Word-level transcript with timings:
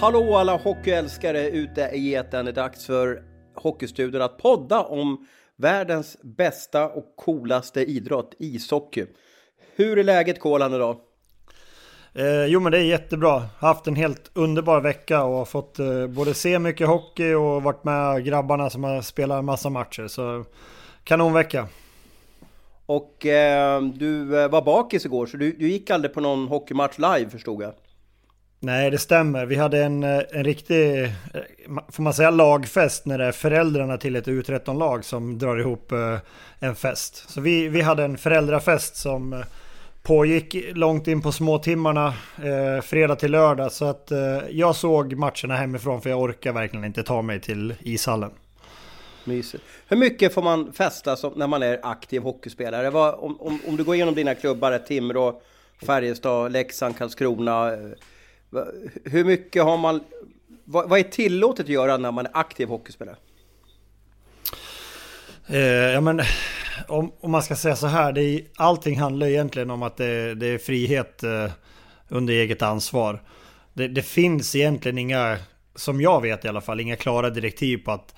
Hallå 0.00 0.36
alla 0.36 0.56
hockeyälskare 0.56 1.48
ute 1.48 1.80
i 1.80 2.14
etern. 2.14 2.44
Det 2.44 2.50
är 2.50 2.54
dags 2.54 2.86
för 2.86 3.22
Hockeystudion 3.54 4.22
att 4.22 4.38
podda 4.38 4.80
om 4.80 5.26
världens 5.56 6.16
bästa 6.22 6.88
och 6.88 7.16
coolaste 7.16 7.80
idrott, 7.80 8.34
ishockey. 8.38 9.06
Hur 9.76 9.98
är 9.98 10.04
läget 10.04 10.40
Kolan 10.40 10.74
idag? 10.74 10.96
Eh, 12.14 12.44
jo 12.46 12.60
men 12.60 12.72
det 12.72 12.78
är 12.78 12.82
jättebra. 12.82 13.42
Haft 13.58 13.86
en 13.86 13.96
helt 13.96 14.30
underbar 14.34 14.80
vecka 14.80 15.24
och 15.24 15.36
har 15.36 15.44
fått 15.44 15.78
eh, 15.78 16.06
både 16.06 16.34
se 16.34 16.58
mycket 16.58 16.86
hockey 16.86 17.34
och 17.34 17.62
varit 17.62 17.84
med 17.84 18.24
grabbarna 18.24 18.70
som 18.70 18.84
har 18.84 19.02
spelat 19.02 19.38
en 19.38 19.44
massa 19.44 19.70
matcher. 19.70 20.06
Så 20.06 20.44
kanonvecka. 21.04 21.68
Och 22.86 23.26
eh, 23.26 23.82
du 23.82 24.40
eh, 24.40 24.48
var 24.48 24.62
bakis 24.62 25.04
igår 25.04 25.26
så 25.26 25.36
du, 25.36 25.52
du 25.52 25.68
gick 25.68 25.90
aldrig 25.90 26.14
på 26.14 26.20
någon 26.20 26.48
hockeymatch 26.48 26.98
live 26.98 27.30
förstod 27.30 27.62
jag. 27.62 27.72
Nej 28.60 28.90
det 28.90 28.98
stämmer. 28.98 29.46
Vi 29.46 29.56
hade 29.56 29.84
en, 29.84 30.02
eh, 30.02 30.20
en 30.30 30.44
riktig, 30.44 31.04
eh, 31.04 31.10
får 31.88 32.02
man 32.02 32.14
säga 32.14 32.30
lagfest 32.30 33.06
när 33.06 33.18
det 33.18 33.24
är 33.24 33.32
föräldrarna 33.32 33.96
till 33.96 34.16
ett 34.16 34.26
U13-lag 34.26 35.04
som 35.04 35.38
drar 35.38 35.56
ihop 35.56 35.92
eh, 35.92 36.18
en 36.58 36.74
fest. 36.74 37.30
Så 37.30 37.40
vi, 37.40 37.68
vi 37.68 37.80
hade 37.80 38.04
en 38.04 38.18
föräldrafest 38.18 38.96
som 38.96 39.44
pågick 40.02 40.56
långt 40.74 41.08
in 41.08 41.22
på 41.22 41.32
småtimmarna 41.32 42.14
eh, 42.42 42.82
fredag 42.82 43.16
till 43.16 43.30
lördag. 43.30 43.72
Så 43.72 43.84
att 43.84 44.10
eh, 44.10 44.18
jag 44.50 44.76
såg 44.76 45.14
matcherna 45.14 45.56
hemifrån 45.56 46.02
för 46.02 46.10
jag 46.10 46.20
orkar 46.20 46.52
verkligen 46.52 46.84
inte 46.84 47.02
ta 47.02 47.22
mig 47.22 47.40
till 47.40 47.74
ishallen. 47.80 48.30
Mysigt. 49.24 49.64
Hur 49.88 49.96
mycket 49.96 50.34
får 50.34 50.42
man 50.42 50.72
festa 50.72 51.16
som, 51.16 51.32
när 51.36 51.46
man 51.46 51.62
är 51.62 51.80
aktiv 51.82 52.22
hockeyspelare? 52.22 52.90
Vad, 52.90 53.14
om, 53.14 53.40
om, 53.40 53.60
om 53.68 53.76
du 53.76 53.84
går 53.84 53.94
igenom 53.94 54.14
dina 54.14 54.34
klubbar, 54.34 54.78
Timrå, 54.78 55.40
Färjestad, 55.86 56.52
Leksand, 56.52 56.98
Karlskrona. 56.98 57.72
Hur 59.04 59.24
mycket 59.24 59.62
har 59.62 59.76
man... 59.76 60.00
Vad, 60.64 60.88
vad 60.88 60.98
är 60.98 61.02
tillåtet 61.02 61.64
att 61.64 61.70
göra 61.70 61.96
när 61.96 62.12
man 62.12 62.26
är 62.26 62.32
aktiv 62.34 62.68
hockeyspelare? 62.68 63.16
Eh, 65.46 65.58
ja 65.66 66.00
men 66.00 66.22
om, 66.88 67.12
om 67.20 67.30
man 67.30 67.42
ska 67.42 67.56
säga 67.56 67.76
så 67.76 67.86
här, 67.86 68.12
det 68.12 68.22
är, 68.22 68.42
allting 68.56 68.98
handlar 68.98 69.26
egentligen 69.26 69.70
om 69.70 69.82
att 69.82 69.96
det, 69.96 70.34
det 70.34 70.46
är 70.46 70.58
frihet 70.58 71.22
eh, 71.22 71.50
under 72.08 72.34
eget 72.34 72.62
ansvar. 72.62 73.22
Det, 73.72 73.88
det 73.88 74.02
finns 74.02 74.54
egentligen 74.54 74.98
inga, 74.98 75.36
som 75.74 76.00
jag 76.00 76.22
vet 76.22 76.44
i 76.44 76.48
alla 76.48 76.60
fall, 76.60 76.80
inga 76.80 76.96
klara 76.96 77.30
direktiv 77.30 77.78
på 77.78 77.92
att 77.92 78.14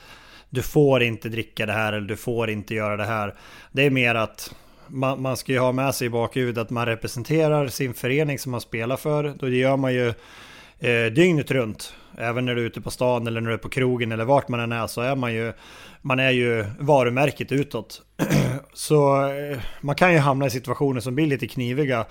du 0.50 0.62
får 0.62 1.02
inte 1.02 1.28
dricka 1.28 1.66
det 1.66 1.72
här 1.72 1.92
eller 1.92 2.08
du 2.08 2.16
får 2.16 2.50
inte 2.50 2.74
göra 2.74 2.96
det 2.96 3.04
här. 3.04 3.34
Det 3.72 3.82
är 3.82 3.90
mer 3.90 4.14
att 4.14 4.54
man, 4.90 5.22
man 5.22 5.36
ska 5.36 5.52
ju 5.52 5.58
ha 5.58 5.72
med 5.72 5.94
sig 5.94 6.06
i 6.06 6.10
bakhuvudet 6.10 6.62
att 6.62 6.70
man 6.70 6.86
representerar 6.86 7.68
sin 7.68 7.94
förening 7.94 8.38
som 8.38 8.52
man 8.52 8.60
spelar 8.60 8.96
för. 8.96 9.34
Då 9.38 9.48
gör 9.48 9.76
man 9.76 9.94
ju 9.94 10.08
eh, 10.78 11.12
dygnet 11.12 11.50
runt. 11.50 11.94
Även 12.18 12.44
när 12.44 12.54
du 12.54 12.62
är 12.62 12.66
ute 12.66 12.80
på 12.80 12.90
stan 12.90 13.26
eller 13.26 13.40
när 13.40 13.48
du 13.48 13.54
är 13.54 13.58
på 13.58 13.68
krogen 13.68 14.12
eller 14.12 14.24
vart 14.24 14.48
man 14.48 14.60
än 14.60 14.72
är 14.72 14.86
så 14.86 15.00
är 15.00 15.16
man 15.16 15.34
ju 15.34 15.52
man 16.02 16.18
är 16.18 16.30
ju 16.30 16.64
varumärket 16.78 17.52
utåt. 17.52 18.02
så 18.72 19.28
eh, 19.28 19.58
man 19.80 19.94
kan 19.94 20.12
ju 20.12 20.18
hamna 20.18 20.46
i 20.46 20.50
situationer 20.50 21.00
som 21.00 21.14
blir 21.14 21.26
lite 21.26 21.48
kniviga 21.48 22.04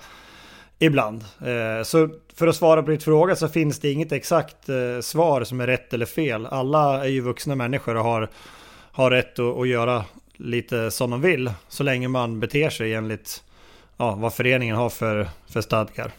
ibland. 0.78 1.24
Eh, 1.40 1.82
så 1.84 2.08
för 2.34 2.46
att 2.46 2.56
svara 2.56 2.82
på 2.82 2.90
ditt 2.90 3.02
fråga 3.02 3.36
så 3.36 3.48
finns 3.48 3.78
det 3.78 3.92
inget 3.92 4.12
exakt 4.12 4.68
eh, 4.68 5.00
svar 5.00 5.44
som 5.44 5.60
är 5.60 5.66
rätt 5.66 5.94
eller 5.94 6.06
fel. 6.06 6.46
Alla 6.46 7.04
är 7.04 7.08
ju 7.08 7.20
vuxna 7.20 7.54
människor 7.54 7.96
och 7.96 8.04
har, 8.04 8.28
har 8.92 9.10
rätt 9.10 9.38
att, 9.38 9.58
att 9.58 9.68
göra 9.68 10.04
lite 10.40 10.90
som 10.90 11.10
de 11.10 11.20
vill. 11.20 11.52
Så 11.68 11.82
länge 11.82 12.08
man 12.08 12.40
beter 12.40 12.70
sig 12.70 12.94
enligt 12.94 13.42
ja, 13.96 14.14
vad 14.14 14.34
föreningen 14.34 14.76
har 14.76 14.90
för, 14.90 15.28
för 15.46 15.60
stadgar. 15.60 16.12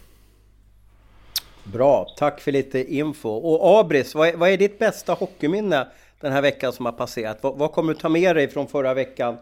Bra, 1.64 2.14
tack 2.18 2.42
för 2.42 2.52
lite 2.52 2.94
info. 2.94 3.30
Och 3.30 3.80
Abris, 3.80 4.16
vad 4.16 4.28
är, 4.28 4.36
vad 4.36 4.50
är 4.50 4.58
ditt 4.58 4.80
bästa 4.80 5.14
hockeyminne 5.14 5.88
den 6.20 6.32
här 6.32 6.42
veckan 6.42 6.74
som 6.74 6.86
har 6.86 6.94
passerat? 6.94 7.38
Vad, 7.42 7.58
vad 7.58 7.72
kommer 7.72 7.94
du 7.94 8.00
ta 8.00 8.10
med 8.10 8.36
dig 8.36 8.50
från 8.50 8.68
förra 8.68 8.94
veckan 8.94 9.38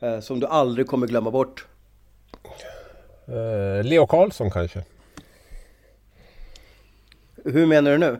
eh, 0.00 0.20
som 0.20 0.40
du 0.40 0.46
aldrig 0.46 0.86
kommer 0.86 1.06
glömma 1.06 1.30
bort? 1.30 1.66
Eh, 3.26 3.84
Leo 3.84 4.06
Karlsson 4.06 4.50
kanske? 4.50 4.84
Hur 7.44 7.66
menar 7.66 7.90
du 7.90 7.98
nu? 7.98 8.18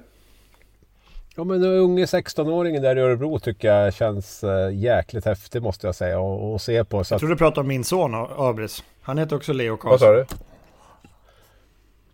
Ja 1.37 1.45
men 1.45 1.61
den 1.61 1.71
unge 1.71 2.05
16-åringen 2.05 2.81
där 2.83 2.97
i 2.99 3.01
Örebro 3.01 3.39
tycker 3.39 3.69
jag 3.75 3.95
känns 3.95 4.45
eh, 4.45 4.75
jäkligt 4.75 5.25
häftig 5.25 5.63
måste 5.63 5.87
jag 5.87 5.95
säga 5.95 6.19
och, 6.21 6.53
och 6.53 6.61
se 6.61 6.85
på. 6.85 7.05
Så 7.05 7.13
Jag 7.13 7.17
att, 7.17 7.21
tror 7.21 7.31
du 7.31 7.37
pratar 7.37 7.63
om 7.63 7.69
min 7.69 7.85
son 7.85 8.15
Abris. 8.39 8.85
Han 9.03 9.19
heter 9.19 9.37
också 9.37 9.53
Leo 9.53 9.71
vad 9.73 9.81
Karlsson. 9.81 9.99
sa 10.09 10.13
du? 10.13 10.27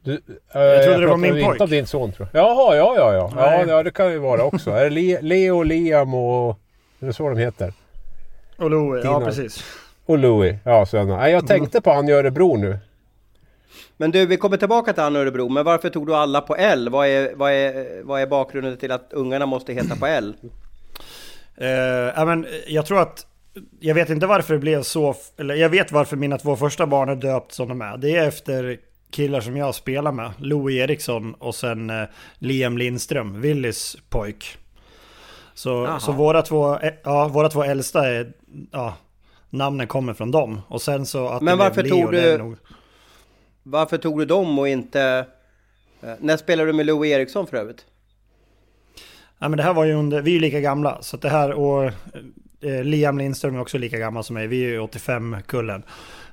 du 0.05 0.12
eh, 0.55 0.61
Jag 0.62 0.84
trodde 0.84 1.00
det 1.00 1.06
var 1.06 1.16
min 1.16 1.37
inte 1.37 1.49
pojk. 1.49 1.61
om 1.61 1.71
din 1.71 1.87
son 1.87 2.12
tror 2.12 2.28
jag. 2.32 2.43
Jaha, 2.44 2.77
ja 2.77 2.94
ja 2.97 3.15
ja. 3.15 3.32
Ja, 3.37 3.50
Nej. 3.50 3.65
ja 3.69 3.82
det 3.82 3.91
kan 3.91 4.12
ju 4.12 4.19
vara 4.19 4.44
också. 4.44 4.71
är 4.71 4.84
det 4.84 4.91
Le- 4.91 5.21
Leo, 5.21 5.62
Liam 5.62 6.15
och... 6.15 6.59
Är 7.00 7.06
det 7.06 7.12
så 7.12 7.28
de 7.28 7.38
heter? 7.38 7.72
Och 8.59 8.71
Louie, 8.71 9.03
ja 9.05 9.21
precis. 9.21 9.65
Och 10.06 10.19
Louis. 10.19 10.55
Ja, 10.65 10.87
nej, 10.93 11.32
jag 11.32 11.47
tänkte 11.47 11.81
på 11.81 11.91
han 11.93 12.09
i 12.09 12.12
Örebro 12.12 12.56
nu. 12.56 12.78
Men 13.97 14.10
du, 14.10 14.27
vi 14.27 14.37
kommer 14.37 14.56
tillbaka 14.56 14.93
till 14.93 15.03
han 15.03 15.16
Örebro, 15.16 15.49
men 15.49 15.65
varför 15.65 15.91
tog 15.91 16.06
du 16.06 16.15
alla 16.15 16.41
på 16.41 16.56
L? 16.56 16.88
Vad 16.93 17.06
är, 17.06 17.34
vad 17.34 17.53
är, 17.53 18.03
vad 18.03 18.21
är 18.22 18.27
bakgrunden 18.27 18.77
till 18.77 18.93
att 18.93 19.12
ungarna 19.12 19.47
måste 19.47 19.72
heta 19.72 19.97
på 19.97 20.06
L? 20.06 20.34
Eh, 21.56 21.69
ja, 22.16 22.25
men 22.25 22.47
jag 22.66 22.87
tror 22.87 23.00
att 23.00 23.27
jag 23.81 23.94
vet 23.94 24.11
inte 24.11 24.27
varför 24.27 24.55
det 24.55 24.61
blev 24.61 24.82
så, 24.82 25.15
eller 25.37 25.55
jag 25.55 25.69
vet 25.69 25.93
varför 25.93 26.16
mina 26.16 26.38
två 26.38 26.56
första 26.56 26.87
barn 26.87 27.09
är 27.09 27.16
döpt 27.16 27.53
som 27.53 27.69
de 27.69 27.82
är. 27.82 27.97
Det 27.97 28.16
är 28.16 28.28
efter 28.28 28.77
killar 29.11 29.41
som 29.41 29.56
jag 29.56 29.75
spelar 29.75 30.12
med. 30.12 30.31
Louis 30.38 30.77
Eriksson 30.77 31.34
och 31.34 31.55
sen 31.55 31.91
eh, 31.91 32.03
Liam 32.38 32.78
Lindström, 32.78 33.41
Willys 33.41 33.97
pojk. 34.09 34.59
Så, 35.55 35.87
Aha. 35.87 36.00
så 36.00 36.12
våra, 36.12 36.43
två, 36.43 36.78
eh, 36.78 36.93
ja, 37.05 37.28
våra 37.28 37.49
två 37.49 37.62
äldsta 37.65 38.09
är, 38.09 38.32
ja, 38.72 38.94
namnen 39.50 39.87
kommer 39.87 40.15
från 40.15 40.31
dem. 40.31 40.61
Och 40.69 40.82
sen 40.82 41.06
så 41.06 41.28
att 41.28 41.43
Men 41.43 41.59
varför 41.59 41.82
Leo, 41.82 41.91
tog 42.03 42.12
du- 42.12 42.56
Varför 43.62 43.99
tog 43.99 44.19
du 44.19 44.25
dem 44.25 44.59
och 44.59 44.69
inte... 44.69 45.27
eh, 46.03 46.11
När 46.21 46.37
spelade 46.37 46.69
du 46.69 46.73
med 46.73 46.87
Louis 46.87 47.12
Eriksson 47.12 47.47
för 47.47 47.56
övrigt? 47.56 47.87
Ja 49.39 49.49
men 49.49 49.56
det 49.56 49.62
här 49.62 49.75
var 49.75 49.84
ju 49.84 49.93
under, 49.95 50.23
vi 50.23 50.31
är 50.31 50.34
ju 50.34 50.41
lika 50.41 50.61
gamla. 50.61 51.03
Så 51.03 51.17
att 51.17 51.23
det 51.23 51.28
här 51.28 51.53
och 51.53 51.84
eh, 52.61 52.84
Liam 52.84 53.19
Lindström 53.19 53.56
är 53.56 53.61
också 53.61 53.78
lika 53.78 53.99
gammal 53.99 54.25
som 54.25 54.34
mig. 54.34 54.47
Vi 54.47 54.65
är 54.65 54.69
ju 54.69 54.81
85-kullen. 54.81 55.83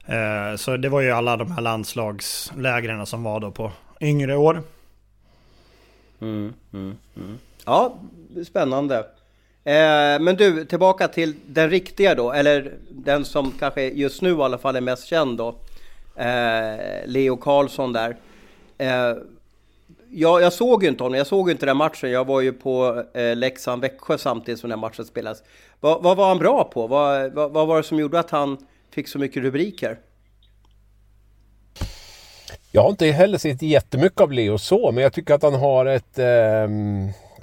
Eh, 0.06 0.56
så 0.58 0.78
det 0.78 0.90
var 0.90 1.02
ju 1.02 1.12
alla 1.12 1.38
de 1.38 1.52
här 1.52 1.62
landslagslägren 1.62 3.06
som 3.06 3.24
var 3.24 3.40
då 3.40 3.52
på 3.52 3.72
yngre 4.02 4.36
år. 4.36 4.62
Ja, 7.66 7.96
spännande. 8.48 8.98
Eh, 9.64 10.20
men 10.20 10.36
du, 10.36 10.66
tillbaka 10.66 11.08
till 11.08 11.36
den 11.46 11.70
riktiga 11.70 12.16
då, 12.16 12.32
eller 12.32 12.74
den 12.92 13.26
som 13.26 13.52
kanske 13.60 13.82
just 13.84 14.22
nu 14.22 14.30
i 14.30 14.42
alla 14.42 14.58
fall 14.58 14.76
är 14.76 14.82
mest 14.82 15.06
känd 15.06 15.38
då. 15.38 15.56
Eh, 16.20 17.06
Leo 17.06 17.38
Karlsson 17.38 17.94
där. 17.94 18.18
Eh, 18.78 19.14
jag, 20.12 20.42
jag 20.42 20.54
såg 20.54 20.84
ju 20.84 20.90
inte 20.90 21.04
honom, 21.04 21.18
jag 21.18 21.28
såg 21.28 21.48
ju 21.50 21.52
inte 21.52 21.66
den 21.66 21.78
matchen. 21.78 22.12
Jag 22.12 22.26
var 22.26 22.42
ju 22.42 22.54
på 22.54 23.04
eh, 23.14 23.36
Leksand-Växjö 23.36 24.18
samtidigt 24.18 24.60
som 24.60 24.70
den 24.70 24.80
matchen 24.80 25.06
spelades. 25.06 25.44
Vad, 25.80 26.04
vad 26.04 26.18
var 26.18 26.28
han 26.28 26.38
bra 26.38 26.64
på? 26.64 26.88
Vad, 26.88 27.34
va, 27.34 27.48
vad 27.48 27.68
var 27.68 27.78
det 27.78 27.84
som 27.84 28.00
gjorde 28.00 28.20
att 28.20 28.30
han 28.30 28.58
fick 28.92 29.08
så 29.08 29.20
mycket 29.20 29.44
rubriker? 29.44 30.00
Jag 32.72 32.82
har 32.82 32.90
inte 32.90 33.06
heller 33.06 33.38
sett 33.38 33.62
jättemycket 33.62 34.22
av 34.22 34.32
Leo 34.32 34.58
så, 34.58 34.92
men 34.92 35.04
jag 35.04 35.14
tycker 35.14 35.34
att 35.34 35.44
han 35.44 35.56
har 35.56 35.86
ett... 35.86 36.20
Eh, 36.20 36.68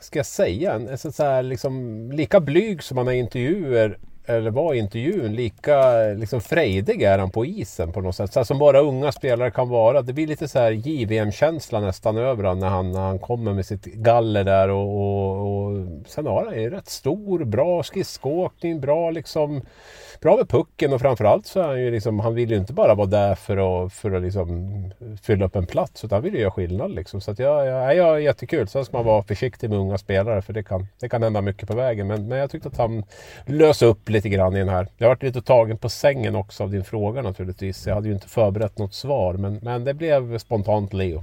ska 0.00 0.18
jag 0.18 0.26
säga? 0.26 0.72
En, 0.72 0.88
en 0.88 0.98
sån 0.98 1.12
så 1.12 1.22
här 1.22 1.42
liksom, 1.42 2.08
lika 2.12 2.40
blyg 2.40 2.82
som 2.82 2.98
han 2.98 3.08
är 3.08 3.12
i 3.12 3.18
intervjuer 3.18 3.98
eller 4.26 4.50
var 4.50 4.74
i 4.74 4.78
intervjun, 4.78 5.34
lika 5.34 5.92
liksom 6.16 6.40
frejdig 6.40 7.02
är 7.02 7.18
han 7.18 7.30
på 7.30 7.46
isen 7.46 7.92
på 7.92 8.00
något 8.00 8.16
sätt. 8.16 8.32
Så 8.32 8.44
som 8.44 8.58
bara 8.58 8.80
unga 8.80 9.12
spelare 9.12 9.50
kan 9.50 9.68
vara. 9.68 10.02
Det 10.02 10.12
blir 10.12 10.26
lite 10.26 10.48
så 10.48 10.58
här 10.58 10.70
JVM-känsla 10.70 11.80
nästan 11.80 12.16
över 12.16 12.44
honom 12.44 12.58
när 12.58 12.68
han, 12.68 12.92
när 12.92 13.00
han 13.00 13.18
kommer 13.18 13.52
med 13.52 13.66
sitt 13.66 13.84
galler 13.84 14.44
där. 14.44 14.68
Och, 14.68 14.96
och, 14.96 15.66
och 15.66 15.86
sen 16.06 16.26
har 16.26 16.46
han 16.46 16.62
ju 16.62 16.70
rätt 16.70 16.88
stor, 16.88 17.44
bra 17.44 17.82
skridskoåkning, 17.82 18.80
bra 18.80 19.10
liksom 19.10 19.62
bra 20.20 20.36
med 20.36 20.48
pucken 20.48 20.92
och 20.92 21.00
framförallt 21.00 21.46
så 21.46 21.60
är 21.60 21.64
han 21.64 21.80
ju 21.80 21.90
liksom, 21.90 22.20
han 22.20 22.34
vill 22.34 22.50
ju 22.50 22.56
inte 22.56 22.72
bara 22.72 22.94
vara 22.94 23.06
där 23.06 23.34
för 23.34 23.84
att, 23.84 23.92
för 23.92 24.12
att 24.12 24.22
liksom 24.22 24.72
fylla 25.22 25.44
upp 25.44 25.56
en 25.56 25.66
plats 25.66 26.04
utan 26.04 26.16
han 26.16 26.22
vill 26.22 26.34
ju 26.34 26.40
göra 26.40 26.50
skillnad 26.50 26.94
liksom. 26.94 27.20
Så 27.20 27.30
att 27.30 27.38
jag, 27.38 27.66
jag, 27.66 27.96
jag 27.96 28.14
är 28.14 28.18
jättekul. 28.18 28.68
Sen 28.68 28.84
ska 28.84 28.96
man 28.96 29.06
vara 29.06 29.22
försiktig 29.22 29.70
med 29.70 29.78
unga 29.78 29.98
spelare 29.98 30.42
för 30.42 30.52
det 30.52 30.62
kan, 30.62 30.86
det 31.00 31.08
kan 31.08 31.22
hända 31.22 31.40
mycket 31.40 31.68
på 31.68 31.76
vägen. 31.76 32.06
Men, 32.06 32.28
men 32.28 32.38
jag 32.38 32.50
tyckte 32.50 32.68
att 32.68 32.76
han 32.76 33.04
löste 33.46 33.86
upp 33.86 34.08
lite 34.08 34.28
grann 34.28 34.56
i 34.56 34.58
den 34.58 34.68
här. 34.68 34.88
Jag 34.96 35.08
varit 35.08 35.22
lite 35.22 35.42
tagen 35.42 35.78
på 35.78 35.88
sängen 35.88 36.36
också 36.36 36.62
av 36.62 36.70
din 36.70 36.84
fråga 36.84 37.22
naturligtvis. 37.22 37.86
Jag 37.86 37.94
hade 37.94 38.08
ju 38.08 38.14
inte 38.14 38.28
förberett 38.28 38.78
något 38.78 38.94
svar 38.94 39.34
men, 39.34 39.58
men 39.62 39.84
det 39.84 39.94
blev 39.94 40.38
spontant 40.38 40.92
Leo. 40.92 41.22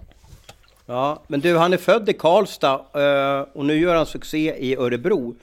Ja, 0.86 1.19
men 1.28 1.39
du, 1.39 1.57
han 1.57 1.74
är 1.74 1.78
född 1.78 2.10
i 2.10 2.13
Karlstad 2.13 2.81
eh, 2.94 3.46
och 3.54 3.66
nu 3.66 3.80
gör 3.80 3.96
han 3.96 4.06
succé 4.06 4.56
i 4.57 4.75
Örebro. 4.75 5.36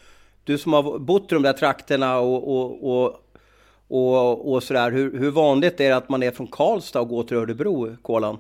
Du 0.45 0.59
som 0.59 0.73
har 0.73 0.99
bott 0.99 1.33
i 1.33 1.35
de 1.35 1.43
där 1.43 1.53
trakterna 1.53 2.19
och, 2.19 2.57
och, 2.57 2.93
och 2.93 3.17
och, 3.91 4.53
och 4.53 4.63
sådär. 4.63 4.91
Hur, 4.91 5.19
hur 5.19 5.31
vanligt 5.31 5.81
är 5.81 5.89
det 5.89 5.97
att 5.97 6.09
man 6.09 6.23
är 6.23 6.31
från 6.31 6.47
Karlstad 6.47 7.01
och 7.01 7.09
går 7.09 7.23
till 7.23 7.37
Örebro, 7.37 7.97
Kolan? 8.03 8.39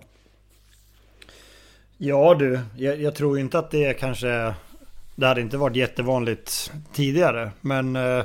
Ja 1.99 2.35
du, 2.35 2.61
jag, 2.76 3.00
jag, 3.00 3.14
tror 3.14 3.38
inte 3.38 3.58
att 3.58 3.70
det 3.70 3.85
är 3.85 3.93
kanske... 3.93 4.55
Det 5.14 5.26
hade 5.26 5.41
inte 5.41 5.56
varit 5.56 5.76
jättevanligt 5.76 6.73
tidigare. 6.93 7.50
Men 7.61 7.97
eh, 7.97 8.25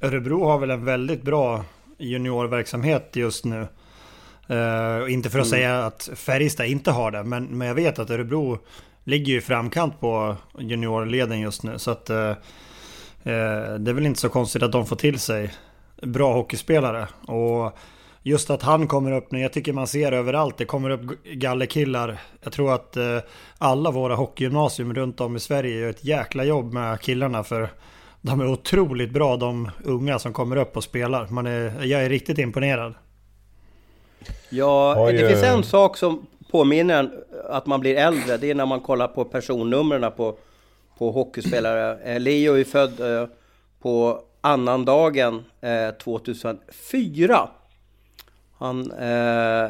Örebro 0.00 0.44
har 0.44 0.58
väl 0.58 0.70
en 0.70 0.84
väldigt 0.84 1.22
bra 1.22 1.64
juniorverksamhet 1.98 3.10
just 3.12 3.44
nu. 3.44 3.66
Eh, 4.46 5.12
inte 5.12 5.30
för 5.30 5.38
att 5.38 5.46
mm. 5.46 5.58
säga 5.58 5.86
att 5.86 6.10
Färjestad 6.14 6.66
inte 6.66 6.90
har 6.90 7.10
det, 7.10 7.24
men, 7.24 7.58
men 7.58 7.68
jag 7.68 7.74
vet 7.74 7.98
att 7.98 8.10
Örebro 8.10 8.58
ligger 9.04 9.36
i 9.36 9.40
framkant 9.40 10.00
på 10.00 10.36
juniorleden 10.58 11.40
just 11.40 11.62
nu. 11.62 11.78
Så 11.78 11.90
att 11.90 12.10
eh, 12.10 12.28
eh 12.28 12.34
det 13.78 13.90
är 13.90 13.92
väl 13.92 14.06
inte 14.06 14.20
så 14.20 14.28
konstigt 14.28 14.62
att 14.62 14.72
de 14.72 14.86
får 14.86 14.96
till 14.96 15.18
sig 15.18 15.52
bra 16.02 16.34
hockeyspelare. 16.34 17.08
Och 17.26 17.78
just 18.22 18.50
att 18.50 18.62
han 18.62 18.88
kommer 18.88 19.12
upp 19.12 19.32
nu, 19.32 19.40
jag 19.40 19.52
tycker 19.52 19.72
man 19.72 19.86
ser 19.86 20.12
överallt, 20.12 20.58
det 20.58 20.64
kommer 20.64 20.90
upp 20.90 21.00
gallerkillar. 21.24 22.20
Jag 22.42 22.52
tror 22.52 22.74
att 22.74 22.96
eh, 22.96 23.18
alla 23.58 23.90
våra 23.90 24.14
hockeygymnasium 24.14 24.94
runt 24.94 25.20
om 25.20 25.36
i 25.36 25.40
Sverige 25.40 25.80
gör 25.80 25.90
ett 25.90 26.04
jäkla 26.04 26.44
jobb 26.44 26.72
med 26.72 27.00
killarna 27.00 27.44
för 27.44 27.68
de 28.20 28.40
är 28.40 28.46
otroligt 28.48 29.10
bra 29.10 29.36
de 29.36 29.70
unga 29.84 30.18
som 30.18 30.32
kommer 30.32 30.56
upp 30.56 30.76
och 30.76 30.84
spelar. 30.84 31.28
Man 31.28 31.46
är, 31.46 31.84
jag 31.84 32.04
är 32.04 32.08
riktigt 32.08 32.38
imponerad. 32.38 32.94
Ja, 34.48 35.08
det 35.12 35.28
finns 35.28 35.42
en 35.42 35.62
sak 35.62 35.96
som 35.96 36.26
påminner 36.50 36.98
en 36.98 37.10
att 37.50 37.66
man 37.66 37.80
blir 37.80 37.96
äldre. 37.96 38.36
Det 38.36 38.50
är 38.50 38.54
när 38.54 38.66
man 38.66 38.80
kollar 38.80 39.08
på 39.08 39.24
personnumren 39.24 40.12
på, 40.16 40.38
på 40.98 41.10
hockeyspelare. 41.10 41.98
Eh, 42.04 42.20
Leo 42.20 42.54
är 42.54 42.64
född 42.64 43.00
eh, 43.00 43.28
på 43.82 44.20
annandagen 44.46 45.44
eh, 45.60 45.90
2004. 45.90 47.48
Han, 48.58 48.90
eh, 48.90 49.68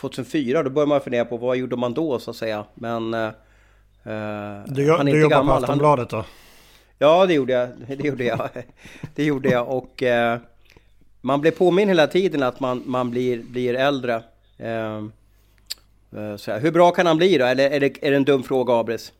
2004, 0.00 0.58
eh, 0.58 0.64
då 0.64 0.70
börjar 0.70 0.86
man 0.86 1.00
fundera 1.00 1.24
på 1.24 1.36
vad 1.36 1.56
gjorde 1.56 1.76
man 1.76 1.94
då 1.94 2.18
så 2.18 2.30
att 2.30 2.36
säga. 2.36 2.64
Men... 2.74 3.14
Eh, 3.14 3.30
du, 4.66 4.90
han 4.92 5.08
är 5.08 5.12
du 5.12 5.20
jobbar 5.20 5.44
på 5.44 5.52
Aftonbladet 5.52 6.10
då? 6.10 6.24
Ja, 6.98 7.26
det 7.26 7.34
gjorde 7.34 7.52
jag. 7.52 7.68
Det 7.98 8.04
gjorde 8.04 8.24
jag. 8.24 8.48
Det 9.14 9.24
gjorde 9.24 9.48
jag. 9.48 9.68
Och 9.68 10.02
eh, 10.02 10.38
man 11.20 11.40
blir 11.40 11.50
påminn 11.50 11.88
hela 11.88 12.06
tiden 12.06 12.42
att 12.42 12.60
man, 12.60 12.82
man 12.86 13.10
blir, 13.10 13.42
blir 13.42 13.74
äldre. 13.74 14.22
Eh, 14.58 14.96
eh 14.96 16.36
så 16.36 16.52
hur 16.52 16.70
bra 16.70 16.90
kan 16.90 17.06
han 17.06 17.16
bli 17.16 17.38
då? 17.38 17.44
Eller 17.44 17.70
är 17.70 17.80
det, 17.80 18.06
är 18.06 18.10
det 18.10 18.16
en 18.16 18.24
dum 18.24 18.42
fråga, 18.42 18.74
Abris? 18.74 19.12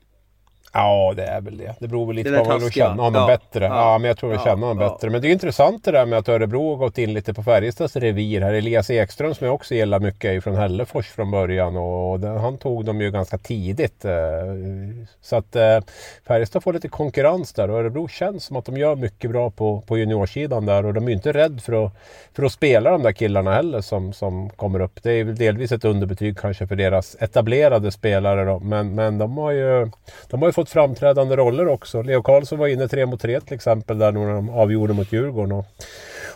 Ja, 0.73 1.13
det 1.17 1.25
är 1.25 1.41
väl 1.41 1.59
det. 1.59 1.75
Det 1.79 1.89
beror 1.89 2.07
väl 2.07 2.17
lite 2.17 2.31
på 2.31 2.45
vad 2.45 2.61
man 2.61 2.71
känner 2.71 3.03
honom 3.03 3.15
ja. 3.15 3.27
bättre. 3.27 3.65
Ja. 3.65 3.93
ja. 3.93 3.99
men 3.99 4.09
jag 4.09 4.19
tror 4.19 4.31
vi 4.31 4.37
ja. 4.37 4.45
känner 4.45 4.67
honom 4.67 4.79
bättre. 4.79 5.11
Men 5.11 5.23
det 5.23 5.29
är 5.29 5.33
intressant 5.33 5.85
det 5.85 5.91
där 5.91 6.07
med 6.07 6.19
att 6.19 6.29
Örebro 6.29 6.71
har 6.71 6.77
gått 6.77 6.99
in 6.99 7.15
lite 7.15 7.35
på 7.35 7.43
Färjestads 7.43 7.97
revir 7.97 8.41
här. 8.41 8.55
Elias 8.55 8.91
Ekström 8.91 9.35
som 9.35 9.47
jag 9.47 9.55
också 9.55 9.75
gillar 9.75 10.01
mycket 10.01 10.25
är 10.25 10.41
från 10.41 10.55
Hällefors 10.55 11.09
från 11.09 11.31
början 11.31 11.77
och 11.77 12.21
den, 12.21 12.37
han 12.37 12.59
tog 12.59 12.85
dem 12.85 13.01
ju 13.01 13.11
ganska 13.11 13.39
tidigt. 13.39 14.05
Eh, 14.05 14.13
så 15.21 15.37
att 15.37 15.57
eh, 15.57 15.79
Färjestad 16.27 16.63
får 16.63 16.73
lite 16.73 16.89
konkurrens 16.89 17.53
där 17.53 17.71
och 17.71 17.79
Örebro 17.79 18.09
känns 18.09 18.45
som 18.45 18.57
att 18.57 18.65
de 18.65 18.77
gör 18.77 18.97
mycket 18.97 19.31
bra 19.31 19.51
på, 19.51 19.81
på 19.87 19.99
juniorsidan 19.99 20.67
där 20.67 20.87
och 20.87 20.95
de 20.95 21.09
är 21.09 21.13
inte 21.13 21.33
rädda 21.33 21.59
för 21.59 21.85
att, 21.85 21.93
för 22.37 22.43
att 22.43 22.53
spela 22.53 22.91
de 22.91 23.03
där 23.03 23.13
killarna 23.13 23.55
heller 23.55 23.81
som, 23.81 24.13
som 24.13 24.51
kommer 24.51 24.81
upp. 24.81 25.03
Det 25.03 25.13
är 25.13 25.25
väl 25.25 25.37
delvis 25.37 25.73
ett 25.73 25.85
underbetyg 25.85 26.39
kanske 26.39 26.67
för 26.67 26.77
deras 26.77 27.17
etablerade 27.21 27.93
spelare 27.93 28.45
då. 28.45 28.59
Men, 28.59 28.95
men 28.95 29.19
de 29.19 29.39
har 29.39 29.51
ju, 29.51 29.91
de 30.31 30.43
har 30.43 30.49
ju 30.49 30.53
fått 30.57 30.71
framträdande 30.71 31.37
roller 31.37 31.69
också. 31.69 32.03
Leo 32.03 32.23
Karlsson 32.23 32.59
var 32.59 32.67
inne 32.67 32.89
tre 32.89 33.07
mot 33.07 33.21
tre 33.21 33.41
till 33.41 33.55
exempel 33.55 33.99
där 33.99 34.13
när 34.13 34.35
de 34.35 34.51
avgjorde 34.51 34.93
mot 34.93 35.13
Djurgården. 35.13 35.53
Och, 35.53 35.67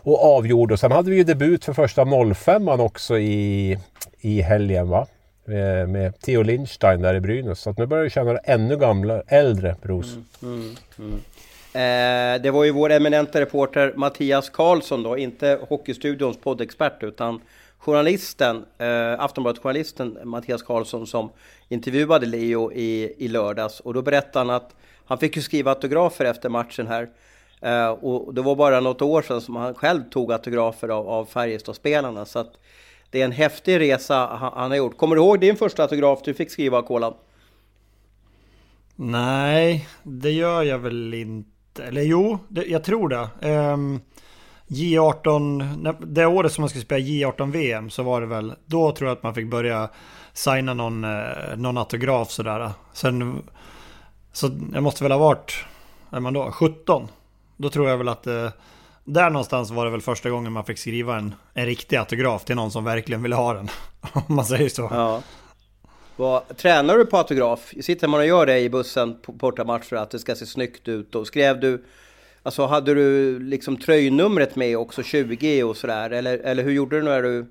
och 0.02 0.37
avgjorde. 0.37 0.75
Och 0.75 0.81
sen 0.81 0.93
hade 0.93 1.11
vi 1.11 1.17
ju 1.17 1.25
debut 1.25 1.64
för 1.64 1.72
första 1.72 2.06
05 2.34 2.69
också 2.69 3.19
i, 3.19 3.78
i 4.20 4.40
helgen 4.40 4.88
va? 4.88 5.06
Med, 5.44 5.88
med 5.88 6.20
Theo 6.20 6.43
Lindstein 6.43 7.02
där 7.02 7.14
i 7.14 7.20
Brynäs. 7.20 7.61
Så 7.61 7.70
att 7.70 7.78
nu 7.78 7.87
börjar 7.87 8.05
vi 8.05 8.11
känna 8.11 8.38
ännu 8.38 8.76
gamla, 8.76 9.22
äldre 9.26 9.76
Bruce. 9.82 10.08
Mm, 10.43 10.55
mm, 10.55 10.76
mm. 10.99 11.20
Eh, 11.72 12.43
det 12.43 12.50
var 12.50 12.64
ju 12.64 12.70
vår 12.70 12.90
eminenta 12.90 13.40
reporter 13.40 13.93
Mattias 13.96 14.50
Karlsson 14.50 15.02
då, 15.02 15.19
inte 15.19 15.58
Hockeystudions 15.69 16.37
poddexpert 16.37 17.02
utan 17.02 17.40
journalisten, 17.81 18.65
eh, 18.79 19.21
Aftonbladet-journalisten 19.21 20.19
Mattias 20.25 20.62
Karlsson 20.62 21.06
som 21.06 21.31
intervjuade 21.69 22.27
Leo 22.27 22.73
i, 22.73 23.15
i 23.19 23.29
lördags 23.29 23.81
och 23.81 23.94
då 23.94 24.03
berättade 24.03 24.38
han 24.38 24.50
att 24.50 24.75
han 25.05 25.19
fick 25.19 25.37
ju 25.37 25.43
skriva 25.43 25.71
autografer 25.71 26.25
efter 26.25 26.49
matchen 26.49 26.87
här. 26.87 27.09
Eh, 27.61 27.91
och 27.91 28.35
det 28.35 28.43
var 28.43 28.56
bara 28.56 28.81
något 28.81 29.03
år 29.03 29.23
sedan 29.23 29.41
som 29.41 29.56
han 29.56 29.75
själv 29.75 30.03
tog 30.11 30.32
autografer 30.32 30.88
av, 30.88 31.09
av 31.09 31.25
Färjestadspelarna. 31.25 32.25
Så 32.25 32.38
att 32.38 32.53
det 33.11 33.21
är 33.21 33.25
en 33.25 33.32
häftig 33.32 33.81
resa 33.81 34.15
han, 34.15 34.53
han, 34.55 34.71
har 34.71 34.79
gjort. 34.79 34.97
Kommer 34.97 35.17
du 35.17 35.23
ihåg 35.23 35.41
din 35.41 35.56
första 35.56 35.82
autograf 35.82 36.21
du 36.25 36.35
fick 36.35 36.50
skriva, 36.50 36.82
Kolan? 36.82 37.15
Nej, 38.97 39.88
det 40.03 40.31
gör 40.31 40.62
jag 40.62 40.79
väl 40.79 41.15
inte. 41.15 41.85
Eller 41.85 42.03
jo, 42.03 42.38
det, 42.49 42.65
jag 42.65 42.85
tror 42.85 43.09
det. 43.09 43.49
Um, 43.50 44.00
J18, 44.70 45.96
det 46.06 46.26
året 46.26 46.52
som 46.52 46.62
man 46.62 46.69
skulle 46.69 46.84
spela 46.84 47.06
J18 47.06 47.52
VM 47.52 47.90
så 47.90 48.02
var 48.02 48.20
det 48.20 48.26
väl, 48.26 48.55
då 48.67 48.93
tror 48.93 49.08
jag 49.08 49.17
att 49.17 49.22
man 49.22 49.34
fick 49.34 49.50
börja 49.50 49.88
signa 50.32 50.75
någon, 50.75 51.05
eh, 51.05 51.56
någon 51.56 51.78
autograf 51.78 52.31
sådär. 52.31 52.70
Sen, 52.93 53.43
så 54.32 54.50
jag 54.72 54.82
måste 54.82 55.05
väl 55.05 55.12
ha 55.12 55.19
varit, 55.19 55.55
är 56.10 56.20
man 56.20 56.32
då, 56.32 56.53
17? 56.53 57.08
Då 57.56 57.70
tror 57.70 57.89
jag 57.89 57.98
väl 57.98 58.08
att 58.08 58.27
eh, 58.27 58.48
där 59.05 59.31
någonstans 59.31 59.70
var 59.70 59.84
det 59.84 59.91
väl 59.91 60.00
första 60.00 60.31
gången 60.31 60.53
man 60.53 60.65
fick 60.65 60.79
skriva 60.79 61.17
en, 61.17 61.34
en 61.55 61.67
riktig 61.67 61.96
autograf 61.96 62.44
till 62.44 62.56
någon 62.56 62.70
som 62.70 62.84
verkligen 62.84 63.22
ville 63.22 63.36
ha 63.36 63.53
den. 63.55 63.69
Om 64.12 64.34
man 64.34 64.44
säger 64.44 64.69
så. 64.69 64.89
Ja. 64.91 65.22
Vad, 66.17 66.56
tränar 66.56 66.98
du 66.98 67.06
på 67.06 67.17
autograf? 67.17 67.72
Sitter 67.82 68.08
man 68.08 68.20
och 68.20 68.27
gör 68.27 68.46
det 68.46 68.58
i 68.58 68.70
bussen 68.70 69.20
på 69.22 69.32
bortamatch 69.32 69.84
för 69.84 69.96
att 69.96 70.10
det 70.10 70.19
ska 70.19 70.34
se 70.34 70.46
snyggt 70.46 70.89
ut? 70.89 71.15
Och 71.15 71.27
skrev 71.27 71.60
du 71.60 71.84
Alltså 72.43 72.67
hade 72.67 72.94
du 72.94 73.39
liksom 73.39 73.77
tröjnumret 73.77 74.56
med 74.56 74.77
också, 74.77 75.03
20 75.03 75.63
och 75.63 75.77
sådär? 75.77 76.11
Eller, 76.11 76.39
eller 76.39 76.63
hur 76.63 76.73
gjorde 76.73 76.97
du 76.97 77.03
när 77.03 77.23
du, 77.23 77.47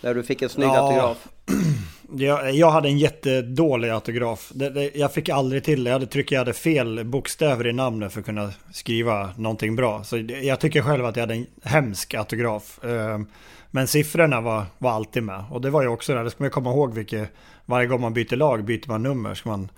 när 0.00 0.14
du 0.14 0.22
fick 0.22 0.42
en 0.42 0.48
snygg 0.48 0.68
ja, 0.68 0.80
autograf? 0.80 1.28
Jag, 2.12 2.54
jag 2.54 2.70
hade 2.70 2.88
en 2.88 2.98
jättedålig 2.98 3.88
autograf. 3.88 4.52
Det, 4.54 4.70
det, 4.70 4.90
jag 4.94 5.12
fick 5.12 5.28
aldrig 5.28 5.64
till 5.64 5.84
det. 5.84 5.90
Jag 5.90 5.94
hade 5.94 6.06
tryckt 6.06 6.32
jag 6.32 6.38
hade 6.38 6.52
fel 6.52 7.04
bokstäver 7.04 7.66
i 7.66 7.72
namnet 7.72 8.12
för 8.12 8.20
att 8.20 8.26
kunna 8.26 8.52
skriva 8.72 9.30
någonting 9.36 9.76
bra. 9.76 10.04
Så 10.04 10.18
jag 10.42 10.60
tycker 10.60 10.82
själv 10.82 11.06
att 11.06 11.16
jag 11.16 11.22
hade 11.22 11.34
en 11.34 11.46
hemsk 11.62 12.14
autograf. 12.14 12.84
Ehm, 12.84 13.26
men 13.70 13.86
siffrorna 13.86 14.40
var, 14.40 14.64
var 14.78 14.90
alltid 14.90 15.22
med. 15.22 15.44
Och 15.50 15.60
det 15.60 15.70
var 15.70 15.82
ju 15.82 15.88
också 15.88 16.14
det, 16.14 16.22
det 16.22 16.30
ska 16.30 16.44
man 16.44 16.50
komma 16.50 16.70
ihåg 16.70 16.94
vilket, 16.94 17.30
varje 17.64 17.86
gång 17.86 18.00
man 18.00 18.14
byter 18.14 18.36
lag 18.36 18.64
byter 18.64 18.88
man 18.88 19.02
nummer. 19.02 19.34
Så 19.34 19.48
man, 19.48 19.70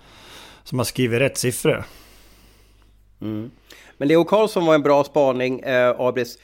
så 0.63 0.75
man 0.75 0.85
skriver 0.85 1.19
rätt 1.19 1.37
siffror. 1.37 1.83
Mm. 3.21 3.51
Men 3.97 4.07
Leo 4.07 4.23
Karlsson 4.23 4.65
var 4.65 4.75
en 4.75 4.81
bra 4.81 5.03
spaning, 5.03 5.59
eh, 5.59 5.99
Abris. 5.99 6.37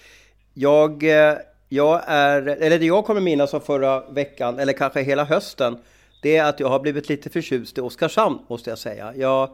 Jag, 0.53 1.03
eh, 1.03 1.37
jag 1.69 2.01
är, 2.07 2.41
eller 2.41 2.79
det 2.79 2.85
jag 2.85 3.05
kommer 3.05 3.21
minnas 3.21 3.53
av 3.53 3.59
förra 3.59 4.09
veckan, 4.09 4.59
eller 4.59 4.73
kanske 4.73 5.01
hela 5.01 5.23
hösten, 5.23 5.77
det 6.21 6.37
är 6.37 6.43
att 6.43 6.59
jag 6.59 6.69
har 6.69 6.79
blivit 6.79 7.09
lite 7.09 7.29
förtjust 7.29 7.77
i 7.77 7.81
Oskarshamn, 7.81 8.39
måste 8.47 8.69
jag 8.69 8.79
säga. 8.79 9.13
Jag, 9.15 9.49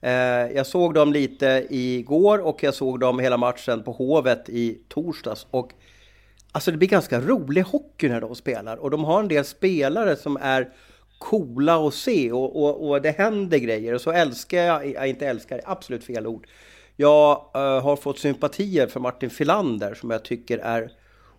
eh, 0.00 0.12
jag 0.54 0.66
såg 0.66 0.94
dem 0.94 1.12
lite 1.12 1.66
igår 1.70 2.38
och 2.38 2.62
jag 2.62 2.74
såg 2.74 3.00
dem 3.00 3.18
hela 3.18 3.36
matchen 3.36 3.82
på 3.82 3.92
Hovet 3.92 4.48
i 4.48 4.78
torsdags. 4.88 5.46
Och 5.50 5.72
Alltså 6.52 6.70
det 6.70 6.76
blir 6.76 6.88
ganska 6.88 7.20
rolig 7.20 7.62
hockey 7.62 8.08
när 8.08 8.20
de 8.20 8.34
spelar 8.34 8.76
och 8.76 8.90
de 8.90 9.04
har 9.04 9.20
en 9.20 9.28
del 9.28 9.44
spelare 9.44 10.16
som 10.16 10.36
är 10.36 10.68
coola 11.18 11.86
att 11.86 11.94
se 11.94 12.32
och, 12.32 12.62
och, 12.62 12.88
och 12.88 13.02
det 13.02 13.10
händer 13.10 13.58
grejer 13.58 13.94
och 13.94 14.00
så 14.00 14.12
älskar 14.12 14.58
jag, 14.58 14.86
jag 14.86 15.08
inte 15.08 15.26
älskar, 15.26 15.60
absolut 15.64 16.04
fel 16.04 16.26
ord. 16.26 16.46
Jag 17.00 17.44
uh, 17.56 17.60
har 17.60 17.96
fått 17.96 18.18
sympatier 18.18 18.86
för 18.86 19.00
Martin 19.00 19.30
Filander 19.30 19.94
som 19.94 20.10
jag 20.10 20.24
tycker 20.24 20.58
är 20.58 20.90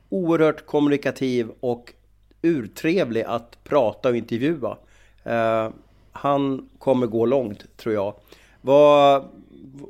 oerhört 0.10 0.66
kommunikativ 0.66 1.52
och 1.60 1.94
urtrevlig 2.42 3.24
att 3.24 3.64
prata 3.64 4.10
och 4.10 4.16
intervjua. 4.16 4.78
Uh, 5.28 5.70
han 6.12 6.70
kommer 6.80 7.08
gå 7.08 7.26
långt 7.26 7.78
tror 7.78 7.96
jag. 7.96 8.14
Vad, 8.62 9.24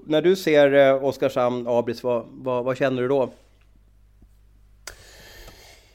när 0.05 0.21
du 0.21 0.35
ser 0.35 0.73
uh, 0.73 1.05
Oskarshamn, 1.05 1.67
Abris, 1.67 2.03
vad, 2.03 2.25
vad, 2.31 2.63
vad 2.63 2.77
känner 2.77 3.01
du 3.01 3.07
då? 3.07 3.29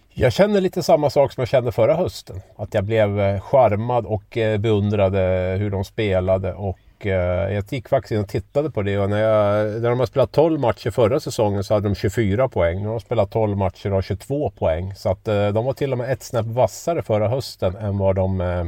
Jag 0.08 0.32
känner 0.32 0.60
lite 0.60 0.82
samma 0.82 1.10
sak 1.10 1.32
som 1.32 1.40
jag 1.40 1.48
kände 1.48 1.72
förra 1.72 1.94
hösten. 1.94 2.40
Att 2.56 2.74
jag 2.74 2.84
blev 2.84 3.40
charmad 3.40 4.06
och 4.06 4.38
beundrade 4.58 5.56
hur 5.60 5.70
de 5.70 5.84
spelade 5.84 6.54
och 6.54 6.78
Eh, 7.06 7.54
jag 7.54 7.64
gick 7.70 7.88
faktiskt 7.88 8.12
in 8.12 8.20
och 8.20 8.28
tittade 8.28 8.70
på 8.70 8.82
det 8.82 8.98
och 8.98 9.10
när, 9.10 9.22
jag, 9.22 9.82
när 9.82 9.90
de 9.90 9.98
har 9.98 10.06
spelat 10.06 10.32
12 10.32 10.60
matcher 10.60 10.90
förra 10.90 11.20
säsongen 11.20 11.64
så 11.64 11.74
hade 11.74 11.88
de 11.88 11.94
24 11.94 12.48
poäng. 12.48 12.80
Nu 12.80 12.86
har 12.86 12.94
de 12.94 13.00
spelat 13.00 13.30
12 13.30 13.56
matcher 13.56 13.88
och 13.88 13.94
har 13.94 14.02
22 14.02 14.50
poäng. 14.50 14.94
Så 14.94 15.10
att 15.10 15.28
eh, 15.28 15.48
de 15.48 15.64
var 15.64 15.72
till 15.72 15.92
och 15.92 15.98
med 15.98 16.12
ett 16.12 16.22
snäpp 16.22 16.46
vassare 16.46 17.02
förra 17.02 17.28
hösten 17.28 17.76
än 17.76 17.98
vad 17.98 18.16
de 18.16 18.40
eh, 18.40 18.66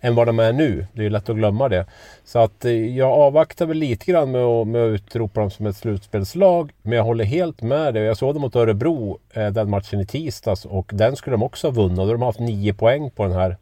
än 0.00 0.14
vad 0.14 0.26
de 0.26 0.38
är 0.38 0.52
nu. 0.52 0.86
Det 0.92 1.00
är 1.00 1.04
ju 1.04 1.10
lätt 1.10 1.28
att 1.28 1.36
glömma 1.36 1.68
det. 1.68 1.86
Så 2.24 2.38
att 2.38 2.64
jag 2.94 3.10
avvaktar 3.10 3.66
väl 3.66 3.76
lite 3.76 4.12
grann 4.12 4.30
med 4.30 4.42
att, 4.42 4.66
med 4.66 4.84
att 4.84 5.00
utropa 5.00 5.40
dem 5.40 5.50
som 5.50 5.66
ett 5.66 5.76
slutspelslag. 5.76 6.72
Men 6.82 6.92
jag 6.92 7.04
håller 7.04 7.24
helt 7.24 7.62
med 7.62 7.94
dig. 7.94 8.02
Jag 8.02 8.16
såg 8.16 8.34
dem 8.34 8.42
mot 8.42 8.56
Örebro, 8.56 9.18
den 9.52 9.70
matchen 9.70 10.00
i 10.00 10.06
tisdags 10.06 10.64
och 10.64 10.90
den 10.94 11.16
skulle 11.16 11.34
de 11.34 11.42
också 11.42 11.66
ha 11.66 11.72
vunnit. 11.72 11.96
Då 11.96 12.02
har 12.02 12.12
de 12.12 12.22
haft 12.22 12.40
9 12.40 12.74
poäng 12.74 13.10
på 13.10 13.22
den 13.22 13.32
här, 13.32 13.56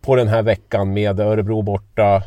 på 0.00 0.16
den 0.16 0.28
här 0.28 0.42
veckan 0.42 0.92
med 0.92 1.20
Örebro 1.20 1.62
borta, 1.62 2.22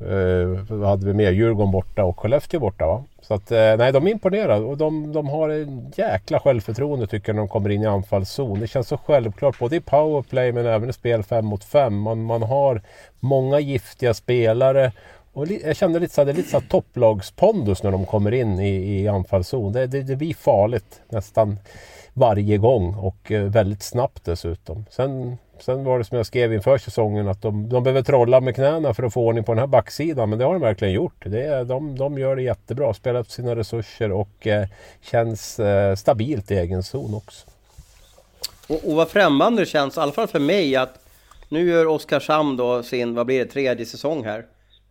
Eh, 0.00 0.76
vad 0.76 0.88
hade 0.88 1.06
vi 1.06 1.12
mer? 1.12 1.32
Djurgården 1.32 1.72
borta 1.72 2.04
och 2.04 2.20
Skellefteå 2.20 2.60
borta 2.60 2.86
va? 2.86 3.04
Så 3.22 3.34
att 3.34 3.52
eh, 3.52 3.76
nej, 3.76 3.92
de 3.92 4.06
är 4.06 4.10
imponerade 4.10 4.64
och 4.64 4.76
de, 4.76 5.12
de 5.12 5.28
har 5.28 5.48
en 5.48 5.92
jäkla 5.96 6.40
självförtroende 6.40 7.06
tycker 7.06 7.28
jag 7.28 7.34
när 7.34 7.42
de 7.42 7.48
kommer 7.48 7.70
in 7.70 7.82
i 7.82 7.86
anfallszon. 7.86 8.60
Det 8.60 8.66
känns 8.66 8.88
så 8.88 8.96
självklart 8.96 9.58
både 9.58 9.76
i 9.76 9.80
powerplay 9.80 10.52
men 10.52 10.66
även 10.66 10.90
i 10.90 10.92
spel 10.92 11.22
5 11.22 11.46
mot 11.46 11.64
5. 11.64 12.00
Man, 12.00 12.24
man 12.24 12.42
har 12.42 12.82
många 13.20 13.60
giftiga 13.60 14.14
spelare 14.14 14.92
och 15.32 15.46
jag 15.46 15.76
kände 15.76 15.98
lite 15.98 16.14
så 16.14 16.20
här, 16.20 16.26
det 16.26 16.32
är 16.32 16.36
lite 16.36 16.48
så 16.48 16.58
här 16.58 16.66
topplagspondus 16.68 17.82
när 17.82 17.90
de 17.90 18.06
kommer 18.06 18.32
in 18.32 18.60
i, 18.60 19.00
i 19.00 19.08
anfallszon. 19.08 19.72
Det, 19.72 19.86
det, 19.86 20.02
det 20.02 20.16
blir 20.16 20.34
farligt 20.34 21.00
nästan 21.08 21.58
varje 22.12 22.58
gång 22.58 22.94
och 22.94 23.32
eh, 23.32 23.42
väldigt 23.42 23.82
snabbt 23.82 24.24
dessutom. 24.24 24.84
Sen 24.90 25.38
Sen 25.62 25.84
var 25.84 25.98
det 25.98 26.04
som 26.04 26.16
jag 26.16 26.26
skrev 26.26 26.52
inför 26.52 26.78
säsongen 26.78 27.28
att 27.28 27.42
de, 27.42 27.68
de 27.68 27.82
behöver 27.82 28.02
trolla 28.02 28.40
med 28.40 28.54
knäna 28.54 28.94
för 28.94 29.02
att 29.02 29.12
få 29.12 29.26
ordning 29.26 29.44
på 29.44 29.52
den 29.52 29.58
här 29.58 29.66
backsidan. 29.66 30.30
Men 30.30 30.38
det 30.38 30.44
har 30.44 30.52
de 30.52 30.62
verkligen 30.62 30.94
gjort. 30.94 31.24
Det, 31.24 31.64
de, 31.64 31.98
de 31.98 32.18
gör 32.18 32.36
det 32.36 32.42
jättebra. 32.42 32.94
Spelar 32.94 33.20
upp 33.20 33.30
sina 33.30 33.56
resurser 33.56 34.12
och 34.12 34.46
eh, 34.46 34.66
känns 35.00 35.60
eh, 35.60 35.94
stabilt 35.94 36.50
i 36.50 36.54
egen 36.54 36.82
zon 36.82 37.14
också. 37.14 37.46
Och, 38.68 38.90
och 38.90 38.96
vad 38.96 39.08
främmande 39.08 39.62
det 39.62 39.66
känns, 39.66 39.96
i 39.96 40.00
alla 40.00 40.12
fall 40.12 40.26
för 40.26 40.40
mig, 40.40 40.76
att 40.76 40.98
nu 41.48 41.68
gör 41.68 41.86
Oskarshamn 41.86 42.56
då 42.56 42.82
sin, 42.82 43.14
vad 43.14 43.26
blir 43.26 43.38
det, 43.38 43.50
tredje 43.50 43.86
säsong 43.86 44.24
här. 44.24 44.44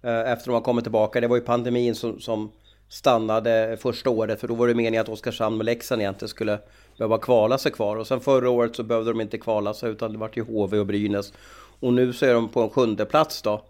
Eh, 0.03 0.31
efter 0.31 0.45
de 0.45 0.53
har 0.53 0.61
kommit 0.61 0.85
tillbaka. 0.85 1.21
Det 1.21 1.27
var 1.27 1.35
ju 1.35 1.41
pandemin 1.41 1.95
som, 1.95 2.19
som 2.19 2.51
stannade 2.89 3.77
första 3.81 4.09
året. 4.09 4.39
För 4.39 4.47
då 4.47 4.53
var 4.53 4.67
det 4.67 4.73
meningen 4.73 5.01
att 5.01 5.09
Oskarshamn 5.09 5.57
med 5.57 5.65
Leksand 5.65 6.01
egentligen 6.01 6.29
skulle 6.29 6.59
behöva 6.99 7.17
kvala 7.17 7.57
sig 7.57 7.71
kvar. 7.71 7.95
Och 7.95 8.07
sen 8.07 8.19
förra 8.19 8.49
året 8.49 8.75
så 8.75 8.83
behövde 8.83 9.11
de 9.11 9.21
inte 9.21 9.37
kvala 9.37 9.73
sig 9.73 9.91
utan 9.91 10.11
det 10.11 10.17
vart 10.17 10.37
ju 10.37 10.43
HV 10.43 10.79
och 10.79 10.85
Brynäs. 10.85 11.33
Och 11.79 11.93
nu 11.93 12.13
så 12.13 12.25
är 12.25 12.33
de 12.33 12.49
på 12.49 12.61
en 12.61 12.69
sjunde 12.69 13.05
plats 13.05 13.41
då 13.41 13.61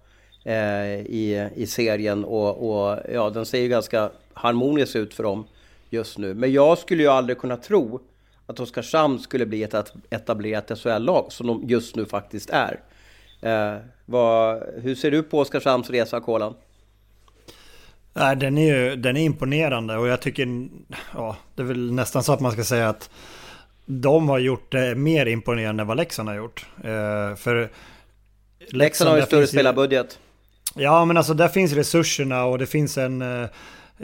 eh, 0.43 0.99
i, 0.99 1.49
i 1.55 1.67
serien 1.67 2.25
och, 2.25 2.69
och 2.69 2.99
ja, 3.13 3.29
den 3.29 3.45
ser 3.45 3.59
ju 3.59 3.67
ganska 3.67 4.09
harmonisk 4.33 4.95
ut 4.95 5.13
för 5.13 5.23
dem 5.23 5.45
just 5.89 6.17
nu. 6.17 6.33
Men 6.33 6.51
jag 6.51 6.77
skulle 6.77 7.03
ju 7.03 7.09
aldrig 7.09 7.37
kunna 7.37 7.57
tro 7.57 7.99
att 8.45 8.59
Oskarshamn 8.59 9.19
skulle 9.19 9.45
bli 9.45 9.63
ett 9.63 9.93
etablerat 10.09 10.79
SHL-lag 10.79 11.25
som 11.29 11.47
de 11.47 11.63
just 11.67 11.95
nu 11.95 12.05
faktiskt 12.05 12.49
är. 12.49 12.79
Eh, 13.41 13.77
vad, 14.05 14.63
hur 14.75 14.95
ser 14.95 15.11
du 15.11 15.23
på 15.23 15.39
Oskarshamns 15.39 15.89
resa, 15.89 16.19
Kolan? 16.19 16.53
Nej, 18.19 18.35
den 18.35 18.57
är 18.57 18.75
ju 18.75 18.95
den 18.95 19.17
är 19.17 19.21
imponerande 19.21 19.97
och 19.97 20.07
jag 20.07 20.21
tycker, 20.21 20.67
ja, 21.13 21.37
det 21.55 21.61
är 21.61 21.65
väl 21.65 21.93
nästan 21.93 22.23
så 22.23 22.33
att 22.33 22.39
man 22.39 22.51
ska 22.51 22.63
säga 22.63 22.89
att 22.89 23.09
de 23.85 24.29
har 24.29 24.39
gjort 24.39 24.71
det 24.71 24.95
mer 24.95 25.25
imponerande 25.25 25.81
än 25.81 25.87
vad 25.87 25.97
Leksand 25.97 26.29
har 26.29 26.35
gjort. 26.35 26.65
Eh, 26.83 27.35
för 27.35 27.69
Leksand 28.67 29.09
har 29.09 29.17
ju 29.17 29.23
större 29.23 29.47
spelarbudget. 29.47 30.19
Ja, 30.75 31.05
men 31.05 31.17
alltså 31.17 31.33
där 31.33 31.47
finns 31.47 31.73
resurserna 31.73 32.45
och 32.45 32.57
det 32.57 32.65
finns 32.65 32.97
en... 32.97 33.21
Eh, 33.21 33.43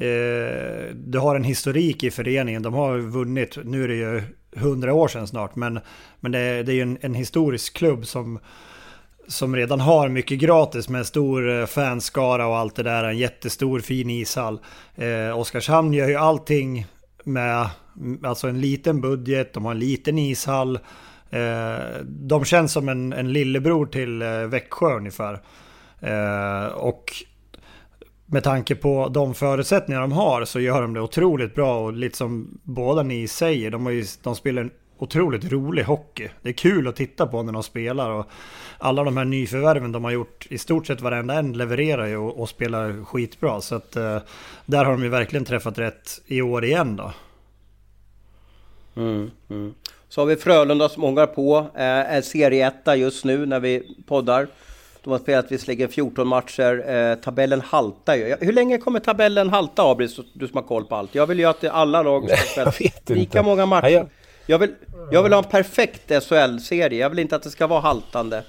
eh, 0.04 0.94
du 0.94 1.20
har 1.20 1.36
en 1.36 1.44
historik 1.44 2.04
i 2.04 2.12
föreningen. 2.12 2.62
De 2.62 2.74
har 2.74 2.98
vunnit, 2.98 3.58
nu 3.64 3.84
är 3.84 3.88
det 3.88 3.96
ju 3.96 4.24
hundra 4.56 4.94
år 4.94 5.08
sedan 5.08 5.28
snart, 5.28 5.56
men, 5.56 5.80
men 6.20 6.32
det, 6.32 6.64
det 6.64 6.72
är 6.72 6.76
ju 6.76 6.82
en, 6.82 6.98
en 7.02 7.14
historisk 7.14 7.74
klubb 7.74 8.06
som 8.06 8.40
som 9.28 9.56
redan 9.56 9.80
har 9.80 10.10
mycket 10.10 10.40
gratis 10.40 10.90
med 10.90 11.00
en 11.00 11.06
stor 11.06 11.50
eh, 11.50 11.66
fanskara 11.66 12.48
och 12.48 12.58
allt 12.58 12.76
det 12.76 12.84
där. 12.84 13.04
En 13.04 13.18
jättestor 13.18 13.80
fin 13.80 14.10
ishall. 14.10 14.60
Eh, 14.96 15.40
Oskarshamn 15.40 15.94
gör 15.94 16.08
ju 16.08 16.16
allting 16.16 16.86
med 17.24 17.70
mm, 17.98 18.26
alltså 18.26 18.48
en 18.48 18.62
liten 18.62 19.02
budget, 19.02 19.54
de 19.54 19.66
har 19.66 19.72
en 19.72 19.80
liten 19.80 20.18
ishall. 20.18 20.80
Eh, 21.30 21.78
de 22.04 22.46
känns 22.46 22.72
som 22.72 22.90
en, 22.90 23.14
en 23.14 23.34
lillebror 23.34 23.86
till 23.86 24.22
eh, 24.22 24.30
Växjö 24.30 24.96
ungefär. 24.98 25.42
Eh, 26.00 26.66
och 26.66 27.14
med 28.26 28.44
tanke 28.44 28.76
på 28.76 29.10
de 29.10 29.34
förutsättningar 29.34 30.02
de 30.02 30.12
har 30.12 30.46
så 30.46 30.60
gör 30.60 30.82
de 30.82 30.94
det 30.94 31.02
otroligt 31.02 31.56
bra 31.56 31.80
och 31.80 31.94
lite 31.94 32.18
som 32.18 32.60
båda 32.64 33.04
ni 33.04 33.28
säger, 33.28 33.72
de, 33.72 33.86
har 33.86 33.94
ju, 33.94 34.06
de 34.24 34.36
spelar 34.36 34.62
en 34.62 34.72
otroligt 34.98 35.52
rolig 35.52 35.84
hockey. 35.84 36.30
Det 36.42 36.50
är 36.50 36.54
kul 36.54 36.88
att 36.88 36.96
titta 36.96 37.28
på 37.28 37.44
när 37.44 37.54
de 37.54 37.64
spelar 37.64 38.10
och 38.10 38.26
alla 38.78 39.04
de 39.04 39.18
här 39.18 39.26
nyförvärven 39.26 39.92
de 39.92 40.04
har 40.04 40.12
gjort, 40.12 40.48
i 40.50 40.58
stort 40.58 40.88
sett 40.88 41.02
varenda 41.02 41.34
en 41.34 41.54
levererar 41.54 42.06
ju 42.06 42.18
och, 42.18 42.40
och 42.40 42.50
spelar 42.50 43.06
skitbra. 43.06 43.62
Så 43.62 43.76
att 43.76 43.96
eh, 43.96 44.18
där 44.66 44.86
har 44.86 44.92
de 44.92 45.04
ju 45.04 45.10
verkligen 45.10 45.46
träffat 45.46 45.78
rätt 45.78 46.22
i 46.26 46.42
år 46.42 46.66
igen 46.66 46.96
då. 46.96 47.12
Mm, 48.96 49.32
mm. 49.50 49.74
Så 50.10 50.22
har 50.22 50.26
vi 50.26 50.36
Frölunda 50.36 50.90
som 50.90 51.04
ångar 51.04 51.26
på, 51.26 51.58
eh, 51.76 51.84
är 51.84 52.22
serieetta 52.22 52.96
just 52.96 53.26
nu 53.26 53.46
när 53.46 53.60
vi 53.60 53.96
poddar. 54.08 54.48
De 55.04 55.12
har 55.12 55.20
spelat 55.20 55.52
visserligen 55.52 55.90
14 55.90 56.28
matcher, 56.28 56.90
eh, 56.90 57.16
tabellen 57.16 57.62
haltar 57.62 58.16
ju. 58.16 58.36
Hur 58.40 58.54
länge 58.54 58.78
kommer 58.78 59.00
tabellen 59.00 59.50
halta 59.50 59.84
Abris, 59.84 60.20
du 60.34 60.48
som 60.48 60.58
har 60.58 60.64
koll 60.64 60.86
på 60.86 60.96
allt? 60.96 61.16
Jag 61.16 61.28
vill 61.28 61.40
ju 61.40 61.46
att 61.46 61.64
alla 61.64 62.04
lag 62.04 62.30
ska 62.30 62.72
spela 62.72 62.94
lika 63.08 63.44
många 63.44 63.66
matcher. 63.66 63.90
Jag 63.90 64.10
vill, 64.48 64.76
jag 65.12 65.24
vill 65.24 65.34
ha 65.34 65.44
en 65.44 65.50
perfekt 65.50 66.12
SHL-serie. 66.24 67.00
Jag 67.00 67.10
vill 67.10 67.20
inte 67.20 67.36
att 67.36 67.44
det 67.44 67.50
ska 67.50 67.68
vara 67.68 67.80
haltande 67.80 68.44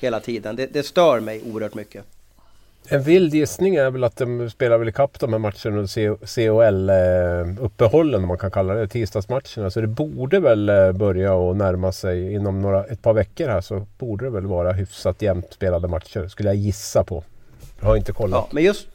hela 0.00 0.20
tiden. 0.20 0.56
Det, 0.56 0.66
det 0.66 0.82
stör 0.82 1.20
mig 1.20 1.42
oerhört 1.52 1.74
mycket. 1.74 2.04
En 2.88 3.02
vild 3.02 3.34
gissning 3.34 3.74
är 3.74 3.90
väl 3.90 4.04
att 4.04 4.16
de 4.16 4.50
spelar 4.50 4.78
väl 4.78 4.88
ikapp 4.88 5.20
de 5.20 5.32
här 5.32 5.38
matcherna 5.38 5.76
under 5.76 6.26
CHL-uppehållen, 6.26 8.22
om 8.22 8.28
man 8.28 8.38
kan 8.38 8.50
kalla 8.50 8.74
det, 8.74 8.88
tisdagsmatcherna. 8.88 9.70
Så 9.70 9.80
det 9.80 9.86
borde 9.86 10.40
väl 10.40 10.68
eh, 10.68 10.92
börja 10.92 11.34
och 11.34 11.56
närma 11.56 11.92
sig 11.92 12.32
inom 12.32 12.62
några, 12.62 12.84
ett 12.84 13.02
par 13.02 13.12
veckor 13.12 13.48
här 13.48 13.60
så 13.60 13.86
borde 13.98 14.24
det 14.24 14.30
väl 14.30 14.46
vara 14.46 14.72
hyfsat 14.72 15.22
jämnt 15.22 15.52
spelade 15.52 15.88
matcher, 15.88 16.28
skulle 16.28 16.48
jag 16.48 16.56
gissa 16.56 17.04
på. 17.04 17.24
Jag 17.80 17.86
har 17.86 17.96
inte 17.96 18.12
kollat. 18.12 18.32
Ja, 18.32 18.48
men 18.50 18.64
just, 18.64 18.86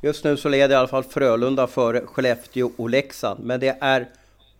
just 0.00 0.24
nu 0.24 0.36
så 0.36 0.48
leder 0.48 0.74
i 0.74 0.78
alla 0.78 0.88
fall 0.88 1.04
Frölunda 1.04 1.66
före 1.66 2.00
Skellefteå 2.00 2.70
och 2.76 2.90
Leksand. 2.90 3.44
Men 3.44 3.60
det 3.60 3.76
är 3.80 4.06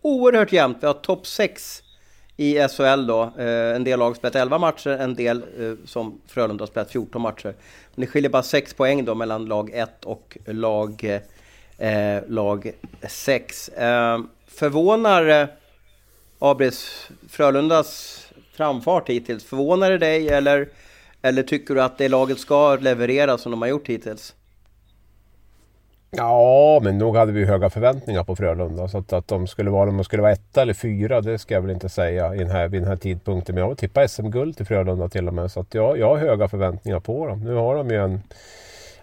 oerhört 0.01 0.51
jämnt. 0.51 0.77
Vi 0.81 0.87
har 0.87 0.93
topp 0.93 1.27
6 1.27 1.83
i 2.37 2.67
SHL 2.67 3.07
då. 3.07 3.23
Eh, 3.37 3.75
en 3.75 3.83
del 3.83 3.99
lag 3.99 4.09
har 4.09 4.15
spelat 4.15 4.35
11 4.35 4.57
matcher, 4.57 4.89
en 4.89 5.15
del 5.15 5.43
eh, 5.59 5.73
som 5.85 6.21
Frölunda 6.27 6.61
har 6.61 6.67
spelat 6.67 6.91
14 6.91 7.21
matcher. 7.21 7.53
Men 7.95 8.05
det 8.05 8.07
skiljer 8.07 8.29
bara 8.29 8.43
6 8.43 8.73
poäng 8.73 9.05
då 9.05 9.15
mellan 9.15 9.45
lag 9.45 9.69
1 9.73 10.05
och 10.05 10.37
lag, 10.45 11.21
eh, 11.77 12.23
lag 12.27 12.71
6. 13.09 13.69
Eh, 13.69 14.19
förvånar 14.47 15.27
eh, 15.27 15.47
Abris 16.39 17.09
Frölundas 17.29 18.21
framfart 18.53 19.09
hittills? 19.09 19.43
Förvånar 19.43 19.91
det 19.91 19.97
dig 19.97 20.29
eller, 20.29 20.69
eller 21.21 21.43
tycker 21.43 21.75
du 21.75 21.81
att 21.81 21.97
det 21.97 22.09
laget 22.09 22.39
ska 22.39 22.75
leverera 22.75 23.37
som 23.37 23.51
de 23.51 23.61
har 23.61 23.69
gjort 23.69 23.87
hittills? 23.87 24.33
Ja, 26.11 26.79
men 26.83 26.97
nog 26.97 27.15
hade 27.15 27.31
vi 27.31 27.45
höga 27.45 27.69
förväntningar 27.69 28.23
på 28.23 28.35
Frölunda. 28.35 28.87
Så 28.87 28.97
att, 28.97 29.13
att 29.13 29.27
de 29.27 29.47
skulle 29.47 29.69
vara, 29.69 29.85
de 29.85 30.03
skulle 30.03 30.21
vara 30.21 30.31
etta 30.31 30.61
eller 30.61 30.73
fyra, 30.73 31.21
det 31.21 31.37
ska 31.37 31.53
jag 31.53 31.61
väl 31.61 31.71
inte 31.71 31.89
säga 31.89 32.35
i 32.35 32.37
den 32.37 32.51
här, 32.51 32.67
vid 32.67 32.81
den 32.81 32.89
här 32.89 32.97
tidpunkten. 32.97 33.55
Men 33.55 33.61
jag 33.61 33.67
vill 33.67 33.77
tippa 33.77 34.07
SM-guld 34.07 34.57
till 34.57 34.65
Frölunda 34.65 35.09
till 35.09 35.27
och 35.27 35.33
med. 35.33 35.51
Så 35.51 35.59
att 35.59 35.73
jag, 35.73 35.99
jag 35.99 36.07
har 36.07 36.17
höga 36.17 36.47
förväntningar 36.47 36.99
på 36.99 37.27
dem. 37.27 37.39
Nu 37.39 37.53
har 37.53 37.75
de 37.75 37.89
ju 37.89 38.03
en, 38.03 38.21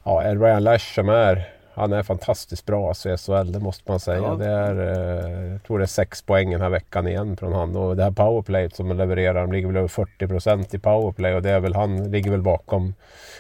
ja, 0.05 0.23
en 0.23 0.41
Ryan 0.41 0.65
Lash 0.65 0.95
som 0.95 1.09
är 1.09 1.55
han 1.77 1.93
är 1.93 2.03
fantastiskt 2.03 2.67
bra 2.67 2.89
alltså, 2.89 3.11
i 3.11 3.17
SHL, 3.17 3.53
det 3.53 3.61
måste 3.61 3.91
man 3.91 4.01
säga. 4.01 4.19
Ja. 4.19 4.35
Det 4.35 4.47
är, 4.47 4.77
eh, 4.77 5.53
jag 5.53 5.63
tror 5.63 5.79
det 5.79 5.85
är 5.85 5.87
sex 5.87 6.23
poäng 6.23 6.51
den 6.51 6.61
här 6.61 6.69
veckan 6.69 7.09
igen 7.09 7.37
från 7.37 7.53
han. 7.53 7.77
Och 7.77 7.97
det 7.97 8.03
här 8.03 8.11
powerplayet 8.11 8.77
som 8.77 8.87
han 8.87 8.97
levererar, 8.97 9.41
de 9.41 9.53
ligger 9.53 9.67
väl 9.67 9.77
över 9.77 9.89
40 9.89 10.29
procent 10.29 10.75
i 10.75 10.79
powerplay. 10.79 11.35
Och 11.35 11.43
det 11.43 11.51
är 11.51 11.61
väl, 11.61 11.75
han 11.75 12.11
ligger 12.11 12.31
väl 12.31 12.43
bakom 12.43 12.95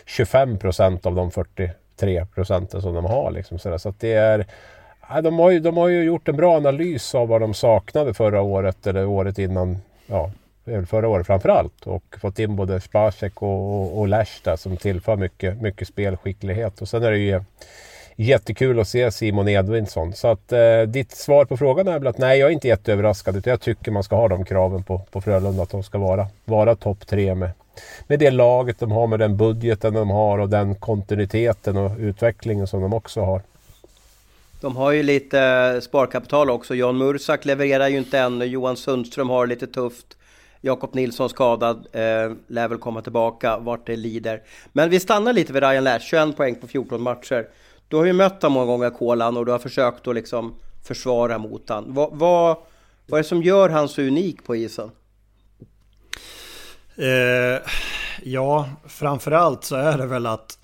25 0.06 0.58
procent 0.58 1.06
av 1.06 1.14
de 1.14 1.30
40 1.30 1.70
3 1.96 2.26
procenten 2.34 2.82
som 2.82 2.94
de 2.94 3.04
har. 3.04 3.30
Liksom, 3.30 3.58
så, 3.58 3.78
så 3.78 3.88
att 3.88 4.00
det 4.00 4.12
är, 4.12 4.46
de, 5.22 5.38
har 5.38 5.50
ju, 5.50 5.60
de 5.60 5.76
har 5.76 5.88
ju 5.88 6.02
gjort 6.04 6.28
en 6.28 6.36
bra 6.36 6.56
analys 6.56 7.14
av 7.14 7.28
vad 7.28 7.40
de 7.40 7.54
saknade 7.54 8.14
förra 8.14 8.40
året 8.42 8.86
eller 8.86 9.06
året 9.06 9.38
innan. 9.38 9.78
Ja, 10.06 10.30
förra 10.86 11.08
året 11.08 11.26
framförallt. 11.26 11.86
Och 11.86 12.16
fått 12.20 12.38
in 12.38 12.56
både 12.56 12.80
Spacek 12.80 13.42
och, 13.42 13.80
och, 13.80 13.98
och 13.98 14.08
Lashta 14.08 14.56
som 14.56 14.76
tillför 14.76 15.16
mycket, 15.16 15.60
mycket 15.60 15.88
spelskicklighet. 15.88 16.82
Och 16.82 16.88
sen 16.88 17.02
är 17.02 17.10
det 17.10 17.18
ju 17.18 17.40
jättekul 18.16 18.80
att 18.80 18.88
se 18.88 19.10
Simon 19.10 19.48
Edvinsson. 19.48 20.12
Så 20.12 20.28
att 20.28 20.52
eh, 20.52 20.82
ditt 20.82 21.12
svar 21.12 21.44
på 21.44 21.56
frågan 21.56 21.88
är 21.88 21.98
väl 21.98 22.06
att 22.06 22.18
nej, 22.18 22.38
jag 22.38 22.48
är 22.48 22.52
inte 22.52 22.68
jätteöverraskad. 22.68 23.36
Utan 23.36 23.50
jag 23.50 23.60
tycker 23.60 23.90
man 23.90 24.02
ska 24.02 24.16
ha 24.16 24.28
de 24.28 24.44
kraven 24.44 24.82
på, 24.82 24.98
på 25.10 25.20
Frölunda. 25.20 25.62
Att 25.62 25.70
de 25.70 25.82
ska 25.82 25.98
vara, 25.98 26.26
vara 26.44 26.76
topp 26.76 27.06
tre 27.06 27.34
med, 27.34 27.50
med 28.06 28.18
det 28.18 28.30
laget 28.30 28.78
de 28.78 28.90
har, 28.90 29.06
med 29.06 29.18
den 29.18 29.36
budgeten 29.36 29.94
de 29.94 30.10
har 30.10 30.38
och 30.38 30.48
den 30.48 30.74
kontinuiteten 30.74 31.76
och 31.76 31.90
utvecklingen 31.98 32.66
som 32.66 32.82
de 32.82 32.94
också 32.94 33.20
har. 33.20 33.42
De 34.60 34.76
har 34.76 34.92
ju 34.92 35.02
lite 35.02 35.80
sparkapital 35.82 36.50
också. 36.50 36.74
Jan 36.74 36.98
Mursak 36.98 37.44
levererar 37.44 37.88
ju 37.88 37.98
inte 37.98 38.18
än. 38.18 38.50
Johan 38.50 38.76
Sundström 38.76 39.30
har 39.30 39.46
lite 39.46 39.66
tufft. 39.66 40.16
Jakob 40.60 40.94
Nilsson 40.94 41.28
skadad, 41.28 41.86
eh, 41.92 42.32
lär 42.46 42.68
väl 42.68 42.78
komma 42.78 43.02
tillbaka 43.02 43.58
vart 43.58 43.86
det 43.86 43.96
lider. 43.96 44.42
Men 44.72 44.90
vi 44.90 45.00
stannar 45.00 45.32
lite 45.32 45.52
vid 45.52 45.62
Ryan 45.62 45.84
Lash, 45.84 46.00
21 46.00 46.36
poäng 46.36 46.54
på 46.54 46.66
14 46.66 47.02
matcher. 47.02 47.48
Du 47.88 47.96
har 47.96 48.04
ju 48.04 48.12
mött 48.12 48.42
honom 48.42 48.52
många 48.52 48.66
gånger, 48.66 48.90
Kolan, 48.90 49.36
och 49.36 49.46
du 49.46 49.52
har 49.52 49.58
försökt 49.58 50.08
att 50.08 50.14
liksom 50.14 50.54
försvara 50.84 51.38
mot 51.38 51.68
honom. 51.68 51.94
Vad, 51.94 52.12
va, 52.12 52.58
vad 53.06 53.18
är 53.18 53.22
det 53.22 53.28
som 53.28 53.42
gör 53.42 53.68
han 53.68 53.88
så 53.88 54.02
unik 54.02 54.44
på 54.44 54.56
isen? 54.56 54.90
Eh, 56.96 57.70
ja, 58.22 58.68
framförallt 58.86 59.64
så 59.64 59.76
är 59.76 59.98
det 59.98 60.06
väl 60.06 60.26
att 60.26 60.58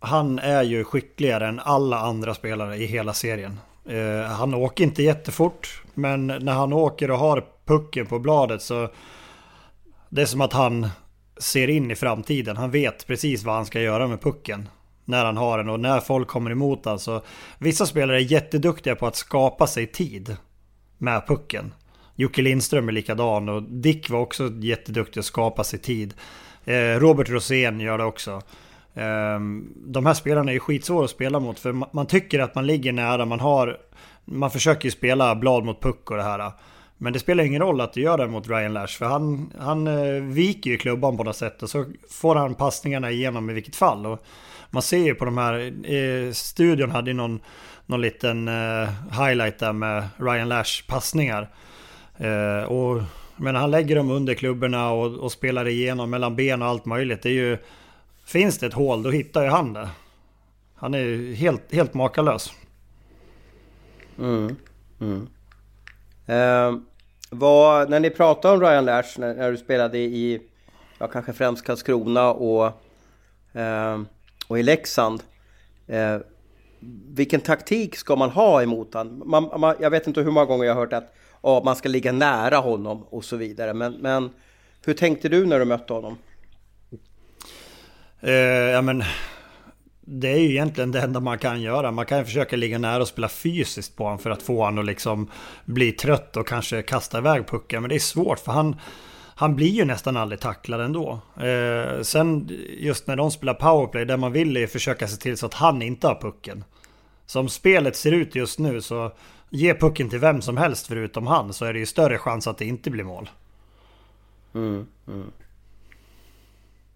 han 0.00 0.38
är 0.38 0.62
ju 0.62 0.84
skickligare 0.84 1.48
än 1.48 1.60
alla 1.60 1.98
andra 1.98 2.34
spelare 2.34 2.76
i 2.76 2.86
hela 2.86 3.12
serien. 3.12 3.60
Eh, 3.88 4.30
han 4.30 4.54
åker 4.54 4.84
inte 4.84 5.02
jättefort, 5.02 5.82
men 5.94 6.26
när 6.26 6.52
han 6.52 6.72
åker 6.72 7.10
och 7.10 7.18
har 7.18 7.44
pucken 7.64 8.06
på 8.06 8.18
bladet 8.18 8.62
så 8.62 8.88
det 10.08 10.22
är 10.22 10.26
som 10.26 10.40
att 10.40 10.52
han 10.52 10.88
ser 11.36 11.68
in 11.68 11.90
i 11.90 11.94
framtiden. 11.94 12.56
Han 12.56 12.70
vet 12.70 13.06
precis 13.06 13.44
vad 13.44 13.54
han 13.54 13.66
ska 13.66 13.80
göra 13.80 14.08
med 14.08 14.20
pucken 14.20 14.68
när 15.04 15.24
han 15.24 15.36
har 15.36 15.58
den 15.58 15.68
och 15.68 15.80
när 15.80 16.00
folk 16.00 16.28
kommer 16.28 16.50
emot 16.50 16.84
honom. 16.84 16.98
Så 16.98 17.22
vissa 17.58 17.86
spelare 17.86 18.16
är 18.16 18.32
jätteduktiga 18.32 18.96
på 18.96 19.06
att 19.06 19.16
skapa 19.16 19.66
sig 19.66 19.86
tid 19.86 20.36
med 20.98 21.26
pucken. 21.26 21.74
Jocke 22.14 22.42
Lindström 22.42 22.88
är 22.88 22.92
likadan 22.92 23.48
och 23.48 23.62
Dick 23.62 24.10
var 24.10 24.20
också 24.20 24.50
jätteduktig 24.60 25.20
att 25.20 25.26
skapa 25.26 25.64
sig 25.64 25.78
tid. 25.78 26.14
Eh, 26.64 27.00
Robert 27.00 27.28
Rosén 27.28 27.80
gör 27.80 27.98
det 27.98 28.04
också. 28.04 28.42
Ehm, 28.94 29.72
de 29.76 30.06
här 30.06 30.14
spelarna 30.14 30.50
är 30.50 30.54
ju 30.54 30.60
skitsvåra 30.60 31.04
att 31.04 31.10
spela 31.10 31.40
mot 31.40 31.58
för 31.58 31.72
man 31.92 32.06
tycker 32.06 32.38
att 32.38 32.54
man 32.54 32.66
ligger 32.66 32.92
nära, 32.92 33.24
man 33.24 33.40
har... 33.40 33.78
Man 34.24 34.50
försöker 34.50 34.84
ju 34.84 34.90
spela 34.90 35.34
blad 35.34 35.64
mot 35.64 35.80
puck 35.80 36.10
och 36.10 36.16
det 36.16 36.22
här. 36.22 36.52
Men 36.98 37.12
det 37.12 37.18
spelar 37.18 37.44
ingen 37.44 37.62
roll 37.62 37.80
att 37.80 37.92
du 37.92 38.00
gör 38.00 38.18
det 38.18 38.26
mot 38.26 38.48
Ryan 38.48 38.72
Lash 38.72 38.98
för 38.98 39.06
han, 39.06 39.52
han 39.58 39.86
eh, 39.86 40.22
viker 40.22 40.70
ju 40.70 40.78
klubban 40.78 41.16
på 41.16 41.24
något 41.24 41.36
sätt 41.36 41.62
och 41.62 41.70
så 41.70 41.84
får 42.10 42.34
han 42.34 42.54
passningarna 42.54 43.10
igenom 43.10 43.50
i 43.50 43.52
vilket 43.52 43.76
fall. 43.76 44.06
Och 44.06 44.24
man 44.70 44.82
ser 44.82 45.04
ju 45.04 45.14
på 45.14 45.24
de 45.24 45.38
här, 45.38 45.72
eh, 45.94 46.32
studion 46.32 46.90
hade 46.90 47.10
ju 47.10 47.16
någon, 47.16 47.40
någon 47.86 48.00
liten 48.00 48.48
eh, 48.48 48.88
highlight 49.20 49.58
där 49.58 49.72
med 49.72 50.04
Ryan 50.16 50.48
Lash 50.48 50.86
passningar. 50.88 51.48
Eh, 52.22 52.64
och, 52.64 53.02
men 53.36 53.54
han 53.54 53.70
lägger 53.70 53.96
dem 53.96 54.10
under 54.10 54.34
klubborna 54.34 54.90
och, 54.90 55.14
och 55.14 55.32
spelar 55.32 55.68
igenom 55.68 56.10
mellan 56.10 56.36
ben 56.36 56.62
och 56.62 56.68
allt 56.68 56.84
möjligt. 56.84 57.22
Det 57.22 57.28
är 57.28 57.32
ju, 57.32 57.58
finns 58.24 58.58
det 58.58 58.66
ett 58.66 58.72
hål 58.72 59.02
då 59.02 59.10
hittar 59.10 59.42
ju 59.42 59.48
han 59.48 59.72
det. 59.72 59.88
Han 60.74 60.94
är 60.94 60.98
ju 60.98 61.34
helt, 61.34 61.72
helt 61.72 61.94
makalös. 61.94 62.52
Mm. 64.18 64.56
Mm. 65.00 65.28
Eh, 66.26 66.80
vad, 67.30 67.90
när 67.90 68.00
ni 68.00 68.10
pratade 68.10 68.54
om 68.54 68.60
Ryan 68.60 68.84
Lash 68.84 69.20
när, 69.20 69.34
när, 69.34 69.50
du 69.50 69.56
spelade 69.56 69.98
i, 69.98 70.40
ja 70.98 71.06
kanske 71.06 71.32
främst 71.32 71.64
Karlskrona 71.64 72.32
och, 72.32 72.66
eh, 73.60 74.00
och 74.46 74.58
i 74.58 74.62
Leksand. 74.62 75.22
Eh, 75.86 76.18
vilken 77.08 77.40
taktik 77.40 77.96
ska 77.96 78.16
man 78.16 78.30
ha 78.30 78.62
emot 78.62 78.94
honom? 78.94 79.22
Man, 79.26 79.60
man, 79.60 79.76
jag 79.80 79.90
vet 79.90 80.06
inte 80.06 80.20
hur 80.20 80.30
många 80.30 80.46
gånger 80.46 80.64
jag 80.64 80.74
har 80.74 80.80
hört 80.80 80.92
att 80.92 81.14
oh, 81.42 81.64
man 81.64 81.76
ska 81.76 81.88
ligga 81.88 82.12
nära 82.12 82.56
honom 82.56 83.02
och 83.02 83.24
så 83.24 83.36
vidare. 83.36 83.74
Men, 83.74 83.92
men 83.92 84.30
hur 84.84 84.94
tänkte 84.94 85.28
du 85.28 85.46
när 85.46 85.58
du 85.58 85.64
mötte 85.64 85.92
honom? 85.92 86.18
Eh, 88.20 88.32
ja 88.70 88.82
men 88.82 89.04
det 90.00 90.28
är 90.28 90.38
ju 90.38 90.50
egentligen 90.50 90.92
det 90.92 91.00
enda 91.00 91.20
man 91.20 91.38
kan 91.38 91.60
göra. 91.60 91.90
Man 91.90 92.06
kan 92.06 92.18
ju 92.18 92.24
försöka 92.24 92.56
ligga 92.56 92.78
nära 92.78 93.02
och 93.02 93.08
spela 93.08 93.28
fysiskt 93.28 93.96
på 93.96 94.04
honom 94.04 94.18
för 94.18 94.30
att 94.30 94.42
få 94.42 94.64
honom 94.64 94.78
att 94.78 94.86
liksom 94.86 95.30
bli 95.64 95.92
trött 95.92 96.36
och 96.36 96.48
kanske 96.48 96.82
kasta 96.82 97.18
iväg 97.18 97.46
pucken. 97.46 97.82
Men 97.82 97.88
det 97.88 97.94
är 97.94 97.98
svårt 97.98 98.38
för 98.38 98.52
han, 98.52 98.76
han 99.34 99.56
blir 99.56 99.70
ju 99.70 99.84
nästan 99.84 100.16
aldrig 100.16 100.40
tacklad 100.40 100.80
ändå. 100.80 101.20
Eh, 101.36 102.02
sen 102.02 102.58
just 102.78 103.06
när 103.06 103.16
de 103.16 103.30
spelar 103.30 103.54
powerplay, 103.54 104.04
det 104.04 104.16
man 104.16 104.32
vill 104.32 104.56
är 104.56 104.66
försöka 104.66 105.08
se 105.08 105.16
till 105.16 105.36
så 105.36 105.46
att 105.46 105.54
han 105.54 105.82
inte 105.82 106.06
har 106.06 106.14
pucken. 106.14 106.64
Som 107.26 107.48
spelet 107.48 107.96
ser 107.96 108.12
ut 108.12 108.34
just 108.34 108.58
nu 108.58 108.80
så 108.80 109.12
ge 109.52 109.74
pucken 109.74 110.10
till 110.10 110.18
vem 110.18 110.42
som 110.42 110.56
helst 110.56 110.86
förutom 110.86 111.26
han 111.26 111.52
så 111.52 111.64
är 111.64 111.72
det 111.72 111.78
ju 111.78 111.86
större 111.86 112.18
chans 112.18 112.46
att 112.46 112.58
det 112.58 112.64
inte 112.64 112.90
blir 112.90 113.04
mål. 113.04 113.30
Mm, 114.54 114.86
mm. 115.08 115.32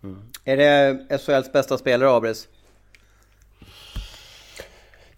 Mm. 0.03 0.19
Är 0.45 0.57
det 0.57 1.19
SHLs 1.19 1.53
bästa 1.53 1.79
spelare, 1.79 2.11
Abris? 2.11 2.49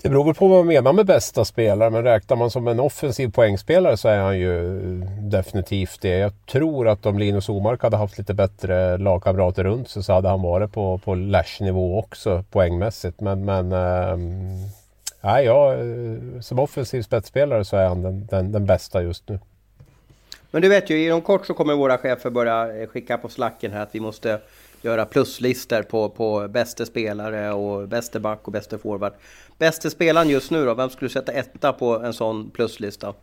Det 0.02 0.08
beror 0.08 0.24
väl 0.24 0.34
på 0.34 0.48
vad 0.48 0.58
man 0.58 0.66
menar 0.66 0.92
med 0.92 1.06
bästa 1.06 1.44
spelare, 1.44 1.90
men 1.90 2.02
räknar 2.02 2.36
man 2.36 2.50
som 2.50 2.68
en 2.68 2.80
offensiv 2.80 3.30
poängspelare 3.30 3.96
så 3.96 4.08
är 4.08 4.18
han 4.18 4.38
ju 4.38 4.80
definitivt 5.20 6.00
det. 6.00 6.18
Jag 6.18 6.32
tror 6.46 6.88
att 6.88 7.06
om 7.06 7.18
Linus 7.18 7.48
Omark 7.48 7.82
hade 7.82 7.96
haft 7.96 8.18
lite 8.18 8.34
bättre 8.34 8.98
lagkamrater 8.98 9.64
runt 9.64 9.88
sig 9.88 10.02
så 10.02 10.12
hade 10.12 10.28
han 10.28 10.42
varit 10.42 10.72
på, 10.72 10.98
på 10.98 11.14
Lash-nivå 11.14 11.98
också 11.98 12.44
poängmässigt. 12.50 13.20
Men, 13.20 13.44
men 13.44 13.72
äh, 13.72 14.16
nej, 15.20 15.44
ja, 15.44 15.74
som 16.42 16.58
offensiv 16.58 17.02
spetsspelare 17.02 17.64
så 17.64 17.76
är 17.76 17.88
han 17.88 18.02
den, 18.02 18.26
den, 18.26 18.52
den 18.52 18.66
bästa 18.66 19.02
just 19.02 19.28
nu. 19.28 19.38
Men 20.50 20.62
du 20.62 20.68
vet 20.68 20.90
ju, 20.90 21.06
inom 21.06 21.22
kort 21.22 21.46
så 21.46 21.54
kommer 21.54 21.74
våra 21.74 21.98
chefer 21.98 22.30
börja 22.30 22.86
skicka 22.86 23.18
på 23.18 23.28
slacken 23.28 23.72
här 23.72 23.82
att 23.82 23.94
vi 23.94 24.00
måste 24.00 24.40
göra 24.82 25.04
pluslistor 25.04 25.82
på, 25.82 26.08
på 26.08 26.48
bästa 26.48 26.86
spelare 26.86 27.52
och 27.52 27.88
bästa 27.88 28.20
back 28.20 28.38
och 28.42 28.52
bästa 28.52 28.78
forward. 28.78 29.12
Bästa 29.58 29.90
spelaren 29.90 30.28
just 30.28 30.50
nu 30.50 30.64
då? 30.64 30.74
Vem 30.74 30.90
skulle 30.90 31.08
du 31.08 31.12
sätta 31.12 31.32
etta 31.32 31.72
på 31.72 31.98
en 31.98 32.12
sån 32.12 32.50
pluslista? 32.50 33.14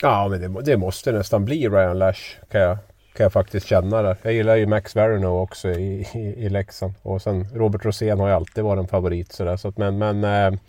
Ja, 0.00 0.28
men 0.28 0.40
det, 0.40 0.62
det 0.62 0.76
måste 0.76 1.12
nästan 1.12 1.44
bli 1.44 1.68
Ryan 1.68 1.98
Lash 1.98 2.36
kan 2.50 2.60
jag, 2.60 2.78
kan 3.12 3.24
jag 3.24 3.32
faktiskt 3.32 3.66
känna 3.66 4.02
där. 4.02 4.16
Jag 4.22 4.32
gillar 4.32 4.56
ju 4.56 4.66
Max 4.66 4.96
Verino 4.96 5.26
också 5.26 5.70
i, 5.70 6.08
i, 6.14 6.18
i 6.18 6.48
Leksand. 6.48 6.94
Och 7.02 7.22
sen 7.22 7.46
Robert 7.54 7.84
Rosén 7.84 8.20
har 8.20 8.28
ju 8.28 8.34
alltid 8.34 8.64
varit 8.64 8.80
en 8.80 8.88
favorit 8.88 9.32
sådär. 9.32 9.56
Så 9.56 9.68
att, 9.68 9.78
men 9.78 9.98
men 9.98 10.24
eh, 10.24 10.60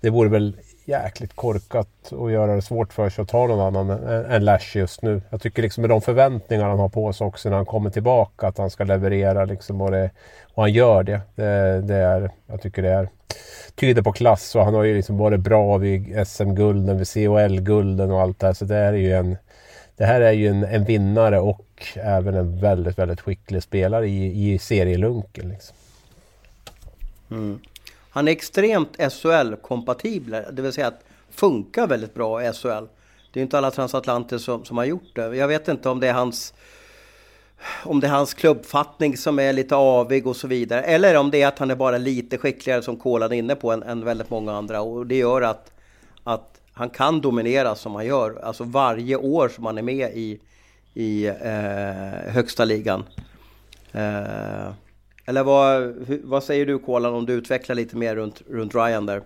det 0.00 0.10
vore 0.10 0.28
väl 0.28 0.56
jäkligt 0.84 1.36
korkat 1.36 2.12
att 2.12 2.32
göra 2.32 2.54
det 2.54 2.62
svårt 2.62 2.92
för 2.92 3.10
sig 3.10 3.22
att 3.22 3.28
ta 3.28 3.46
någon 3.46 3.60
annan 3.60 3.90
än 4.30 4.44
Lash 4.44 4.76
just 4.76 5.02
nu. 5.02 5.22
Jag 5.30 5.40
tycker 5.40 5.62
liksom 5.62 5.80
med 5.80 5.90
de 5.90 6.00
förväntningar 6.00 6.68
han 6.68 6.78
har 6.78 6.88
på 6.88 7.12
sig 7.12 7.26
också 7.26 7.48
när 7.48 7.56
han 7.56 7.66
kommer 7.66 7.90
tillbaka 7.90 8.46
att 8.46 8.58
han 8.58 8.70
ska 8.70 8.84
leverera 8.84 9.44
liksom 9.44 9.80
och, 9.80 9.90
det, 9.90 10.10
och 10.54 10.62
han 10.62 10.72
gör 10.72 11.02
det. 11.02 11.20
det. 11.34 11.80
Det, 11.80 11.94
är, 11.94 12.30
jag 12.46 12.62
tycker 12.62 12.82
det 12.82 12.90
är 12.90 13.08
tyder 13.74 14.02
på 14.02 14.12
klass 14.12 14.54
och 14.54 14.64
han 14.64 14.74
har 14.74 14.82
ju 14.82 14.96
liksom 14.96 15.18
varit 15.18 15.40
bra 15.40 15.76
vid 15.76 16.28
SM-gulden, 16.28 16.98
vid 16.98 17.06
CHL-gulden 17.06 18.10
och 18.10 18.20
allt 18.20 18.40
det 18.40 18.46
här. 18.46 18.54
Så 18.54 18.64
det 18.64 18.76
är 18.76 18.92
ju 18.92 19.12
en, 19.12 19.36
det 19.96 20.04
här 20.04 20.20
är 20.20 20.32
ju 20.32 20.48
en, 20.48 20.64
en 20.64 20.84
vinnare 20.84 21.40
och 21.40 21.86
även 21.94 22.34
en 22.34 22.60
väldigt, 22.60 22.98
väldigt 22.98 23.20
skicklig 23.20 23.62
spelare 23.62 24.08
i, 24.08 24.52
i 24.52 24.58
serielunken. 24.58 25.48
Liksom. 25.48 25.76
Mm. 27.30 27.58
Han 28.10 28.28
är 28.28 28.32
extremt 28.32 28.96
SHL-kompatibel, 28.98 30.44
det 30.52 30.62
vill 30.62 30.72
säga 30.72 30.86
att 30.86 31.04
funkar 31.30 31.86
väldigt 31.86 32.14
bra 32.14 32.44
i 32.44 32.52
SHL. 32.52 32.84
Det 33.32 33.40
är 33.40 33.42
inte 33.42 33.58
alla 33.58 33.70
transatlanter 33.70 34.38
som, 34.38 34.64
som 34.64 34.76
har 34.76 34.84
gjort 34.84 35.14
det. 35.14 35.36
Jag 35.36 35.48
vet 35.48 35.68
inte 35.68 35.88
om 35.88 36.00
det 36.00 36.08
är 36.08 36.12
hans 36.12 36.54
om 37.84 38.00
det 38.00 38.06
är 38.06 38.10
hans 38.10 38.34
klubbfattning 38.34 39.16
som 39.16 39.38
är 39.38 39.52
lite 39.52 39.76
avig 39.76 40.26
och 40.26 40.36
så 40.36 40.48
vidare. 40.48 40.82
Eller 40.82 41.16
om 41.16 41.30
det 41.30 41.42
är 41.42 41.46
att 41.46 41.58
han 41.58 41.70
är 41.70 41.76
bara 41.76 41.98
lite 41.98 42.38
skickligare 42.38 42.82
som 42.82 42.96
Kolan 42.96 43.32
är 43.32 43.36
inne 43.36 43.54
på 43.54 43.72
än, 43.72 43.82
än 43.82 44.04
väldigt 44.04 44.30
många 44.30 44.52
andra. 44.52 44.80
Och 44.80 45.06
det 45.06 45.16
gör 45.16 45.42
att, 45.42 45.72
att 46.24 46.60
han 46.74 46.90
kan 46.90 47.20
dominera 47.20 47.74
som 47.74 47.94
han 47.94 48.06
gör. 48.06 48.40
Alltså 48.42 48.64
varje 48.64 49.16
år 49.16 49.48
som 49.48 49.66
han 49.66 49.78
är 49.78 49.82
med 49.82 50.10
i, 50.14 50.40
i 50.94 51.26
eh, 51.26 52.32
högsta 52.32 52.64
ligan. 52.64 53.04
Eh, 53.92 54.72
eller 55.26 55.42
vad, 55.42 55.94
vad 56.24 56.44
säger 56.44 56.66
du 56.66 56.78
Kolan 56.78 57.14
om 57.14 57.26
du 57.26 57.32
utvecklar 57.32 57.74
lite 57.76 57.96
mer 57.96 58.16
runt, 58.16 58.42
runt 58.50 58.74
Ryan 58.74 59.06
där? 59.06 59.22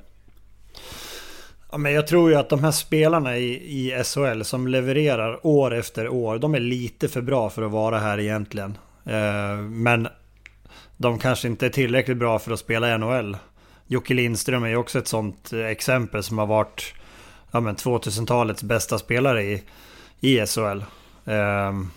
Ja, 1.71 1.79
men 1.79 1.93
jag 1.93 2.07
tror 2.07 2.31
ju 2.31 2.37
att 2.37 2.49
de 2.49 2.65
här 2.65 2.71
spelarna 2.71 3.37
i, 3.39 3.53
i 3.55 4.03
SHL 4.05 4.43
som 4.43 4.69
levererar 4.69 5.47
år 5.47 5.75
efter 5.75 6.09
år, 6.09 6.39
de 6.39 6.55
är 6.55 6.61
lite 6.61 7.09
för 7.09 7.21
bra 7.21 7.51
för 7.51 7.63
att 7.63 7.71
vara 7.71 7.99
här 7.99 8.21
egentligen. 8.21 8.79
Eh, 9.05 9.57
men 9.59 10.09
de 10.97 11.19
kanske 11.19 11.49
inte 11.49 11.67
är 11.67 11.71
tillräckligt 11.71 12.17
bra 12.17 12.39
för 12.39 12.53
att 12.53 12.59
spela 12.59 12.95
i 12.95 12.99
NHL. 12.99 13.37
Jocke 13.87 14.15
Lindström 14.15 14.65
är 14.65 14.69
ju 14.69 14.77
också 14.77 14.99
ett 14.99 15.09
sånt 15.09 15.53
eh, 15.53 15.67
exempel 15.67 16.23
som 16.23 16.39
har 16.39 16.47
varit 16.47 16.95
ja, 17.51 17.61
men 17.61 17.77
2000-talets 17.77 18.63
bästa 18.63 18.99
spelare 18.99 19.43
i, 19.43 19.63
i 20.21 20.47
SHL. 20.47 20.61
Um, 20.61 20.85
ehm, 21.25 21.91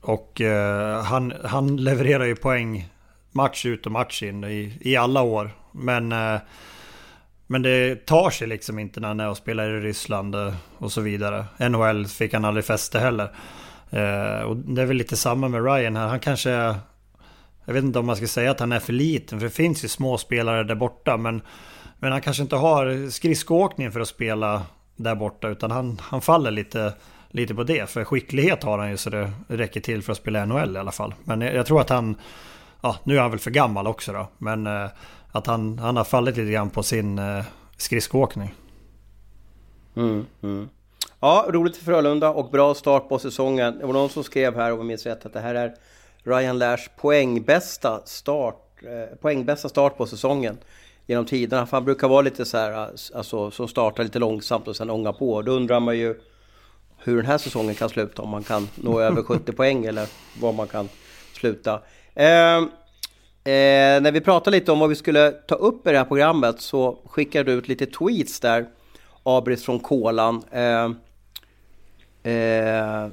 och 0.00 0.40
uh, 0.40 1.02
han, 1.02 1.32
han 1.44 1.76
levererar 1.76 2.24
ju 2.24 2.36
poäng 2.36 2.88
match 3.32 3.66
ut 3.66 3.86
och 3.86 3.92
match 3.92 4.22
in 4.22 4.44
i, 4.44 4.78
i 4.80 4.96
alla 4.96 5.22
år. 5.22 5.50
Men, 5.72 6.12
uh, 6.12 6.38
men 7.46 7.62
det 7.62 8.06
tar 8.06 8.30
sig 8.30 8.48
liksom 8.48 8.78
inte 8.78 9.00
när 9.00 9.08
han 9.08 9.20
är 9.20 9.28
och 9.28 9.36
spelar 9.36 9.70
i 9.70 9.80
Ryssland 9.80 10.34
uh, 10.34 10.54
och 10.78 10.92
så 10.92 11.00
vidare. 11.00 11.44
NHL 11.70 12.06
fick 12.06 12.32
han 12.32 12.44
aldrig 12.44 12.64
fäste 12.64 12.98
heller. 12.98 13.28
Och 14.44 14.56
det 14.56 14.82
är 14.82 14.86
väl 14.86 14.96
lite 14.96 15.16
samma 15.16 15.48
med 15.48 15.64
Ryan 15.64 15.96
här. 15.96 16.08
Han 16.08 16.20
kanske 16.20 16.50
är... 16.50 16.74
Jag 17.64 17.74
vet 17.74 17.84
inte 17.84 17.98
om 17.98 18.06
man 18.06 18.16
ska 18.16 18.26
säga 18.26 18.50
att 18.50 18.60
han 18.60 18.72
är 18.72 18.80
för 18.80 18.92
liten. 18.92 19.40
För 19.40 19.46
det 19.46 19.54
finns 19.54 19.84
ju 19.84 19.88
små 19.88 20.18
spelare 20.18 20.64
där 20.64 20.74
borta. 20.74 21.16
Men, 21.16 21.42
men 21.98 22.12
han 22.12 22.20
kanske 22.20 22.42
inte 22.42 22.56
har 22.56 23.10
skridskoåkning 23.10 23.92
för 23.92 24.00
att 24.00 24.08
spela 24.08 24.62
där 24.96 25.14
borta. 25.14 25.48
Utan 25.48 25.70
han, 25.70 26.00
han 26.02 26.20
faller 26.20 26.50
lite, 26.50 26.92
lite 27.28 27.54
på 27.54 27.62
det. 27.62 27.90
För 27.90 28.04
skicklighet 28.04 28.62
har 28.62 28.78
han 28.78 28.90
ju 28.90 28.96
så 28.96 29.10
det 29.10 29.32
räcker 29.48 29.80
till 29.80 30.02
för 30.02 30.12
att 30.12 30.18
spela 30.18 30.44
NHL 30.44 30.76
i 30.76 30.78
alla 30.78 30.92
fall. 30.92 31.14
Men 31.24 31.40
jag, 31.40 31.54
jag 31.54 31.66
tror 31.66 31.80
att 31.80 31.90
han... 31.90 32.16
Ja, 32.80 32.96
nu 33.04 33.16
är 33.16 33.20
han 33.20 33.30
väl 33.30 33.40
för 33.40 33.50
gammal 33.50 33.86
också 33.86 34.12
då. 34.12 34.28
Men 34.38 34.66
eh, 34.66 34.88
att 35.32 35.46
han, 35.46 35.78
han 35.78 35.96
har 35.96 36.04
fallit 36.04 36.36
lite 36.36 36.52
grann 36.52 36.70
på 36.70 36.82
sin 36.82 37.18
eh, 37.18 37.44
skridskoåkning. 37.76 38.54
Mm, 39.96 40.26
mm. 40.42 40.68
Ja, 41.20 41.46
roligt 41.48 41.76
för 41.76 41.84
Frölunda 41.84 42.30
och 42.30 42.50
bra 42.50 42.74
start 42.74 43.08
på 43.08 43.18
säsongen. 43.18 43.78
Det 43.78 43.86
var 43.86 43.92
någon 43.92 44.08
som 44.08 44.24
skrev 44.24 44.56
här, 44.56 44.72
om 44.72 44.78
jag 44.78 44.86
minns 44.86 45.06
rätt, 45.06 45.26
att 45.26 45.32
det 45.32 45.40
här 45.40 45.54
är 45.54 45.74
Ryan 46.22 46.58
Lashs 46.58 46.90
poängbästa 46.96 48.00
start, 48.04 48.82
eh, 48.82 49.16
poängbästa 49.16 49.68
start 49.68 49.96
på 49.96 50.06
säsongen 50.06 50.58
genom 51.06 51.24
tiderna. 51.24 51.66
För 51.66 51.76
han 51.76 51.84
brukar 51.84 52.08
vara 52.08 52.22
lite 52.22 52.44
så 52.44 52.58
här, 52.58 52.90
alltså, 53.14 53.50
som 53.50 53.68
startar 53.68 54.04
lite 54.04 54.18
långsamt 54.18 54.68
och 54.68 54.76
sen 54.76 54.90
ångar 54.90 55.12
på. 55.12 55.42
Då 55.42 55.52
undrar 55.52 55.80
man 55.80 55.98
ju 55.98 56.14
hur 56.98 57.16
den 57.16 57.26
här 57.26 57.38
säsongen 57.38 57.74
kan 57.74 57.88
sluta, 57.88 58.22
om 58.22 58.28
man 58.28 58.42
kan 58.42 58.68
nå 58.74 59.00
över 59.00 59.22
70 59.22 59.52
poäng 59.52 59.84
eller 59.84 60.08
var 60.40 60.52
man 60.52 60.68
kan 60.68 60.88
sluta. 61.32 61.80
Eh, 62.14 62.56
eh, 62.56 64.00
när 64.02 64.12
vi 64.12 64.20
pratade 64.20 64.56
lite 64.56 64.72
om 64.72 64.78
vad 64.78 64.88
vi 64.88 64.94
skulle 64.94 65.30
ta 65.30 65.54
upp 65.54 65.86
i 65.86 65.90
det 65.90 65.98
här 65.98 66.04
programmet 66.04 66.60
så 66.60 66.98
skickade 67.06 67.52
du 67.52 67.58
ut 67.58 67.68
lite 67.68 67.86
tweets 67.86 68.40
där, 68.40 68.66
Abris 69.22 69.64
från 69.64 69.80
Kolan. 69.80 70.42
Eh, 70.50 70.88
Eh, 72.24 73.08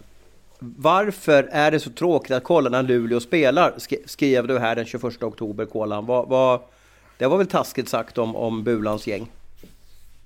varför 0.60 1.50
är 1.52 1.72
det 1.72 1.80
så 1.80 1.90
tråkigt 1.90 2.32
att 2.32 2.44
kolla 2.44 2.70
när 2.70 2.84
Luleå 2.84 3.20
spelar? 3.20 3.74
Skrev 4.06 4.48
du 4.48 4.60
här 4.60 4.76
den 4.76 4.86
21 4.86 5.24
oktober, 5.24 5.66
Kolan. 5.66 6.06
Vad, 6.06 6.28
vad, 6.28 6.60
det 7.22 7.28
var 7.28 7.38
väl 7.38 7.48
taskigt 7.48 7.90
sagt 7.90 8.18
om, 8.18 8.36
om 8.36 8.64
Bulans 8.64 9.08
gäng? 9.08 9.32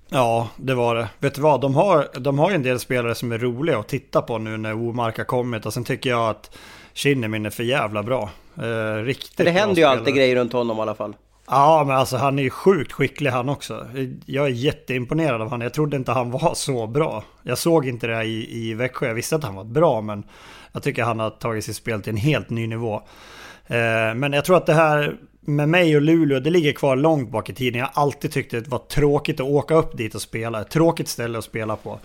Ja, 0.10 0.49
det 0.58 0.75
var 0.75 0.95
det. 0.95 1.10
Vet 1.19 1.36
du 1.36 1.41
vad? 1.41 1.62
De 1.62 1.75
har, 1.75 2.08
de 2.19 2.39
har 2.39 2.51
en 2.51 2.63
del 2.63 2.79
spelare 2.79 3.15
som 3.15 3.31
är 3.31 3.38
roliga 3.38 3.79
att 3.79 3.88
titta 3.88 4.21
på 4.21 4.38
nu 4.38 4.58
när 4.58 4.73
Omark 4.73 5.17
har 5.17 5.25
kommit. 5.25 5.65
Och 5.65 5.73
sen 5.73 5.84
tycker 5.84 6.10
jag 6.10 6.29
att 6.29 6.58
Kinnemin 6.93 7.45
är 7.45 7.49
för 7.49 7.63
jävla 7.63 8.03
bra. 8.03 8.29
Eh, 8.58 9.03
riktigt 9.03 9.45
Det 9.45 9.51
händer 9.51 9.75
ju 9.75 9.84
alltid 9.84 10.15
grejer 10.15 10.36
runt 10.36 10.53
honom 10.53 10.77
i 10.77 10.81
alla 10.81 10.95
fall. 10.95 11.15
Ja, 11.47 11.84
men 11.88 11.95
alltså 11.95 12.17
han 12.17 12.39
är 12.39 12.43
ju 12.43 12.49
sjukt 12.49 12.91
skicklig 12.91 13.29
han 13.29 13.49
också. 13.49 13.88
Jag 14.25 14.45
är 14.45 14.49
jätteimponerad 14.49 15.41
av 15.41 15.49
honom. 15.49 15.62
Jag 15.62 15.73
trodde 15.73 15.97
inte 15.97 16.12
han 16.12 16.31
var 16.31 16.53
så 16.53 16.88
bra. 16.88 17.23
Jag 17.43 17.58
såg 17.58 17.88
inte 17.88 18.08
det 18.08 18.23
i, 18.23 18.69
i 18.69 18.73
Växjö. 18.73 19.08
Jag 19.08 19.15
visste 19.15 19.36
att 19.36 19.43
han 19.43 19.55
var 19.55 19.63
bra, 19.63 20.01
men 20.01 20.23
jag 20.71 20.84
tycker 20.84 21.03
han 21.03 21.19
har 21.19 21.29
tagit 21.29 21.65
sitt 21.65 21.75
spel 21.75 22.01
till 22.01 22.12
en 22.12 22.17
helt 22.17 22.49
ny 22.49 22.67
nivå. 22.67 22.95
Eh, 23.67 24.13
men 24.15 24.34
jag 24.34 24.45
tror 24.45 24.58
att 24.58 24.65
det 24.65 24.73
här 24.73 25.17
med 25.47 25.69
mig 25.69 25.95
och 25.95 26.01
Luleå, 26.01 26.39
det 26.39 26.49
ligger 26.49 26.71
kvar 26.71 26.95
långt 26.95 27.31
bak 27.31 27.49
i 27.49 27.53
tiden. 27.53 27.79
Jag 27.79 27.88
har 27.93 28.03
alltid 28.03 28.31
tyckt 28.31 28.51
det 28.51 28.67
var 28.67 28.79
tråkigt 28.79 29.39
att 29.39 29.45
åka 29.45 29.75
upp 29.75 29.97
dit 29.97 30.15
och 30.15 30.21
spela. 30.21 30.62
Ett 30.62 30.69
tråkigt 30.69 31.08
ställe 31.08 31.38
att 31.38 31.43
spela 31.43 31.75
på. 31.75 31.99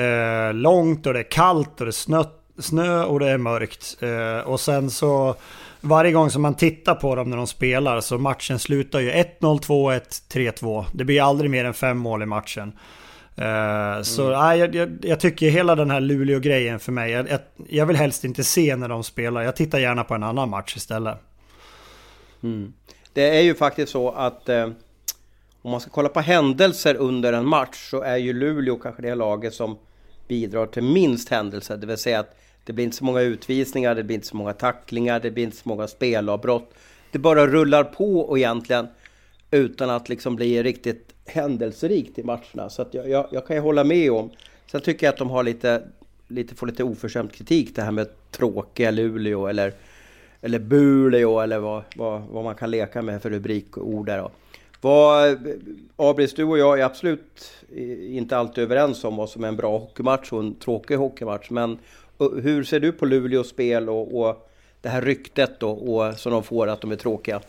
Eh, 0.00 0.52
långt 0.54 1.06
och 1.06 1.12
det 1.12 1.18
är 1.18 1.30
kallt 1.30 1.80
och 1.80 1.86
det 1.86 1.90
är 1.90 1.92
snö, 1.92 2.24
snö 2.58 3.04
och 3.04 3.20
det 3.20 3.30
är 3.30 3.38
mörkt. 3.38 3.96
Eh, 4.02 4.48
och 4.48 4.60
sen 4.60 4.90
så 4.90 5.34
varje 5.80 6.12
gång 6.12 6.30
som 6.30 6.42
man 6.42 6.54
tittar 6.54 6.94
på 6.94 7.14
dem 7.14 7.30
när 7.30 7.36
de 7.36 7.46
spelar 7.46 8.00
så 8.00 8.18
matchen 8.18 8.58
slutar 8.58 9.00
ju 9.00 9.10
1-0, 9.10 9.24
2-1, 9.40 10.00
3-2. 10.32 10.84
Det 10.92 11.04
blir 11.04 11.22
aldrig 11.22 11.50
mer 11.50 11.64
än 11.64 11.74
fem 11.74 11.98
mål 11.98 12.22
i 12.22 12.26
matchen. 12.26 12.72
Uh, 13.38 14.02
så 14.02 14.26
mm. 14.26 14.40
nej, 14.40 14.58
jag, 14.58 14.74
jag, 14.74 14.98
jag, 15.02 15.20
tycker 15.20 15.50
hela 15.50 15.74
den 15.74 15.90
här 15.90 16.00
Luleå-grejen 16.00 16.80
för 16.80 16.92
mig, 16.92 17.10
jag, 17.10 17.26
jag, 17.68 17.86
vill 17.86 17.96
helst 17.96 18.24
inte 18.24 18.44
se 18.44 18.76
när 18.76 18.88
de 18.88 19.04
spelar. 19.04 19.42
Jag 19.42 19.56
tittar 19.56 19.78
gärna 19.78 20.04
på 20.04 20.14
en 20.14 20.22
annan 20.22 20.50
match 20.50 20.76
istället. 20.76 21.18
Mm. 22.42 22.72
Det 23.12 23.38
är 23.38 23.40
ju 23.40 23.54
faktiskt 23.54 23.92
så 23.92 24.10
att 24.10 24.48
eh, 24.48 24.70
om 25.62 25.70
man 25.70 25.80
ska 25.80 25.90
kolla 25.90 26.08
på 26.08 26.20
händelser 26.20 26.94
under 26.94 27.32
en 27.32 27.46
match 27.46 27.90
så 27.90 28.00
är 28.00 28.16
ju 28.16 28.32
Luleå 28.32 28.76
kanske 28.76 29.02
det 29.02 29.14
laget 29.14 29.54
som 29.54 29.78
bidrar 30.28 30.66
till 30.66 30.82
minst 30.82 31.28
händelser. 31.28 31.76
Det 31.76 31.86
vill 31.86 31.98
säga 31.98 32.20
att 32.20 32.36
det 32.64 32.72
blir 32.72 32.84
inte 32.84 32.96
så 32.96 33.04
många 33.04 33.20
utvisningar, 33.20 33.94
det 33.94 34.04
blir 34.04 34.14
inte 34.14 34.26
så 34.26 34.36
många 34.36 34.52
tacklingar, 34.52 35.20
det 35.20 35.30
blir 35.30 35.44
inte 35.44 35.56
så 35.56 35.68
många 35.68 35.88
spelavbrott. 35.88 36.74
Det 37.12 37.18
bara 37.18 37.46
rullar 37.46 37.84
på 37.84 38.20
och 38.20 38.38
egentligen 38.38 38.86
utan 39.50 39.90
att 39.90 40.08
liksom 40.08 40.36
bli 40.36 40.62
riktigt 40.62 41.14
händelserikt 41.26 42.18
i 42.18 42.22
matcherna. 42.22 42.70
Så 42.70 42.82
att 42.82 42.94
jag, 42.94 43.08
jag, 43.08 43.26
jag 43.30 43.46
kan 43.46 43.56
ju 43.56 43.62
hålla 43.62 43.84
med 43.84 44.12
om. 44.12 44.30
Sen 44.70 44.80
tycker 44.80 45.06
jag 45.06 45.12
att 45.12 45.18
de 45.18 45.30
har 45.30 45.42
lite, 45.42 45.82
lite, 46.28 46.54
får 46.54 46.66
lite 46.66 46.84
oförskämd 46.84 47.32
kritik 47.32 47.76
det 47.76 47.82
här 47.82 47.90
med 47.90 48.08
tråkiga 48.30 48.90
Luleå 48.90 49.46
eller, 49.46 49.74
eller 50.42 50.58
Buleå 50.58 51.40
eller 51.40 51.58
vad, 51.58 51.82
vad, 51.96 52.22
vad 52.22 52.44
man 52.44 52.54
kan 52.54 52.70
leka 52.70 53.02
med 53.02 53.22
för 53.22 53.30
rubrikord 53.30 54.06
där. 54.06 54.18
Då. 54.18 54.30
Vad, 54.80 55.38
Abris, 55.96 56.34
du 56.34 56.44
och 56.44 56.58
jag 56.58 56.80
är 56.80 56.84
absolut 56.84 57.52
eh, 57.76 58.16
inte 58.16 58.36
alltid 58.36 58.64
överens 58.64 59.04
om 59.04 59.16
vad 59.16 59.30
som 59.30 59.44
är 59.44 59.48
en 59.48 59.56
bra 59.56 59.78
hockeymatch 59.78 60.32
och 60.32 60.40
en 60.40 60.54
tråkig 60.54 60.96
hockeymatch. 60.96 61.50
Men 61.50 61.78
eh, 62.20 62.28
hur 62.42 62.64
ser 62.64 62.80
du 62.80 62.92
på 62.92 63.06
Luleås 63.06 63.48
spel 63.48 63.88
och, 63.88 64.20
och 64.20 64.50
det 64.80 64.88
här 64.88 65.02
ryktet 65.02 65.60
då, 65.60 65.70
och, 65.70 66.14
som 66.14 66.32
de 66.32 66.42
får 66.42 66.66
att 66.66 66.80
de 66.80 66.92
är 66.92 66.96
tråkiga? 66.96 67.40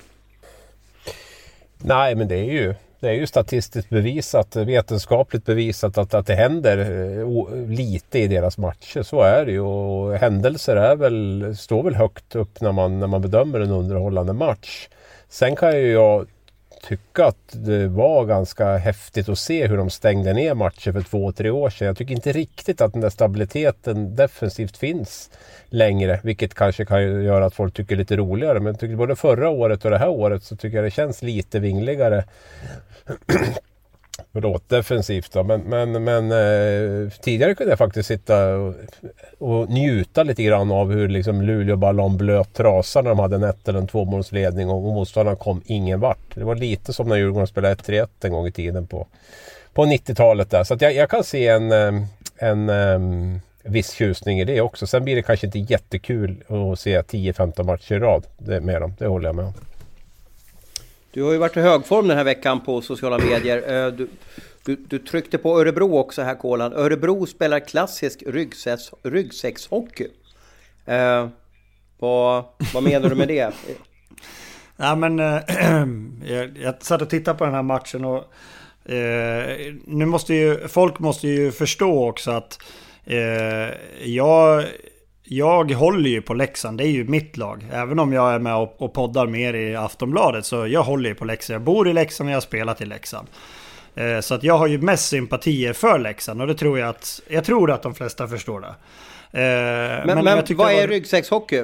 Nej, 1.77 2.15
men 2.15 2.27
det 2.27 2.35
är 2.35 2.51
ju, 2.51 2.73
det 3.01 3.09
är 3.09 3.13
ju 3.13 3.27
statistiskt 3.27 3.89
bevisat, 3.89 4.55
vetenskapligt 4.55 5.45
bevisat 5.45 5.97
att, 5.97 6.13
att 6.13 6.27
det 6.27 6.35
händer 6.35 6.77
eh, 6.77 7.67
lite 7.67 8.19
i 8.19 8.27
deras 8.27 8.57
matcher. 8.57 9.01
Så 9.01 9.21
är 9.21 9.45
det 9.45 9.51
ju. 9.51 9.59
Och 9.59 10.17
händelser 10.17 10.75
är 10.75 10.95
väl, 10.95 11.55
står 11.57 11.83
väl 11.83 11.95
högt 11.95 12.35
upp 12.35 12.61
när 12.61 12.71
man, 12.71 12.99
när 12.99 13.07
man 13.07 13.21
bedömer 13.21 13.59
en 13.59 13.71
underhållande 13.71 14.33
match. 14.33 14.89
Sen 15.29 15.55
kan 15.55 15.77
ju 15.77 15.91
jag 15.91 16.27
tycka 16.81 17.25
att 17.25 17.51
det 17.51 17.87
var 17.87 18.25
ganska 18.25 18.77
häftigt 18.77 19.29
att 19.29 19.39
se 19.39 19.67
hur 19.67 19.77
de 19.77 19.89
stängde 19.89 20.33
ner 20.33 20.53
matcher 20.53 20.91
för 20.91 21.01
två, 21.01 21.31
tre 21.31 21.49
år 21.49 21.69
sedan. 21.69 21.87
Jag 21.87 21.97
tycker 21.97 22.13
inte 22.13 22.31
riktigt 22.31 22.81
att 22.81 22.93
den 22.93 23.01
där 23.01 23.09
stabiliteten 23.09 24.15
defensivt 24.15 24.77
finns 24.77 25.29
längre. 25.69 26.19
Vilket 26.23 26.53
kanske 26.53 26.85
kan 26.85 27.23
göra 27.23 27.45
att 27.45 27.55
folk 27.55 27.73
tycker 27.73 27.95
det 27.95 27.99
är 27.99 28.03
lite 28.03 28.17
roligare. 28.17 28.59
Men 28.59 28.73
jag 28.73 28.79
tycker 28.79 28.95
både 28.95 29.15
förra 29.15 29.49
året 29.49 29.85
och 29.85 29.91
det 29.91 29.97
här 29.97 30.09
året 30.09 30.43
så 30.43 30.55
tycker 30.55 30.77
jag 30.77 30.85
det 30.85 30.91
känns 30.91 31.21
lite 31.21 31.59
vingligare. 31.59 32.23
Förlåt, 34.33 34.69
defensivt 34.69 35.33
då. 35.33 35.43
Men, 35.43 35.61
men, 35.61 36.03
men 36.03 36.31
eh, 36.31 37.09
tidigare 37.21 37.55
kunde 37.55 37.71
jag 37.71 37.77
faktiskt 37.77 38.07
sitta 38.07 38.55
och, 38.55 38.73
och, 39.37 39.69
njuta 39.69 40.23
lite 40.23 40.43
grann 40.43 40.71
av 40.71 40.91
hur 40.91 41.09
liksom 41.09 41.41
Luleå 41.41 41.75
bara 41.75 41.91
la 41.91 42.05
en 42.05 42.17
blöt 42.17 42.53
trasa 42.53 43.01
när 43.01 43.09
de 43.09 43.19
hade 43.19 43.35
en 43.35 43.43
ett 43.43 43.67
eller 43.67 43.79
en 43.79 43.87
tvåmålsledning 43.87 44.69
och, 44.69 44.87
och 44.87 44.93
motståndarna 44.93 45.35
kom 45.35 45.61
ingen 45.65 45.99
vart. 45.99 46.35
Det 46.35 46.43
var 46.43 46.55
lite 46.55 46.93
som 46.93 47.07
när 47.07 47.15
Djurgården 47.15 47.47
spelade 47.47 47.75
1-3-1 47.75 48.07
en 48.21 48.31
gång 48.31 48.47
i 48.47 48.51
tiden 48.51 48.87
på, 48.87 49.07
på 49.73 49.85
90-talet 49.85 50.49
där. 50.49 50.63
Så 50.63 50.77
jag, 50.79 50.93
jag, 50.93 51.09
kan 51.09 51.23
se 51.23 51.47
en, 51.47 51.71
eh, 51.71 52.03
en, 52.37 52.69
en 52.69 53.41
viss 53.63 53.91
tjusning 53.91 54.39
i 54.39 54.43
det 54.43 54.61
också. 54.61 54.87
Sen 54.87 55.03
blir 55.03 55.15
det 55.15 55.21
kanske 55.21 55.45
inte 55.45 55.59
jättekul 55.59 56.43
att 56.47 56.79
se 56.79 57.01
10-15 57.01 57.63
matcher 57.63 57.95
i 57.95 57.99
rad 57.99 58.25
med 58.61 58.81
dem. 58.81 58.93
Det 58.99 59.07
håller 59.07 59.29
jag 59.29 59.35
med 59.35 59.45
om. 59.45 59.53
Du 61.13 61.23
har 61.23 61.31
ju 61.31 61.37
varit 61.37 61.57
i 61.57 61.59
högform 61.59 62.07
den 62.07 62.17
här 62.17 62.23
veckan 62.23 62.61
på 62.61 62.81
sociala 62.81 63.17
medier. 63.17 63.85
Eh, 63.85 63.93
du, 63.93 64.07
du, 64.65 64.75
du 64.75 64.99
tryckte 64.99 65.37
på 65.37 65.59
Örebro 65.59 65.97
också 65.97 66.21
här 66.21 66.35
Kolan. 66.35 66.73
Örebro 66.73 67.25
spelar 67.25 67.59
klassisk 67.59 68.23
ryggsäcks, 68.27 68.91
ryggsäckshockey. 69.03 70.07
Eh, 70.85 71.27
vad, 71.99 72.43
vad 72.73 72.83
menar 72.83 73.09
du 73.09 73.15
med 73.15 73.27
det? 73.27 73.53
Ja, 74.77 74.95
men, 74.95 75.19
äh, 75.19 75.41
jag, 76.35 76.57
jag 76.57 76.83
satt 76.83 77.01
och 77.01 77.09
tittade 77.09 77.37
på 77.37 77.45
den 77.45 77.53
här 77.53 77.63
matchen 77.63 78.05
och 78.05 78.23
eh, 78.91 79.73
nu 79.85 80.05
måste 80.05 80.33
ju, 80.33 80.67
folk 80.67 80.99
måste 80.99 81.27
ju 81.27 81.51
förstå 81.51 82.07
också 82.09 82.31
att 82.31 82.59
eh, 83.05 83.69
jag 84.03 84.65
jag 85.33 85.71
håller 85.71 86.09
ju 86.09 86.21
på 86.21 86.33
Leksand, 86.33 86.77
det 86.77 86.83
är 86.83 86.91
ju 86.91 87.03
mitt 87.03 87.37
lag. 87.37 87.65
Även 87.71 87.99
om 87.99 88.13
jag 88.13 88.33
är 88.33 88.39
med 88.39 88.55
och, 88.55 88.93
poddar 88.93 89.27
mer 89.27 89.53
i 89.53 89.75
Aftonbladet 89.75 90.45
så 90.45 90.67
jag 90.67 90.83
håller 90.83 91.09
ju 91.09 91.15
på 91.15 91.25
Leksand. 91.25 91.55
Jag 91.55 91.61
bor 91.61 91.87
i 91.87 91.93
Leksand 91.93 92.27
och 92.27 92.31
jag 92.31 92.35
har 92.35 92.41
spelat 92.41 92.81
i 92.81 92.85
Leksand. 92.85 93.27
Eh, 93.95 94.19
så 94.19 94.33
att 94.33 94.43
jag 94.43 94.57
har 94.57 94.67
ju 94.67 94.81
mest 94.81 95.07
sympatier 95.07 95.73
för 95.73 95.99
Leksand 95.99 96.41
och 96.41 96.47
det 96.47 96.53
tror 96.53 96.79
jag 96.79 96.89
att, 96.89 97.21
jag 97.27 97.45
tror 97.45 97.71
att 97.71 97.83
de 97.83 97.95
flesta 97.95 98.27
förstår 98.27 98.61
det. 98.61 98.67
Eh, 98.67 100.05
men, 100.05 100.23
men, 100.23 100.25
men 100.25 100.57
vad 100.57 100.71
är 100.71 100.87
ryggsäckshockey? 100.87 101.63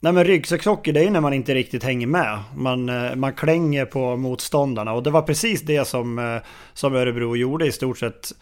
Nej 0.00 0.12
men 0.12 0.24
ryggsäckshockey 0.24 0.92
det 0.92 1.00
är 1.00 1.04
ju 1.04 1.10
när 1.10 1.20
man 1.20 1.32
inte 1.32 1.54
riktigt 1.54 1.84
hänger 1.84 2.06
med. 2.06 2.38
Man, 2.56 2.88
eh, 2.88 3.14
man 3.14 3.32
klänger 3.32 3.84
på 3.84 4.16
motståndarna 4.16 4.92
och 4.92 5.02
det 5.02 5.10
var 5.10 5.22
precis 5.22 5.62
det 5.62 5.84
som, 5.84 6.18
eh, 6.18 6.42
som 6.74 6.94
Örebro 6.94 7.36
gjorde 7.36 7.66
i 7.66 7.72
stort 7.72 7.98
sett. 7.98 8.32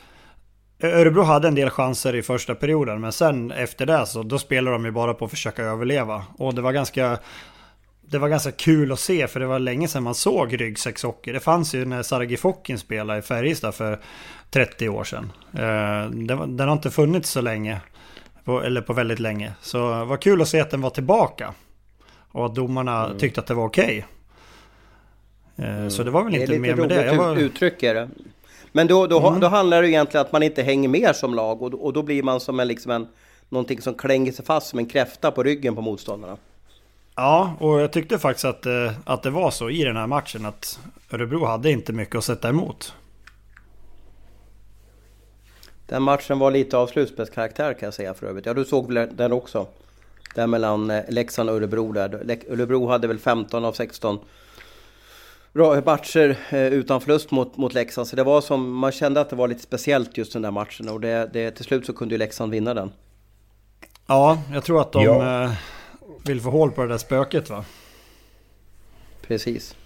Örebro 0.83 1.23
hade 1.23 1.49
en 1.49 1.55
del 1.55 1.71
chanser 1.71 2.15
i 2.15 2.23
första 2.23 2.55
perioden 2.55 3.01
men 3.01 3.13
sen 3.13 3.51
efter 3.51 3.87
det 3.87 4.07
så 4.07 4.23
då 4.23 4.39
spelade 4.39 4.77
de 4.77 4.85
ju 4.85 4.91
bara 4.91 5.15
på 5.15 5.25
att 5.25 5.31
försöka 5.31 5.63
överleva. 5.63 6.25
Och 6.39 6.55
det 6.55 6.63
var 6.63 6.73
ganska 6.73 7.19
det 8.11 8.19
var 8.19 8.29
ganska 8.29 8.53
kul 8.53 8.93
att 8.93 9.01
se 9.01 9.27
för 9.27 9.41
det 9.41 9.47
var 9.47 9.59
länge 9.59 9.89
sedan 9.89 10.03
man 10.03 10.15
såg 10.15 10.61
ryggsäckshockey. 10.61 11.33
Det 11.33 11.41
fanns 11.41 11.75
ju 11.75 11.85
när 11.85 12.03
Sargi 12.03 12.37
Fokkin 12.37 12.79
spelade 12.79 13.19
i 13.19 13.23
Färjestad 13.23 13.75
för 13.75 14.01
30 14.51 14.89
år 14.89 15.05
sedan. 15.05 15.33
Eh, 15.53 16.11
den 16.47 16.69
har 16.69 16.73
inte 16.73 16.91
funnits 16.91 17.31
så 17.31 17.41
länge. 17.41 17.81
Eller 18.65 18.81
på 18.81 18.93
väldigt 18.93 19.19
länge. 19.19 19.53
Så 19.61 19.79
det 19.99 20.05
var 20.05 20.17
kul 20.17 20.43
att 20.43 20.49
se 20.49 20.61
att 20.61 20.71
den 20.71 20.81
var 20.81 20.91
tillbaka. 20.91 21.55
Och 22.33 22.47
att 22.47 22.55
domarna 22.55 23.07
mm. 23.07 23.19
tyckte 23.19 23.41
att 23.41 23.47
det 23.47 23.55
var 23.55 23.65
okej. 23.65 24.07
Okay. 25.57 25.69
Eh, 25.69 25.79
mm. 25.79 25.91
Så 25.91 26.03
det 26.03 26.11
var 26.11 26.25
väl 26.25 26.35
inte 26.35 26.59
mer 26.59 26.75
med 26.75 26.89
det. 26.89 26.95
Det 26.95 27.01
är 27.01 27.13
lite 27.13 27.25
roligt 27.25 27.43
uttryck 27.43 27.83
är 27.83 27.95
det. 27.95 28.09
Men 28.73 28.87
då, 28.87 29.07
då, 29.07 29.29
mm. 29.29 29.41
då 29.41 29.47
handlar 29.47 29.83
det 29.83 29.91
egentligen 29.91 30.27
att 30.27 30.33
man 30.33 30.43
inte 30.43 30.63
hänger 30.63 30.89
med 30.89 31.17
som 31.17 31.35
lag. 31.35 31.63
Och, 31.63 31.75
och 31.75 31.93
då 31.93 32.03
blir 32.03 32.23
man 32.23 32.41
som 32.41 32.61
en, 32.61 32.69
liksom 32.69 32.93
en, 32.93 33.09
någonting 33.49 33.81
som 33.81 33.95
klänger 33.95 34.33
sig 34.33 34.45
fast 34.45 34.67
som 34.67 34.79
en 34.79 34.87
kräfta 34.87 35.31
på 35.31 35.43
ryggen 35.43 35.75
på 35.75 35.81
motståndarna. 35.81 36.37
Ja, 37.15 37.57
och 37.61 37.81
jag 37.81 37.93
tyckte 37.93 38.19
faktiskt 38.19 38.45
att, 38.45 38.67
eh, 38.67 38.93
att 39.05 39.23
det 39.23 39.31
var 39.31 39.51
så 39.51 39.71
i 39.71 39.85
den 39.85 39.97
här 39.97 40.07
matchen 40.07 40.47
att 40.47 40.81
Örebro 41.13 41.45
hade 41.45 41.71
inte 41.71 41.93
mycket 41.93 42.15
att 42.15 42.25
sätta 42.25 42.49
emot. 42.49 42.95
Den 45.87 46.03
matchen 46.03 46.39
var 46.39 46.51
lite 46.51 46.77
av 46.77 46.87
slutspelskaraktär 46.87 47.73
kan 47.73 47.87
jag 47.87 47.95
säga 47.95 48.15
för 48.15 48.27
övrigt. 48.27 48.47
Ja, 48.47 48.55
du 48.55 48.65
såg 48.65 48.93
väl 48.93 49.17
den 49.17 49.33
också? 49.33 49.67
Där 50.35 50.47
mellan 50.47 50.91
eh, 50.91 51.03
Leksand 51.09 51.51
och 51.51 51.57
Örebro 51.57 51.93
där. 51.93 52.39
Örebro 52.49 52.89
hade 52.89 53.09
väl 53.09 53.19
15 53.19 53.65
av 53.65 53.73
16 53.73 54.19
matcher 55.53 56.37
eh, 56.51 56.67
utan 56.67 57.01
förlust 57.01 57.31
mot, 57.31 57.57
mot 57.57 57.75
Leksand. 57.75 58.09
Så 58.09 58.17
det 58.17 58.25
var 58.25 58.41
som, 58.41 58.73
man 58.73 58.93
kände 58.93 59.21
att 59.21 59.31
det 59.31 59.37
var 59.37 59.49
lite 59.49 59.63
speciellt 59.63 60.19
just 60.19 60.33
den 60.33 60.43
där 60.43 60.51
matchen. 60.51 60.89
Och 60.89 61.01
det, 61.01 61.31
det, 61.33 61.51
till 61.51 61.65
slut 61.65 61.87
så 61.87 61.93
kunde 61.93 62.15
ju 62.15 62.19
Leksand 62.19 62.53
vinna 62.53 62.75
den. 62.75 62.93
Ja, 64.07 64.43
jag 64.53 64.65
tror 64.65 64.81
att 64.81 64.93
de 64.93 65.05
ja. 65.05 65.53
vill 66.25 66.41
få 66.41 66.51
hål 66.51 66.71
på 66.71 66.83
det 66.83 66.89
där 66.89 66.99
spöket 66.99 67.51
va? 67.51 67.65
Precis. 69.27 69.77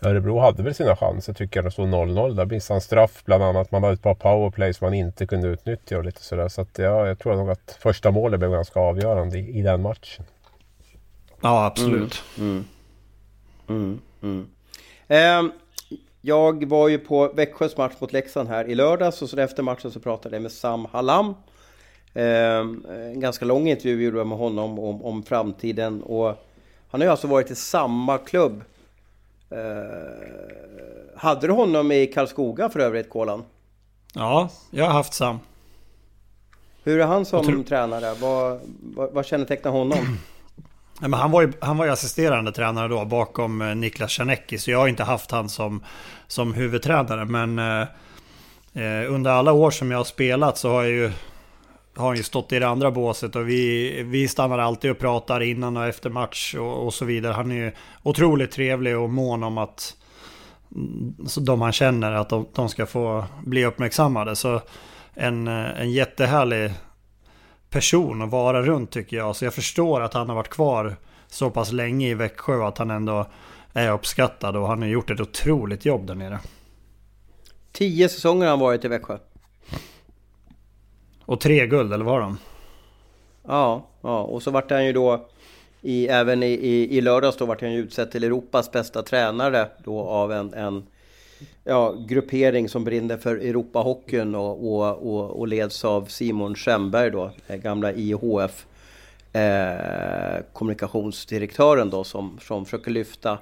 Örebro 0.00 0.38
hade 0.38 0.62
väl 0.62 0.74
sina 0.74 0.96
chanser 0.96 1.32
tycker 1.32 1.58
jag. 1.58 1.64
Det 1.64 1.70
stod 1.70 1.88
0-0. 1.88 2.34
Där 2.34 2.46
missade 2.46 2.74
han 2.74 2.80
straff 2.80 3.22
bland 3.24 3.42
annat. 3.42 3.70
Man 3.70 3.82
hade 3.82 3.94
ett 3.94 4.02
par 4.02 4.14
powerplays 4.14 4.80
man 4.80 4.94
inte 4.94 5.26
kunde 5.26 5.48
utnyttja 5.48 5.98
och 5.98 6.04
lite 6.04 6.22
sådär. 6.22 6.48
Så 6.48 6.60
att, 6.60 6.78
ja, 6.78 7.06
jag 7.06 7.18
tror 7.18 7.36
nog 7.36 7.50
att 7.50 7.78
första 7.80 8.10
målet 8.10 8.38
blev 8.38 8.50
ganska 8.50 8.80
avgörande 8.80 9.38
i, 9.38 9.58
i 9.58 9.62
den 9.62 9.82
matchen. 9.82 10.24
Ja, 11.40 11.64
absolut. 11.66 12.22
Mm. 12.38 12.50
Mm. 12.50 12.64
Mm. 13.68 14.46
Eh, 15.08 15.42
jag 16.20 16.64
var 16.64 16.88
ju 16.88 16.98
på 16.98 17.28
Växjös 17.28 17.76
match 17.76 17.94
mot 17.98 18.12
Leksand 18.12 18.48
här 18.48 18.64
i 18.64 18.74
lördags 18.74 19.22
och 19.22 19.30
så 19.30 19.40
efter 19.40 19.62
matchen 19.62 19.90
så 19.90 20.00
pratade 20.00 20.36
jag 20.36 20.42
med 20.42 20.52
Sam 20.52 20.86
Hallam. 20.92 21.34
Eh, 22.14 22.58
en 22.88 23.20
ganska 23.20 23.44
lång 23.44 23.68
intervju 23.68 24.04
gjorde 24.04 24.18
jag 24.18 24.26
med 24.26 24.38
honom 24.38 24.78
om, 24.78 25.04
om 25.04 25.22
framtiden 25.22 26.02
och 26.02 26.26
han 26.90 27.00
har 27.00 27.06
ju 27.06 27.10
alltså 27.10 27.26
varit 27.26 27.50
i 27.50 27.54
samma 27.54 28.18
klubb 28.18 28.64
Eh, 29.54 31.16
hade 31.16 31.46
du 31.46 31.52
honom 31.52 31.92
i 31.92 32.06
Karlskoga 32.06 32.68
för 32.68 32.80
övrigt, 32.80 33.10
Kolan? 33.10 33.44
Ja, 34.14 34.50
jag 34.70 34.84
har 34.84 34.92
haft 34.92 35.14
Sam. 35.14 35.38
Hur 36.82 37.00
är 37.00 37.06
han 37.06 37.24
som 37.24 37.46
tror... 37.46 37.62
tränare? 37.62 38.14
Vad, 38.20 38.60
vad, 38.94 39.12
vad 39.12 39.26
kännetecknar 39.26 39.72
honom? 39.72 39.98
Men 41.00 41.12
han, 41.12 41.30
var 41.30 41.42
ju, 41.42 41.52
han 41.60 41.76
var 41.76 41.84
ju 41.84 41.90
assisterande 41.90 42.52
tränare 42.52 42.88
då 42.88 43.04
bakom 43.04 43.62
eh, 43.62 43.74
Niklas 43.74 44.10
Czernecki. 44.10 44.58
Så 44.58 44.70
jag 44.70 44.78
har 44.78 44.88
inte 44.88 45.04
haft 45.04 45.30
han 45.30 45.48
som, 45.48 45.84
som 46.26 46.54
huvudtränare. 46.54 47.24
Men 47.24 47.58
eh, 47.58 47.88
eh, 48.84 49.12
under 49.12 49.30
alla 49.30 49.52
år 49.52 49.70
som 49.70 49.90
jag 49.90 49.98
har 49.98 50.04
spelat 50.04 50.58
så 50.58 50.68
har 50.68 50.82
jag 50.82 50.92
ju 50.92 51.12
har 51.96 52.06
han 52.06 52.16
ju 52.16 52.22
stått 52.22 52.52
i 52.52 52.58
det 52.58 52.68
andra 52.68 52.90
båset 52.90 53.36
och 53.36 53.48
vi, 53.48 54.02
vi 54.02 54.28
stannar 54.28 54.58
alltid 54.58 54.90
och 54.90 54.98
pratar 54.98 55.40
innan 55.40 55.76
och 55.76 55.86
efter 55.86 56.10
match 56.10 56.54
och, 56.54 56.86
och 56.86 56.94
så 56.94 57.04
vidare. 57.04 57.32
Han 57.32 57.50
är 57.50 57.56
ju 57.56 57.72
otroligt 58.02 58.50
trevlig 58.50 58.98
och 58.98 59.10
mån 59.10 59.42
om 59.42 59.58
att 59.58 59.96
mm, 60.74 61.14
de 61.40 61.60
han 61.60 61.72
känner 61.72 62.12
att 62.12 62.28
de, 62.28 62.46
de 62.54 62.68
ska 62.68 62.86
få 62.86 63.24
bli 63.44 63.64
uppmärksammade. 63.64 64.36
Så 64.36 64.60
en, 65.14 65.48
eh, 65.48 65.80
en 65.80 65.92
jättehärlig 65.92 66.70
person 67.74 68.22
att 68.22 68.30
vara 68.30 68.62
runt 68.62 68.90
tycker 68.90 69.16
jag. 69.16 69.36
Så 69.36 69.44
jag 69.44 69.54
förstår 69.54 70.00
att 70.00 70.14
han 70.14 70.28
har 70.28 70.36
varit 70.36 70.48
kvar 70.48 70.96
så 71.26 71.50
pass 71.50 71.72
länge 71.72 72.08
i 72.08 72.14
Växjö 72.14 72.66
att 72.66 72.78
han 72.78 72.90
ändå 72.90 73.26
är 73.72 73.92
uppskattad 73.92 74.56
och 74.56 74.66
han 74.66 74.82
har 74.82 74.88
gjort 74.88 75.10
ett 75.10 75.20
otroligt 75.20 75.84
jobb 75.84 76.06
där 76.06 76.14
nere. 76.14 76.38
Tio 77.72 78.08
säsonger 78.08 78.44
har 78.44 78.50
han 78.50 78.60
varit 78.60 78.84
i 78.84 78.88
Växjö. 78.88 79.18
Och 81.24 81.40
tre 81.40 81.66
guld, 81.66 81.92
eller 81.92 82.04
var 82.04 82.20
de? 82.20 82.38
Ja, 83.46 83.86
ja, 84.02 84.22
och 84.22 84.42
så 84.42 84.50
vart 84.50 84.70
han 84.70 84.86
ju 84.86 84.92
då 84.92 85.28
i, 85.80 86.08
även 86.08 86.42
i, 86.42 86.52
i, 86.52 86.96
i 86.96 87.00
lördags 87.00 87.36
då 87.36 87.46
vart 87.46 87.60
han 87.60 87.72
ju 87.72 87.78
utsedd 87.78 88.10
till 88.10 88.24
Europas 88.24 88.72
bästa 88.72 89.02
tränare 89.02 89.68
då 89.84 90.00
av 90.00 90.32
en, 90.32 90.54
en 90.54 90.86
ja, 91.64 91.94
gruppering 92.08 92.68
som 92.68 92.84
brinner 92.84 93.16
för 93.16 93.36
Europahockeyn 93.36 94.34
och, 94.34 94.74
och, 94.74 95.14
och, 95.14 95.40
och 95.40 95.48
leds 95.48 95.84
av 95.84 96.04
Simon 96.04 96.54
Schemberg 96.54 97.10
då, 97.10 97.30
eh, 97.46 97.56
gamla 97.56 97.92
IHF 97.92 98.66
eh, 99.34 100.44
kommunikationsdirektören 100.52 101.90
då 101.90 102.04
som, 102.04 102.38
som 102.42 102.64
försöker 102.64 102.90
lyfta, 102.90 103.38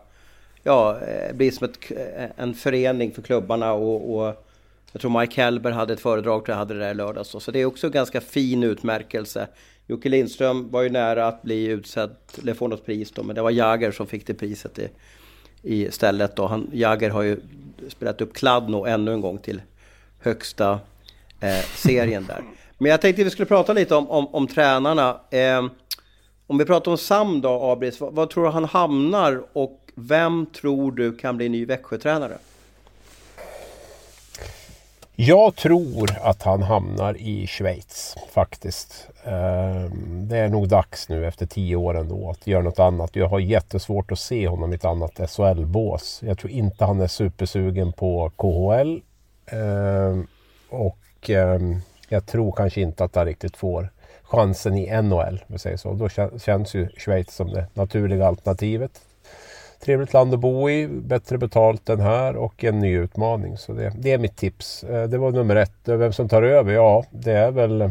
ja, 0.63 1.01
eh, 1.01 1.35
bli 1.35 1.51
som 1.51 1.65
ett, 1.65 1.79
eh, 1.91 2.25
en 2.37 2.55
förening 2.55 3.13
för 3.13 3.23
klubbarna 3.23 3.73
och, 3.73 4.17
och 4.17 4.47
jag 4.93 5.01
tror 5.01 5.21
Mike 5.21 5.43
Helber 5.43 5.71
hade 5.71 5.93
ett 5.93 6.01
föredrag, 6.01 6.45
tror 6.45 6.55
jag 6.55 6.59
hade 6.59 6.75
det 6.75 6.81
där 6.81 6.91
i 6.91 6.95
lördags. 6.95 7.29
Så 7.29 7.51
det 7.51 7.61
är 7.61 7.65
också 7.65 7.87
en 7.87 7.93
ganska 7.93 8.21
fin 8.21 8.63
utmärkelse. 8.63 9.49
Jocke 9.87 10.09
Lindström 10.09 10.71
var 10.71 10.83
ju 10.83 10.89
nära 10.89 11.27
att 11.27 11.43
bli 11.43 11.65
utsedd, 11.65 12.17
eller 12.43 12.55
få 12.55 12.69
något 12.69 12.87
pris 12.87 13.11
då, 13.11 13.23
men 13.23 13.37
det 13.37 13.43
var 13.43 13.51
Jagr 13.51 13.91
som 13.91 14.07
fick 14.07 14.27
det 14.27 14.35
priset 14.35 14.79
i, 14.79 14.89
i 15.63 15.91
stället 15.91 16.37
då. 16.37 16.47
Han, 16.47 16.71
Jagger 16.73 17.11
har 17.11 17.23
ju 17.23 17.41
spelat 17.89 18.21
upp 18.21 18.35
Kladno 18.35 18.87
ännu 18.87 19.13
en 19.13 19.21
gång 19.21 19.39
till 19.39 19.63
högsta 20.21 20.81
eh, 21.41 21.65
serien 21.75 22.27
där. 22.29 22.43
Men 22.79 22.91
jag 22.91 23.01
tänkte 23.01 23.23
att 23.23 23.27
vi 23.27 23.31
skulle 23.31 23.47
prata 23.47 23.73
lite 23.73 23.95
om, 23.95 24.11
om, 24.11 24.27
om 24.35 24.47
tränarna. 24.47 25.21
Eh, 25.31 25.65
om 26.47 26.59
vi 26.59 26.65
pratar 26.65 26.91
om 26.91 26.99
Sam 26.99 27.41
då, 27.41 27.63
Abris, 27.63 28.01
vad, 28.01 28.15
vad 28.15 28.31
tror 28.31 28.45
du 28.45 28.51
han 28.51 28.65
hamnar 28.65 29.43
och 29.53 29.91
vem 29.95 30.47
tror 30.47 30.93
du 30.93 31.17
kan 31.17 31.37
bli 31.37 31.49
ny 31.49 31.67
Växjötränare? 31.67 32.39
Jag 35.25 35.57
tror 35.57 36.11
att 36.23 36.43
han 36.43 36.63
hamnar 36.63 37.17
i 37.17 37.47
Schweiz 37.47 38.17
faktiskt. 38.31 39.09
Ehm, 39.25 40.29
det 40.29 40.39
är 40.39 40.49
nog 40.49 40.69
dags 40.69 41.09
nu 41.09 41.27
efter 41.27 41.47
tio 41.47 41.77
år 41.77 41.97
ändå 41.99 42.31
att 42.31 42.47
göra 42.47 42.63
något 42.63 42.79
annat. 42.79 43.17
Jag 43.17 43.29
har 43.29 43.39
jättesvårt 43.39 44.13
att 44.13 44.19
se 44.19 44.49
honom 44.49 44.73
i 44.73 44.75
ett 44.75 44.85
annat 44.85 45.31
SHL-bås. 45.31 46.21
Jag 46.23 46.39
tror 46.39 46.51
inte 46.51 46.85
han 46.85 47.01
är 47.01 47.07
supersugen 47.07 47.93
på 47.93 48.31
KHL. 48.37 49.01
Ehm, 49.47 50.27
och 50.69 51.31
ehm, 51.31 51.81
jag 52.09 52.27
tror 52.27 52.53
kanske 52.53 52.81
inte 52.81 53.05
att 53.05 53.15
han 53.15 53.27
riktigt 53.27 53.57
får 53.57 53.89
chansen 54.23 54.77
i 54.77 55.03
NHL. 55.03 55.45
Om 55.49 55.59
säger 55.59 55.77
så. 55.77 55.93
Då 55.93 56.09
känns 56.39 56.75
ju 56.75 56.89
Schweiz 56.97 57.35
som 57.35 57.49
det 57.49 57.67
naturliga 57.75 58.27
alternativet 58.27 59.01
trevligt 59.85 60.13
land 60.13 60.35
att 60.35 60.41
bo 60.41 60.71
i, 60.71 60.89
bättre 60.89 61.39
betalt 61.39 61.89
än 61.89 62.01
här 62.01 62.37
och 62.37 62.65
en 62.65 62.79
ny 62.79 62.97
utmaning. 62.97 63.57
Så 63.57 63.73
det, 63.73 63.93
det 63.99 64.13
är 64.13 64.19
mitt 64.19 64.37
tips. 64.37 64.85
Eh, 64.85 65.09
det 65.09 65.19
var 65.19 65.31
nummer 65.31 65.57
ett. 65.57 65.89
Eh, 65.89 65.97
vem 65.97 66.13
som 66.13 66.29
tar 66.29 66.43
över? 66.43 66.73
Ja, 66.73 67.05
det 67.11 67.33
är 67.33 67.51
väl... 67.51 67.83
Eh, 67.83 67.91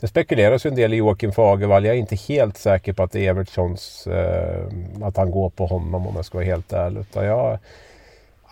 det 0.00 0.08
spekuleras 0.08 0.66
ju 0.66 0.70
en 0.70 0.76
del 0.76 0.94
i 0.94 0.96
Joakim 0.96 1.32
Fagervall. 1.32 1.84
Jag 1.84 1.94
är 1.94 1.98
inte 1.98 2.16
helt 2.16 2.56
säker 2.56 2.92
på 2.92 3.02
att 3.02 3.12
det 3.12 3.26
är 3.26 3.30
Evertssons... 3.30 4.06
Eh, 4.06 4.66
att 5.02 5.16
han 5.16 5.30
går 5.30 5.50
på 5.50 5.66
honom 5.66 6.06
om 6.06 6.16
jag 6.16 6.24
ska 6.24 6.38
vara 6.38 6.46
helt 6.46 6.72
ärlig. 6.72 7.00
Utan 7.00 7.24
jag, 7.24 7.58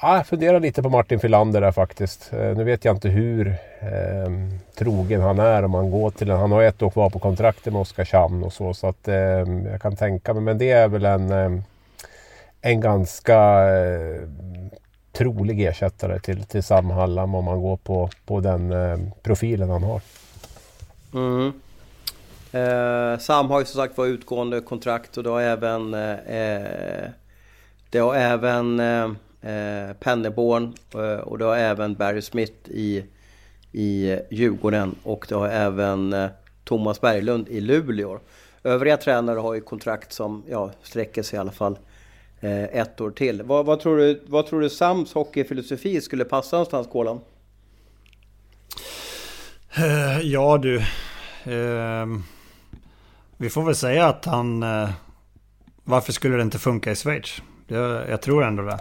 jag 0.02 0.26
funderar 0.26 0.60
lite 0.60 0.82
på 0.82 0.88
Martin 0.88 1.20
Filander 1.20 1.60
där 1.60 1.72
faktiskt. 1.72 2.30
Nu 2.32 2.64
vet 2.64 2.84
jag 2.84 2.96
inte 2.96 3.08
hur 3.08 3.48
eh, 3.80 4.32
trogen 4.78 5.20
han 5.20 5.38
är 5.38 5.62
om 5.64 5.74
han 5.74 5.90
går 5.90 6.10
till 6.10 6.30
en... 6.30 6.38
Han 6.38 6.52
har 6.52 6.62
ett 6.62 6.82
år 6.82 6.90
kvar 6.90 7.10
på 7.10 7.18
kontraktet 7.18 7.72
med 7.72 7.82
Oskarshamn 7.82 8.44
och 8.44 8.52
så. 8.52 8.74
Så 8.74 8.86
att 8.86 9.08
eh, 9.08 9.14
jag 9.70 9.82
kan 9.82 9.96
tänka 9.96 10.34
mig. 10.34 10.42
Men 10.42 10.58
det 10.58 10.70
är 10.70 10.88
väl 10.88 11.04
en... 11.04 11.32
Eh, 11.32 11.60
en 12.66 12.80
ganska 12.80 13.68
eh, 13.74 14.28
trolig 15.12 15.66
ersättare 15.66 16.20
till, 16.20 16.44
till 16.44 16.62
Sam 16.62 16.90
Hallam 16.90 17.34
om 17.34 17.44
man 17.44 17.60
går 17.60 17.76
på, 17.76 18.10
på 18.26 18.40
den 18.40 18.72
eh, 18.72 18.98
profilen 19.22 19.70
han 19.70 19.82
har. 19.82 20.00
Mm. 21.14 21.52
Eh, 22.52 23.18
Sam 23.18 23.50
har 23.50 23.60
ju 23.60 23.66
som 23.66 23.80
sagt 23.80 23.98
var 23.98 24.06
utgående 24.06 24.60
kontrakt 24.60 25.16
och 25.16 25.22
det 25.22 25.30
har 25.30 25.40
även 25.40 25.94
eh, 25.94 26.10
eh 26.10 27.10
Det 27.90 27.98
har 27.98 28.14
även 28.14 28.80
eh, 28.80 29.04
eh, 29.52 29.92
Penneborn 30.00 30.74
eh, 30.94 31.20
och 31.20 31.38
det 31.38 31.44
har 31.44 31.56
även 31.56 31.94
Barry 31.94 32.22
Smith 32.22 32.70
i, 32.70 33.04
i 33.72 34.18
Djurgården 34.30 34.94
och 35.02 35.26
det 35.28 35.34
har 35.34 35.48
även 35.48 36.12
eh, 36.12 36.28
Thomas 36.64 37.00
Berglund 37.00 37.48
i 37.48 37.60
Luleå. 37.60 38.18
övriga 38.62 38.96
tränare 38.96 39.38
har 39.38 39.54
ju 39.54 39.60
kontrakt 39.60 40.12
som 40.12 40.42
ja, 40.48 40.70
sträcker 40.82 41.22
sig 41.22 41.36
i 41.36 41.40
alla 41.40 41.52
fall 41.52 41.72
eh, 41.72 41.93
ett 42.50 43.00
år 43.00 43.10
till. 43.10 43.42
Vad, 43.42 43.66
vad, 43.66 43.80
tror 43.80 43.96
du, 43.96 44.24
vad 44.26 44.46
tror 44.46 44.60
du 44.60 44.70
Sams 44.70 45.14
hockeyfilosofi 45.14 46.00
skulle 46.00 46.24
passa 46.24 46.56
någonstans, 46.56 46.88
Kolan? 46.92 47.20
Uh, 49.78 50.20
ja 50.22 50.58
du. 50.58 50.76
Uh, 51.46 52.20
vi 53.36 53.50
får 53.50 53.62
väl 53.62 53.74
säga 53.74 54.06
att 54.06 54.24
han... 54.24 54.62
Uh, 54.62 54.90
varför 55.84 56.12
skulle 56.12 56.36
det 56.36 56.42
inte 56.42 56.58
funka 56.58 56.90
i 56.90 56.94
Schweiz? 56.94 57.42
Jag, 57.66 58.08
jag 58.10 58.22
tror 58.22 58.44
ändå 58.44 58.62
det. 58.62 58.78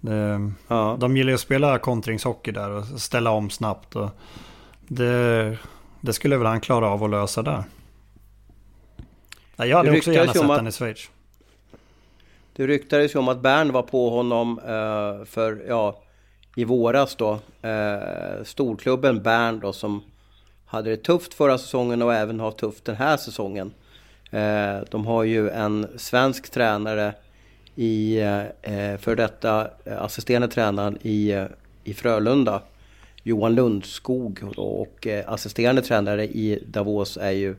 det 0.00 0.52
ja. 0.68 0.96
De 1.00 1.16
gillar 1.16 1.30
ju 1.30 1.34
att 1.34 1.40
spela 1.40 1.78
kontringshockey 1.78 2.52
där 2.52 2.70
och 2.70 2.84
ställa 2.84 3.30
om 3.30 3.50
snabbt. 3.50 3.96
Och 3.96 4.10
det, 4.88 5.58
det 6.00 6.12
skulle 6.12 6.36
väl 6.36 6.46
han 6.46 6.60
klara 6.60 6.88
av 6.88 7.04
att 7.04 7.10
lösa 7.10 7.42
där. 7.42 7.64
Jag 9.56 9.76
hade 9.76 9.96
också 9.96 10.12
gärna 10.12 10.32
sett 10.32 10.50
att, 10.50 10.68
i 10.68 10.72
Schweiz. 10.72 11.10
Det 12.56 12.66
ryktades 12.66 13.14
ju 13.14 13.18
om 13.18 13.28
att 13.28 13.40
Bern 13.40 13.72
var 13.72 13.82
på 13.82 14.10
honom 14.10 14.58
eh, 14.58 15.24
för, 15.24 15.64
ja, 15.68 16.02
i 16.56 16.64
våras 16.64 17.16
då. 17.16 17.38
Eh, 17.62 18.44
storklubben 18.44 19.22
Bern 19.22 19.60
då 19.60 19.72
som 19.72 20.02
hade 20.66 20.90
det 20.90 20.96
tufft 20.96 21.34
förra 21.34 21.58
säsongen 21.58 22.02
och 22.02 22.14
även 22.14 22.40
har 22.40 22.50
tufft 22.50 22.84
den 22.84 22.96
här 22.96 23.16
säsongen. 23.16 23.72
Eh, 24.30 24.78
de 24.90 25.06
har 25.06 25.24
ju 25.24 25.50
en 25.50 25.86
svensk 25.96 26.50
tränare 26.50 27.14
i, 27.74 28.20
eh, 28.20 28.40
eh, 28.62 28.98
för 28.98 29.16
detta 29.16 29.70
eh, 29.84 30.02
assisterande 30.02 30.48
tränaren 30.48 30.98
i, 31.02 31.46
i 31.84 31.94
Frölunda. 31.94 32.62
Johan 33.22 33.54
Lundskog 33.54 34.40
och 34.56 35.06
assisterande 35.26 35.82
tränare 35.82 36.24
i 36.24 36.64
Davos 36.66 37.16
är 37.16 37.30
ju 37.30 37.56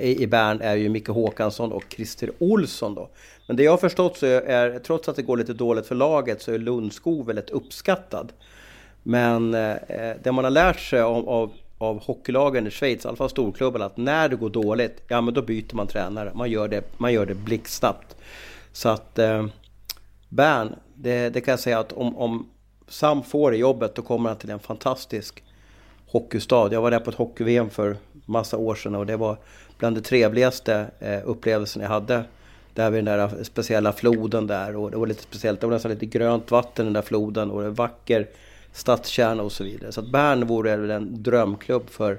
i 0.00 0.26
Bern 0.26 0.60
är 0.60 0.76
ju 0.76 0.88
Micke 0.88 1.08
Håkansson 1.08 1.72
och 1.72 1.84
Christer 1.88 2.30
Olsson 2.38 2.94
då. 2.94 3.08
Men 3.50 3.56
det 3.56 3.62
jag 3.62 3.70
har 3.70 3.78
förstått 3.78 4.16
så 4.16 4.26
är, 4.26 4.78
trots 4.78 5.08
att 5.08 5.16
det 5.16 5.22
går 5.22 5.36
lite 5.36 5.52
dåligt 5.52 5.86
för 5.86 5.94
laget, 5.94 6.42
så 6.42 6.52
är 6.52 6.58
Lundskog 6.58 7.26
väldigt 7.26 7.50
uppskattad. 7.50 8.32
Men 9.02 9.54
eh, 9.54 9.76
det 10.22 10.32
man 10.32 10.44
har 10.44 10.50
lärt 10.50 10.80
sig 10.80 11.00
av, 11.00 11.28
av, 11.28 11.52
av 11.78 12.02
hockeylagen 12.02 12.66
i 12.66 12.70
Schweiz, 12.70 13.04
i 13.04 13.08
alla 13.08 13.16
fall 13.16 13.30
storklubben, 13.30 13.82
att 13.82 13.96
när 13.96 14.28
det 14.28 14.36
går 14.36 14.50
dåligt, 14.50 15.02
ja 15.08 15.20
men 15.20 15.34
då 15.34 15.42
byter 15.42 15.74
man 15.74 15.86
tränare. 15.86 16.32
Man 16.34 16.50
gör 16.50 16.68
det, 16.68 16.84
man 16.98 17.12
gör 17.12 17.26
det 17.26 17.34
blixtsnabbt. 17.34 18.16
Så 18.72 18.88
att 18.88 19.18
eh, 19.18 19.46
Bern, 20.28 20.74
det, 20.94 21.30
det, 21.30 21.40
kan 21.40 21.52
jag 21.52 21.60
säga 21.60 21.78
att 21.78 21.92
om, 21.92 22.16
om 22.16 22.48
Sam 22.88 23.22
får 23.22 23.50
det 23.50 23.56
jobbet, 23.56 23.94
då 23.94 24.02
kommer 24.02 24.28
han 24.30 24.38
till 24.38 24.50
en 24.50 24.58
fantastisk 24.58 25.42
hockeystad. 26.06 26.72
Jag 26.72 26.82
var 26.82 26.90
där 26.90 27.00
på 27.00 27.10
ett 27.10 27.16
hockey-VM 27.16 27.70
för 27.70 27.96
massa 28.12 28.56
år 28.56 28.74
sedan 28.74 28.94
och 28.94 29.06
det 29.06 29.16
var 29.16 29.36
bland 29.78 29.96
de 29.96 30.00
trevligaste 30.00 30.86
eh, 30.98 31.20
upplevelsen 31.24 31.82
jag 31.82 31.88
hade 31.88 32.24
där 32.80 32.90
vid 32.90 33.04
den 33.04 33.18
där 33.18 33.44
speciella 33.44 33.92
floden 33.92 34.46
där 34.46 34.76
och 34.76 34.90
det 34.90 34.96
var 34.96 35.06
lite 35.06 35.22
speciellt. 35.22 35.60
Det 35.60 35.66
var 35.66 35.74
nästan 35.74 35.90
lite 35.90 36.06
grönt 36.06 36.50
vatten 36.50 36.84
i 36.84 36.86
den 36.86 36.92
där 36.92 37.02
floden 37.02 37.50
och 37.50 37.64
en 37.64 37.74
vacker 37.74 38.28
stadskärna 38.72 39.42
och 39.42 39.52
så 39.52 39.64
vidare. 39.64 39.92
Så 39.92 40.00
att 40.00 40.10
Bern 40.10 40.46
vore 40.46 40.76
väl 40.76 40.90
en 40.90 41.22
drömklubb 41.22 41.90
för, 41.90 42.18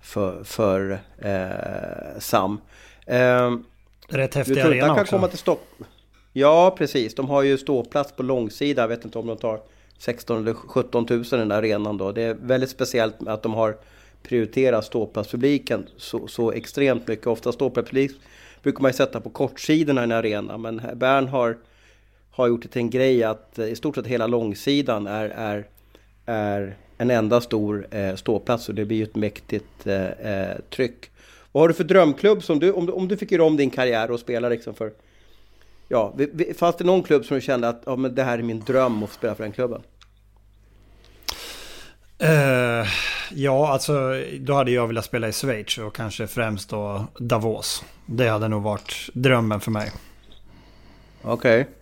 för, 0.00 0.44
för 0.44 0.98
eh, 1.18 2.18
Sam. 2.18 2.60
Eh, 3.06 3.56
Rätt 4.08 4.34
häftig 4.34 4.60
arena 4.60 4.86
kan 4.86 5.00
också. 5.00 5.16
Komma 5.16 5.28
till 5.28 5.38
stopp. 5.38 5.66
Ja, 6.32 6.74
precis. 6.78 7.14
De 7.14 7.28
har 7.28 7.42
ju 7.42 7.58
ståplats 7.58 8.12
på 8.12 8.22
långsida. 8.22 8.82
Jag 8.82 8.88
vet 8.88 9.04
inte 9.04 9.18
om 9.18 9.26
de 9.26 9.36
tar 9.36 9.60
16 9.98 10.38
eller 10.38 10.54
17 10.54 11.06
000 11.10 11.20
i 11.20 11.26
den 11.30 11.48
där 11.48 11.56
arenan 11.56 11.98
då. 11.98 12.12
Det 12.12 12.22
är 12.22 12.34
väldigt 12.34 12.70
speciellt 12.70 13.28
att 13.28 13.42
de 13.42 13.54
har 13.54 13.76
prioriterat 14.22 14.84
ståplatspubliken 14.84 15.86
så, 15.96 16.28
så 16.28 16.52
extremt 16.52 17.08
mycket. 17.08 17.26
Ofta 17.26 17.52
ståplatspublik 17.52 18.12
brukar 18.64 18.82
man 18.82 18.88
ju 18.88 18.96
sätta 18.96 19.20
på 19.20 19.30
kortsidorna 19.30 20.00
i 20.00 20.04
en 20.04 20.12
arena. 20.12 20.58
Men 20.58 20.82
Bern 20.94 21.28
har, 21.28 21.56
har 22.30 22.48
gjort 22.48 22.62
det 22.62 22.68
till 22.68 22.80
en 22.80 22.90
grej 22.90 23.24
att 23.24 23.58
eh, 23.58 23.66
i 23.66 23.76
stort 23.76 23.94
sett 23.94 24.06
hela 24.06 24.26
långsidan 24.26 25.06
är, 25.06 25.28
är, 25.28 25.66
är 26.26 26.76
en 26.98 27.10
enda 27.10 27.40
stor 27.40 27.86
eh, 27.90 28.14
ståplats 28.14 28.68
och 28.68 28.74
det 28.74 28.84
blir 28.84 28.96
ju 28.96 29.04
ett 29.04 29.14
mäktigt 29.14 29.86
eh, 29.86 30.10
eh, 30.10 30.56
tryck. 30.70 31.10
Vad 31.52 31.62
har 31.62 31.68
du 31.68 31.74
för 31.74 31.84
drömklubb 31.84 32.42
som 32.42 32.58
du, 32.58 32.72
om 32.72 32.86
du, 32.86 32.92
om 32.92 33.08
du 33.08 33.16
fick 33.16 33.32
göra 33.32 33.44
om 33.44 33.56
din 33.56 33.70
karriär 33.70 34.10
och 34.10 34.20
spela 34.20 34.48
liksom 34.48 34.74
för... 34.74 34.92
Ja, 35.88 36.14
fanns 36.56 36.76
det 36.76 36.84
någon 36.84 37.02
klubb 37.02 37.24
som 37.24 37.34
du 37.34 37.40
kände 37.40 37.68
att 37.68 37.82
ja, 37.86 37.96
men 37.96 38.14
det 38.14 38.22
här 38.22 38.38
är 38.38 38.42
min 38.42 38.60
dröm 38.60 39.02
att 39.02 39.12
spela 39.12 39.34
för 39.34 39.42
den 39.42 39.52
klubben? 39.52 39.82
Uh, 42.22 42.86
ja, 43.30 43.68
alltså 43.68 44.22
då 44.40 44.54
hade 44.54 44.70
jag 44.70 44.86
velat 44.86 45.04
spela 45.04 45.28
i 45.28 45.32
Schweiz 45.32 45.78
och 45.78 45.94
kanske 45.94 46.26
främst 46.26 46.68
då 46.68 47.06
Davos. 47.18 47.84
Det 48.06 48.28
hade 48.28 48.48
nog 48.48 48.62
varit 48.62 48.94
drömmen 49.12 49.60
för 49.60 49.70
mig. 49.70 49.92
Okej. 51.22 51.60
Okay. 51.60 51.72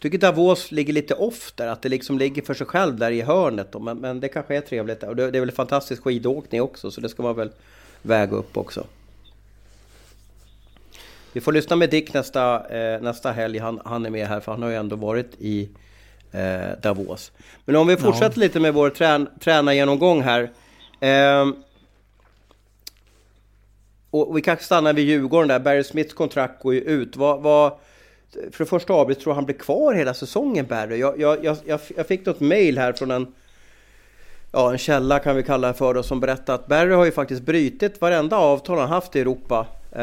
Tycker 0.00 0.18
Davos 0.18 0.72
ligger 0.72 0.92
lite 0.92 1.14
off 1.14 1.52
där, 1.54 1.66
att 1.66 1.82
det 1.82 1.88
liksom 1.88 2.18
ligger 2.18 2.42
för 2.42 2.54
sig 2.54 2.66
själv 2.66 2.96
där 2.96 3.10
i 3.10 3.22
hörnet. 3.22 3.72
Då. 3.72 3.78
Men, 3.78 3.98
men 3.98 4.20
det 4.20 4.28
kanske 4.28 4.56
är 4.56 4.60
trevligt. 4.60 5.02
Och 5.02 5.16
det, 5.16 5.30
det 5.30 5.38
är 5.38 5.40
väl 5.40 5.52
fantastisk 5.52 6.02
skidåkning 6.02 6.62
också, 6.62 6.90
så 6.90 7.00
det 7.00 7.08
ska 7.08 7.22
man 7.22 7.36
väl 7.36 7.50
väga 8.02 8.36
upp 8.36 8.56
också. 8.56 8.86
Vi 11.32 11.40
får 11.40 11.52
lyssna 11.52 11.76
med 11.76 11.90
Dick 11.90 12.14
nästa, 12.14 12.68
eh, 12.68 13.00
nästa 13.00 13.32
helg. 13.32 13.58
Han, 13.58 13.80
han 13.84 14.06
är 14.06 14.10
med 14.10 14.28
här, 14.28 14.40
för 14.40 14.52
han 14.52 14.62
har 14.62 14.70
ju 14.70 14.76
ändå 14.76 14.96
varit 14.96 15.30
i 15.38 15.68
eh, 16.32 16.80
Davos. 16.82 17.32
Men 17.64 17.76
om 17.76 17.86
vi 17.86 17.96
fortsätter 17.96 18.38
ja. 18.38 18.40
lite 18.40 18.60
med 18.60 18.74
vår 18.74 18.90
trän 18.90 19.28
tränargenomgång 19.40 20.22
här. 20.22 20.50
Eh, 21.00 21.46
och 24.10 24.36
vi 24.36 24.42
kanske 24.42 24.64
stannar 24.64 24.92
vid 24.92 25.08
Djurgården 25.08 25.48
där. 25.48 25.58
Barry 25.58 25.84
Smiths 25.84 26.14
kontrakt 26.14 26.62
går 26.62 26.74
ju 26.74 26.80
ut. 26.80 27.16
Vad, 27.16 27.42
vad, 27.42 27.72
för 28.32 28.64
det 28.64 28.66
första 28.66 28.94
Abel, 28.94 29.16
tror 29.16 29.34
han 29.34 29.44
blir 29.44 29.56
kvar 29.56 29.94
hela 29.94 30.14
säsongen 30.14 30.66
Barry? 30.66 30.96
Jag, 30.96 31.20
jag, 31.20 31.44
jag, 31.44 31.80
jag 31.96 32.06
fick 32.06 32.26
något 32.26 32.40
mail 32.40 32.78
här 32.78 32.92
från 32.92 33.10
en, 33.10 33.34
ja, 34.52 34.72
en 34.72 34.78
källa 34.78 35.18
kan 35.18 35.36
vi 35.36 35.42
kalla 35.42 35.68
det 35.68 35.74
för 35.74 35.94
då, 35.94 36.02
som 36.02 36.20
berättade 36.20 36.54
att 36.54 36.66
Barry 36.66 36.94
har 36.94 37.04
ju 37.04 37.12
faktiskt 37.12 37.42
brutit 37.42 38.00
varenda 38.00 38.36
avtal 38.36 38.78
han 38.78 38.88
haft 38.88 39.16
i 39.16 39.20
Europa 39.20 39.66
Uh, 39.96 40.02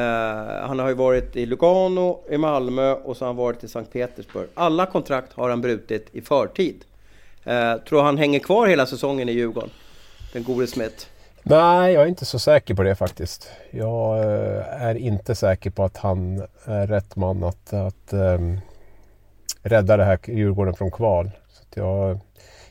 han 0.68 0.80
har 0.80 0.88
ju 0.88 0.94
varit 0.94 1.36
i 1.36 1.46
Lugano, 1.46 2.24
i 2.30 2.38
Malmö 2.38 2.92
och 2.92 3.18
så 3.18 3.26
har 3.26 3.28
han 3.28 3.36
varit 3.36 3.64
i 3.64 3.68
Sankt 3.68 3.94
Petersburg. 3.94 4.48
Alla 4.54 4.86
kontrakt 4.86 5.34
har 5.34 5.50
han 5.50 5.62
brutit 5.62 6.08
i 6.12 6.22
förtid. 6.22 6.86
Uh, 7.48 7.76
tror 7.90 8.02
han 8.02 8.18
hänger 8.18 8.40
kvar 8.40 8.68
hela 8.68 8.86
säsongen 8.86 9.30
i 9.30 9.32
Djurgården? 9.32 9.70
Den 10.34 10.44
gode 10.44 10.68
Smith. 10.68 11.06
Nej, 11.44 11.94
jag 11.94 12.04
är 12.04 12.08
inte 12.08 12.26
så 12.26 12.40
säker 12.40 12.74
på 12.74 12.84
det 12.84 12.96
faktiskt. 12.96 13.50
Jag 13.72 14.20
uh, 14.20 14.84
är 14.84 14.96
inte 14.96 15.36
säker 15.36 15.70
på 15.70 15.84
att 15.84 15.98
han 15.98 16.44
är 16.66 16.88
rätt 16.88 17.16
man 17.16 17.44
att, 17.44 17.74
att 17.74 18.14
um, 18.14 18.60
rädda 19.62 19.98
det 19.98 20.04
här 20.04 20.20
Djurgården 20.26 20.76
från 20.76 20.92
kval. 20.92 21.32
Så 21.50 21.64
jag, 21.80 22.20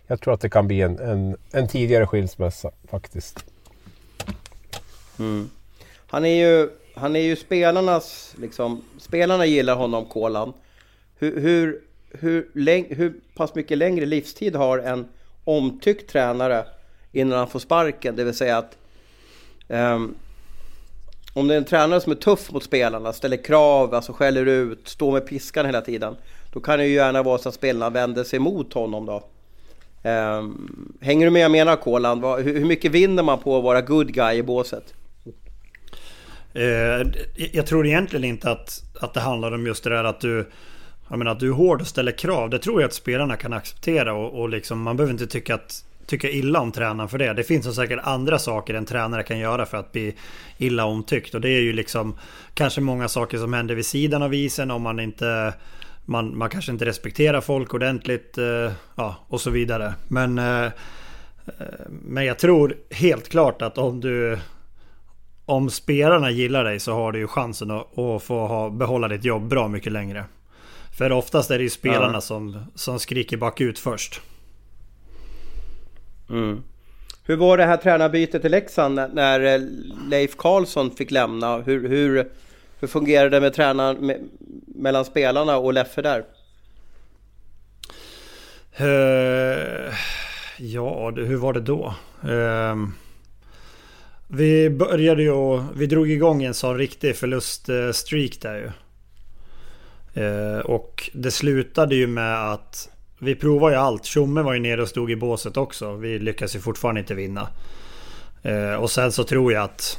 jag 0.07 0.21
tror 0.21 0.35
att 0.35 0.41
det 0.41 0.51
kan 0.51 0.67
bli 0.67 0.83
en, 0.83 0.99
en, 0.99 1.37
en 1.53 1.69
tidigare 1.69 2.07
skilsmässa 2.07 2.71
faktiskt. 2.91 3.45
Mm. 5.19 5.51
Han 6.07 6.25
är 6.25 6.35
ju 6.35 6.71
han 6.95 7.17
är 7.17 7.21
ju 7.21 7.37
spelarnas, 7.37 8.35
liksom, 8.41 8.83
spelarna 8.99 9.47
gillar 9.47 9.77
honom, 9.77 10.05
Kolan. 10.05 10.53
Hur, 11.19 11.41
hur, 11.41 11.81
hur, 12.11 12.49
läng, 12.55 12.87
hur 12.91 13.15
pass 13.35 13.55
mycket 13.55 13.79
längre 13.79 14.07
livstid 14.07 14.57
har 14.57 14.79
en 14.79 15.09
omtyckt 15.45 16.11
tränare 16.11 16.67
innan 17.13 17.39
han 17.39 17.49
får 17.49 17.59
sparken? 17.59 18.17
Det 18.17 18.25
vill 18.25 18.35
säga 18.35 18.59
att 18.59 18.77
um, 19.69 20.15
om 21.33 21.49
det 21.49 21.55
är 21.55 21.59
en 21.59 21.65
tränare 21.65 22.01
som 22.01 22.13
är 22.13 22.17
tuff 22.17 22.53
mot 22.53 22.65
spelarna, 22.65 23.13
ställer 23.13 23.37
krav, 23.37 23.95
alltså 23.95 24.13
skäller 24.13 24.47
ut, 24.47 24.89
står 24.89 25.13
med 25.13 25.27
piskan 25.27 25.67
hela 25.67 25.81
tiden. 25.81 26.17
Då 26.53 26.61
kan 26.61 26.79
det 26.79 26.87
ju 26.87 26.95
gärna 26.95 27.23
vara 27.23 27.39
så 27.39 27.49
att 27.49 27.55
spelarna 27.55 27.91
vänder 27.91 28.25
sig 28.25 28.39
mot 28.39 28.73
honom 28.73 29.07
då. 29.07 29.25
Um, 30.11 30.97
hänger 31.01 31.27
du 31.27 31.31
med 31.31 31.43
jag 31.43 31.51
menar 31.51 31.77
Kolan? 31.77 32.25
Hur, 32.25 32.59
hur 32.59 32.65
mycket 32.65 32.93
vinner 32.93 33.23
man 33.23 33.39
på 33.39 33.59
att 33.59 33.65
vara 33.65 33.81
good 33.81 34.13
guy 34.13 34.37
i 34.37 34.43
båset? 34.43 34.95
Eh, 36.55 37.07
jag 37.53 37.67
tror 37.67 37.87
egentligen 37.87 38.25
inte 38.25 38.51
att, 38.51 38.83
att 39.01 39.15
det 39.15 39.21
handlar 39.21 39.53
om 39.53 39.67
just 39.67 39.85
det 39.85 39.91
där 39.91 40.05
att 40.05 40.21
du 40.21 40.47
jag 41.09 41.19
menar, 41.19 41.33
att 41.33 41.41
du 41.41 41.49
är 41.49 41.53
hård 41.53 41.81
och 41.81 41.87
ställer 41.87 42.13
krav. 42.13 42.51
Det 42.51 42.59
tror 42.59 42.81
jag 42.81 42.89
att 42.89 42.95
spelarna 42.95 43.37
kan 43.37 43.53
acceptera 43.53 44.15
och, 44.15 44.41
och 44.41 44.49
liksom, 44.49 44.83
man 44.83 44.97
behöver 44.97 45.13
inte 45.13 45.27
tycka, 45.27 45.55
att, 45.55 45.85
tycka 46.07 46.31
illa 46.31 46.61
om 46.61 46.73
tränaren 46.73 47.09
för 47.09 47.19
det. 47.19 47.33
Det 47.33 47.45
finns 47.45 47.77
säkert 47.77 48.01
andra 48.03 48.39
saker 48.39 48.75
en 48.75 48.87
tränare 48.87 49.23
kan 49.23 49.39
göra 49.39 49.67
för 49.67 49.77
att 49.77 49.93
bli 49.93 50.15
illa 50.59 50.85
omtyckt. 50.85 51.35
Och 51.35 51.41
det 51.41 51.49
är 51.49 51.61
ju 51.61 51.73
liksom 51.73 52.17
kanske 52.55 52.81
många 52.81 53.09
saker 53.09 53.39
som 53.39 53.53
händer 53.53 53.75
vid 53.75 53.87
sidan 53.87 54.23
av 54.23 54.35
isen 54.35 54.71
om 54.71 54.83
man 54.83 55.01
inte 55.01 55.55
man, 56.05 56.39
man 56.39 56.51
kanske 56.51 56.73
inte 56.73 56.85
respekterar 56.85 57.41
folk 57.41 57.75
ordentligt 57.75 58.39
eh, 58.39 58.73
ja, 58.95 59.17
och 59.29 59.41
så 59.41 59.51
vidare. 59.51 59.95
Men, 60.09 60.39
eh, 60.39 60.65
eh 60.65 60.71
men 61.89 62.25
jag 62.25 62.39
tror 62.39 62.77
helt 62.91 63.29
klart 63.29 63.63
att 63.63 63.79
om 63.79 64.01
du 64.01 64.39
om 65.47 65.71
spelarna 65.71 66.31
gillar 66.31 66.65
dig 66.65 66.81
så 66.81 66.93
har 66.93 67.13
du 67.13 67.19
ju 67.19 67.27
chansen 67.27 67.71
att, 67.71 67.99
att 67.99 68.23
få 68.23 68.47
ha, 68.47 68.71
behålla 68.71 69.09
ditt 69.09 69.25
jobb 69.25 69.49
bra 69.49 69.69
mycket 69.69 69.93
längre. 69.93 70.25
För 70.99 71.13
oftast 71.13 71.51
är 71.51 71.59
det 71.59 71.65
ju 71.65 71.71
spelarna 71.71 72.15
ja. 72.15 72.21
som, 72.21 72.67
som 72.75 72.99
skriker 72.99 73.37
bakut 73.37 73.79
först. 73.79 74.21
Mm. 76.31 76.63
Hur 77.27 77.37
var 77.37 77.57
det 77.57 77.65
här 77.65 77.77
tränarbytet 77.77 78.45
i 78.45 78.49
Leksand 78.49 79.01
när 79.13 79.41
eh, 79.55 79.61
Leif 80.11 80.37
Karlsson 80.37 80.91
fick 80.91 81.11
lämna? 81.11 81.57
Hur, 81.57 81.89
hur, 81.89 82.29
hur 82.81 82.89
fungerade 82.89 83.31
det 83.31 83.41
med 83.41 83.55
tränaren 83.55 84.07
med, 84.07 84.21
mellan 84.67 85.05
spelarna 85.05 85.57
och 85.57 85.73
Leffe 85.73 86.03
där? 86.03 86.25
Uh, 88.81 89.95
ja, 90.59 91.11
hur 91.11 91.37
var 91.37 91.53
det 91.53 91.61
då? 91.61 91.95
Uh, 92.25 92.89
vi 94.35 94.71
började 94.71 95.23
ju 95.23 95.63
vi 95.75 95.87
drog 95.87 96.11
igång 96.11 96.43
en 96.43 96.55
sån 96.55 96.79
riktig 96.79 97.17
förluststreak 97.17 98.41
där 98.41 98.57
ju. 98.57 98.71
Eh, 100.23 100.59
och 100.59 101.11
det 101.13 101.31
slutade 101.31 101.95
ju 101.95 102.07
med 102.07 102.53
att 102.53 102.89
vi 103.19 103.35
provade 103.35 103.75
ju 103.75 103.81
allt. 103.81 104.05
Tjomme 104.05 104.43
var 104.43 104.55
ju 104.55 104.61
nere 104.61 104.83
och 104.83 104.89
stod 104.89 105.11
i 105.11 105.17
båset 105.17 105.57
också. 105.57 105.97
Vi 105.97 106.19
lyckades 106.19 106.57
ju 106.57 106.61
fortfarande 106.61 107.01
inte 107.01 107.15
vinna. 107.15 107.49
Eh, 108.43 108.75
och 108.75 108.91
sen 108.91 109.13
så 109.13 109.25
tror 109.25 109.53
jag 109.53 109.63
att 109.63 109.99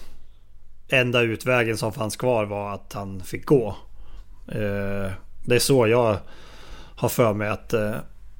enda 0.89 1.21
utvägen 1.21 1.77
som 1.77 1.93
fanns 1.93 2.15
kvar 2.15 2.45
var 2.45 2.73
att 2.73 2.93
han 2.93 3.23
fick 3.23 3.45
gå. 3.45 3.75
Eh, 4.47 5.11
det 5.45 5.55
är 5.55 5.59
så 5.59 5.87
jag 5.87 6.17
har 6.95 7.09
för 7.09 7.33
mig 7.33 7.49
att, 7.49 7.73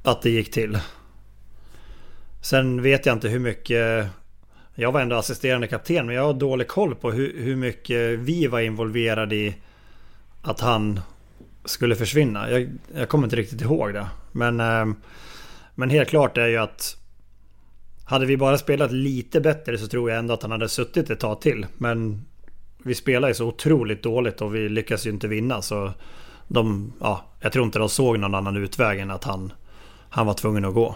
att 0.03 0.21
det 0.21 0.29
gick 0.29 0.51
till. 0.51 0.79
Sen 2.41 2.81
vet 2.81 3.05
jag 3.05 3.15
inte 3.15 3.27
hur 3.27 3.39
mycket... 3.39 4.07
Jag 4.75 4.91
var 4.91 5.01
ändå 5.01 5.15
assisterande 5.15 5.67
kapten 5.67 6.05
men 6.05 6.15
jag 6.15 6.23
har 6.23 6.33
dålig 6.33 6.67
koll 6.67 6.95
på 6.95 7.11
hur, 7.11 7.43
hur 7.43 7.55
mycket 7.55 8.19
vi 8.19 8.47
var 8.47 8.59
involverade 8.59 9.35
i 9.35 9.55
att 10.41 10.59
han 10.59 10.99
skulle 11.65 11.95
försvinna. 11.95 12.51
Jag, 12.51 12.69
jag 12.95 13.09
kommer 13.09 13.23
inte 13.23 13.35
riktigt 13.35 13.61
ihåg 13.61 13.93
det. 13.93 14.07
Men, 14.31 14.59
eh, 14.59 14.95
men 15.75 15.89
helt 15.89 16.09
klart 16.09 16.37
är 16.37 16.47
ju 16.47 16.57
att 16.57 16.97
hade 18.05 18.25
vi 18.25 18.37
bara 18.37 18.57
spelat 18.57 18.91
lite 18.91 19.41
bättre 19.41 19.77
så 19.77 19.87
tror 19.87 20.09
jag 20.09 20.19
ändå 20.19 20.33
att 20.33 20.41
han 20.41 20.51
hade 20.51 20.69
suttit 20.69 21.09
ett 21.09 21.19
tag 21.19 21.41
till. 21.41 21.65
Men 21.77 22.25
vi 22.83 22.95
spelar 22.95 23.27
ju 23.27 23.33
så 23.33 23.47
otroligt 23.47 24.03
dåligt 24.03 24.41
och 24.41 24.55
vi 24.55 24.69
lyckas 24.69 25.05
ju 25.05 25.09
inte 25.09 25.27
vinna. 25.27 25.61
Så 25.61 25.91
de, 26.47 26.93
ja, 26.99 27.25
jag 27.39 27.51
tror 27.51 27.65
inte 27.65 27.79
de 27.79 27.89
såg 27.89 28.19
någon 28.19 28.35
annan 28.35 28.57
utväg 28.57 28.99
än 28.99 29.11
att 29.11 29.23
han, 29.23 29.53
han 30.09 30.25
var 30.25 30.33
tvungen 30.33 30.65
att 30.65 30.73
gå. 30.73 30.95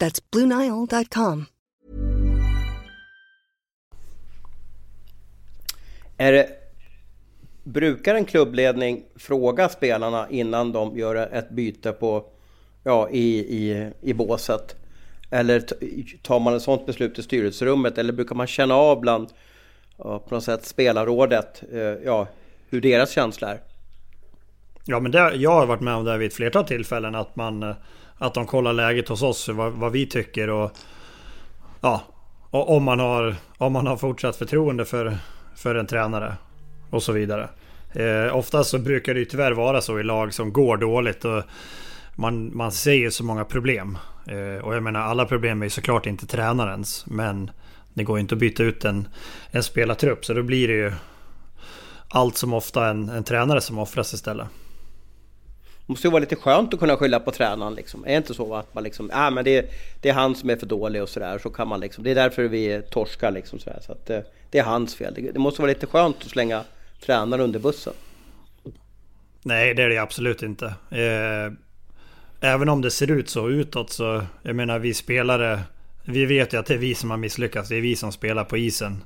That's 0.00 0.20
BlueNile.com. 0.32 1.44
Är 6.16 6.32
det 6.32 6.48
Brukar 7.64 8.14
en 8.14 8.24
klubbledning 8.24 9.04
fråga 9.16 9.68
spelarna 9.68 10.26
innan 10.30 10.72
de 10.72 10.98
gör 10.98 11.16
ett 11.16 11.50
byte 11.50 11.92
på, 11.92 12.24
ja, 12.84 13.08
i, 13.10 13.38
i, 13.38 13.92
i 14.02 14.14
båset? 14.14 14.76
Eller 15.30 15.60
tar 16.22 16.40
man 16.40 16.54
ett 16.54 16.62
sådant 16.62 16.86
beslut 16.86 17.18
i 17.18 17.22
styrelserummet? 17.22 17.98
Eller 17.98 18.12
brukar 18.12 18.34
man 18.34 18.46
känna 18.46 18.74
av 18.74 19.00
bland 19.00 19.28
ja, 19.96 20.18
på 20.18 20.34
något 20.34 20.44
sätt 20.44 20.64
spelarrådet 20.64 21.62
eh, 21.72 21.80
ja, 21.80 22.26
hur 22.70 22.80
deras 22.80 23.10
känsla 23.10 23.50
är? 23.50 23.60
Ja 24.84 25.00
men 25.00 25.12
det, 25.12 25.34
jag 25.34 25.50
har 25.50 25.66
varit 25.66 25.80
med 25.80 25.94
om 25.94 26.04
det 26.04 26.18
vid 26.18 26.28
ett 26.28 26.34
flertal 26.34 26.64
tillfällen 26.64 27.14
att 27.14 27.36
man 27.36 27.62
eh, 27.62 27.76
att 28.18 28.34
de 28.34 28.46
kollar 28.46 28.72
läget 28.72 29.08
hos 29.08 29.22
oss, 29.22 29.48
vad, 29.48 29.72
vad 29.72 29.92
vi 29.92 30.06
tycker 30.06 30.50
och 30.50 30.70
Ja 31.80 32.02
och 32.50 32.76
om 32.76 32.82
man 32.82 33.00
har 33.00 33.36
Om 33.58 33.72
man 33.72 33.86
har 33.86 33.96
fortsatt 33.96 34.36
förtroende 34.36 34.84
för 34.84 35.18
För 35.56 35.74
en 35.74 35.86
tränare 35.86 36.36
och 36.90 37.02
så 37.02 37.12
vidare. 37.12 37.48
Eh, 37.92 38.36
oftast 38.36 38.70
så 38.70 38.78
brukar 38.78 39.14
det 39.14 39.20
ju 39.20 39.26
tyvärr 39.26 39.52
vara 39.52 39.80
så 39.80 40.00
i 40.00 40.02
lag 40.02 40.34
som 40.34 40.52
går 40.52 40.76
dåligt. 40.76 41.24
Och 41.24 41.42
man, 42.14 42.56
man 42.56 42.72
ser 42.72 42.92
ju 42.92 43.10
så 43.10 43.24
många 43.24 43.44
problem. 43.44 43.98
Eh, 44.26 44.64
och 44.64 44.74
jag 44.74 44.82
menar 44.82 45.00
alla 45.00 45.26
problem 45.26 45.62
är 45.62 45.66
ju 45.66 45.70
såklart 45.70 46.06
inte 46.06 46.26
tränarens. 46.26 47.04
Men 47.06 47.50
det 47.94 48.04
går 48.04 48.18
ju 48.18 48.20
inte 48.20 48.34
att 48.34 48.38
byta 48.38 48.62
ut 48.62 48.84
en, 48.84 49.08
en 49.50 49.62
spelartrupp. 49.62 50.24
Så 50.24 50.34
då 50.34 50.42
blir 50.42 50.68
det 50.68 50.74
ju 50.74 50.92
allt 52.08 52.36
som 52.36 52.54
ofta 52.54 52.86
en, 52.86 53.08
en 53.08 53.24
tränare 53.24 53.60
som 53.60 53.78
offras 53.78 54.14
istället. 54.14 54.46
Det 55.88 55.92
måste 55.92 56.06
ju 56.06 56.10
vara 56.10 56.20
lite 56.20 56.36
skönt 56.36 56.74
att 56.74 56.80
kunna 56.80 56.96
skylla 56.96 57.20
på 57.20 57.30
tränaren 57.30 57.74
liksom. 57.74 58.04
Är 58.04 58.08
det 58.08 58.16
inte 58.16 58.34
så 58.34 58.54
att 58.54 58.74
man 58.74 58.84
liksom, 58.84 59.10
ja 59.12 59.26
ah, 59.26 59.30
men 59.30 59.44
det, 59.44 59.70
det 60.00 60.08
är 60.08 60.12
han 60.12 60.34
som 60.34 60.50
är 60.50 60.56
för 60.56 60.66
dålig 60.66 61.02
och 61.02 61.08
sådär. 61.08 61.38
Så 61.38 61.50
kan 61.50 61.68
man 61.68 61.80
liksom, 61.80 62.04
det 62.04 62.10
är 62.10 62.14
därför 62.14 62.42
vi 62.42 62.82
torskar 62.90 63.30
liksom 63.30 63.58
sådär. 63.58 63.78
Så 63.86 63.92
att 63.92 64.06
det, 64.06 64.24
det 64.50 64.58
är 64.58 64.62
hans 64.62 64.94
fel. 64.94 65.14
Det, 65.14 65.30
det 65.30 65.38
måste 65.38 65.62
vara 65.62 65.68
lite 65.68 65.86
skönt 65.86 66.16
att 66.16 66.30
slänga 66.30 66.64
tränaren 67.00 67.44
under 67.44 67.60
bussen. 67.60 67.92
Nej, 69.42 69.74
det 69.74 69.82
är 69.82 69.88
det 69.88 69.98
absolut 69.98 70.42
inte. 70.42 70.66
Eh, 70.90 71.52
även 72.40 72.68
om 72.68 72.82
det 72.82 72.90
ser 72.90 73.10
ut 73.10 73.28
så 73.28 73.48
utåt 73.48 73.90
så, 73.90 74.22
jag 74.42 74.56
menar 74.56 74.78
vi 74.78 74.94
spelare, 74.94 75.60
vi 76.04 76.26
vet 76.26 76.52
ju 76.52 76.58
att 76.58 76.66
det 76.66 76.74
är 76.74 76.78
vi 76.78 76.94
som 76.94 77.10
har 77.10 77.18
misslyckats. 77.18 77.68
Det 77.68 77.76
är 77.76 77.80
vi 77.80 77.96
som 77.96 78.12
spelar 78.12 78.44
på 78.44 78.56
isen. 78.56 79.04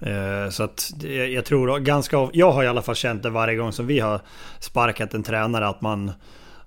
Eh, 0.00 0.50
så 0.50 0.62
att 0.62 0.92
jag 1.32 1.44
tror 1.44 1.78
ganska, 1.78 2.28
jag 2.32 2.52
har 2.52 2.64
i 2.64 2.66
alla 2.66 2.82
fall 2.82 2.94
känt 2.94 3.22
det 3.22 3.30
varje 3.30 3.56
gång 3.56 3.72
som 3.72 3.86
vi 3.86 4.00
har 4.00 4.20
sparkat 4.60 5.14
en 5.14 5.22
tränare 5.22 5.68
att 5.68 5.80
man, 5.80 6.12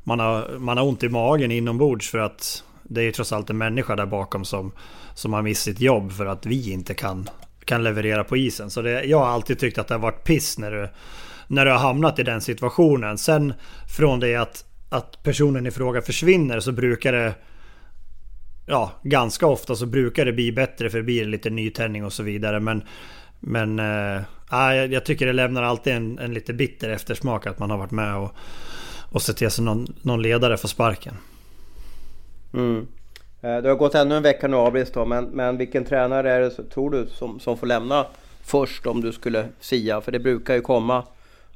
man, 0.04 0.20
har, 0.20 0.58
man 0.58 0.78
har 0.78 0.86
ont 0.86 1.04
i 1.04 1.10
magen 1.10 1.52
inombords 1.52 2.10
för 2.10 2.18
att 2.18 2.64
det 2.84 3.02
är 3.02 3.06
ju 3.06 3.12
trots 3.12 3.34
allt 3.34 3.50
en 3.50 3.58
människa 3.58 3.96
där 3.96 4.06
bakom 4.06 4.46
som, 4.46 4.72
som 5.14 5.34
har 5.34 5.42
missat 5.42 5.64
sitt 5.64 5.80
jobb 5.80 6.12
för 6.12 6.26
att 6.26 6.46
vi 6.46 6.72
inte 6.72 6.94
kan 6.94 7.30
kan 7.70 7.84
leverera 7.84 8.24
på 8.24 8.38
isen. 8.38 8.70
Så 8.70 8.82
det, 8.82 9.04
jag 9.04 9.20
har 9.20 9.28
alltid 9.28 9.60
tyckt 9.60 9.78
att 9.78 9.88
det 9.88 9.94
har 9.94 10.00
varit 10.00 10.24
piss 10.24 10.58
när 10.58 10.72
du, 10.72 10.90
när 11.48 11.66
du 11.66 11.72
har 11.72 11.78
hamnat 11.78 12.20
i 12.20 12.24
den 12.24 12.42
situationen. 12.42 13.18
Sen 13.18 13.54
från 13.98 14.20
det 14.20 14.36
att, 14.36 14.66
att 14.90 15.24
personen 15.24 15.68
i 15.68 15.72
fråga 15.72 16.02
försvinner 16.02 16.60
så 16.60 16.72
brukar 16.72 17.12
det... 17.12 17.34
Ja, 18.72 18.92
ganska 19.04 19.48
ofta 19.48 19.76
så 19.76 19.86
brukar 19.86 20.26
det 20.26 20.34
bli 20.34 20.52
bättre 20.52 20.90
för 20.90 20.98
det 20.98 21.04
blir 21.04 21.26
lite 21.26 21.50
nytändning 21.50 22.06
och 22.06 22.14
så 22.14 22.24
vidare. 22.24 22.60
Men, 22.60 22.84
men 23.40 23.80
äh, 23.80 24.86
jag 24.90 25.06
tycker 25.06 25.26
det 25.26 25.34
lämnar 25.34 25.64
alltid 25.64 25.94
en, 25.94 26.20
en 26.20 26.34
lite 26.34 26.54
bitter 26.54 26.90
eftersmak 26.90 27.48
att 27.48 27.60
man 27.60 27.70
har 27.70 27.78
varit 27.78 27.92
med 27.92 28.18
och, 28.18 28.32
och 29.12 29.22
sett 29.22 29.38
till 29.38 29.52
sig 29.52 29.66
någon, 29.66 29.88
någon 30.02 30.22
ledare 30.22 30.58
får 30.58 30.68
sparken. 30.68 31.14
Mm. 32.54 32.88
Eh, 33.42 33.58
det 33.58 33.70
har 33.70 33.76
gått 33.76 33.96
ännu 33.96 34.16
en 34.16 34.24
vecka 34.24 34.48
nu 34.48 34.58
Abris 34.58 34.92
då, 34.92 35.06
men, 35.06 35.26
men 35.26 35.58
vilken 35.58 35.86
tränare 35.86 36.32
är 36.32 36.40
det 36.40 36.50
tror 36.50 36.92
du 36.92 37.08
som, 37.08 37.40
som 37.40 37.58
får 37.58 37.68
lämna 37.68 38.06
först 38.44 38.88
om 38.88 39.02
du 39.02 39.12
skulle 39.12 39.46
sia? 39.60 40.02
För 40.02 40.12
det 40.12 40.20
brukar 40.20 40.56
ju 40.56 40.62
komma 40.62 41.04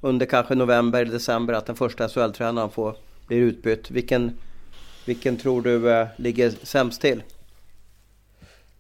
under 0.02 0.26
kanske 0.26 0.56
november 0.56 1.02
eller 1.02 1.12
december 1.12 1.54
att 1.54 1.66
den 1.66 1.76
första 1.76 2.08
SHL-tränaren 2.08 2.70
får 2.70 2.96
blir 3.28 3.38
utbytt. 3.38 3.92
Vilken, 3.92 4.38
vilken 5.06 5.38
tror 5.38 5.62
du 5.62 5.92
eh, 5.92 6.08
ligger 6.18 6.54
sämst 6.64 7.02
till? 7.02 7.24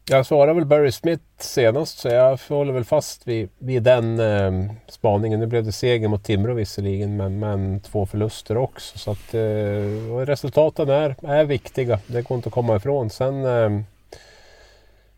Jag 0.09 0.25
svarade 0.25 0.53
väl 0.53 0.65
Barry 0.65 0.91
Smith 0.91 1.23
senast 1.37 1.97
så 1.97 2.07
jag 2.07 2.39
håller 2.49 2.73
väl 2.73 2.83
fast 2.83 3.27
vid, 3.27 3.49
vid 3.57 3.83
den 3.83 4.19
eh, 4.19 4.71
spaningen. 4.87 5.39
Nu 5.39 5.45
blev 5.45 5.63
det 5.63 5.71
seger 5.71 6.07
mot 6.07 6.23
Timrå 6.23 6.53
visserligen 6.53 7.17
men, 7.17 7.39
men 7.39 7.79
två 7.79 8.05
förluster 8.05 8.57
också. 8.57 8.97
Så 8.97 9.11
att 9.11 9.33
eh, 9.33 10.17
resultaten 10.25 10.89
är, 10.89 11.15
är 11.27 11.45
viktiga. 11.45 11.99
Det 12.07 12.21
går 12.21 12.35
inte 12.35 12.49
att 12.49 12.53
komma 12.53 12.75
ifrån. 12.75 13.09
Sen, 13.09 13.45
eh, 13.45 13.81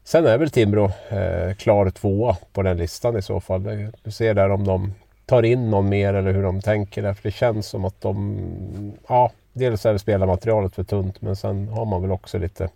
sen 0.03 0.25
är 0.25 0.37
väl 0.37 0.49
Timrå 0.49 0.91
eh, 1.09 1.55
klar 1.57 1.89
tvåa 1.89 2.37
på 2.53 2.61
den 2.61 2.77
listan 2.77 3.17
i 3.17 3.21
så 3.21 3.39
fall. 3.39 3.91
Du 4.03 4.11
ser 4.11 4.33
där 4.33 4.49
om 4.49 4.65
de 4.65 4.93
tar 5.25 5.43
in 5.43 5.69
någon 5.69 5.89
mer 5.89 6.13
eller 6.13 6.33
hur 6.33 6.43
de 6.43 6.61
tänker. 6.61 7.01
Där. 7.01 7.13
För 7.13 7.23
det 7.23 7.31
känns 7.31 7.67
som 7.67 7.85
att 7.85 8.01
de... 8.01 8.93
Ja, 9.07 9.31
dels 9.55 9.85
är 9.85 9.97
spelarmaterialet 9.97 10.75
för 10.75 10.83
tunt 10.83 11.21
men 11.21 11.35
sen 11.35 11.67
har 11.67 11.85
man 11.85 12.01
väl 12.01 12.11
också 12.11 12.37
lite 12.37 12.69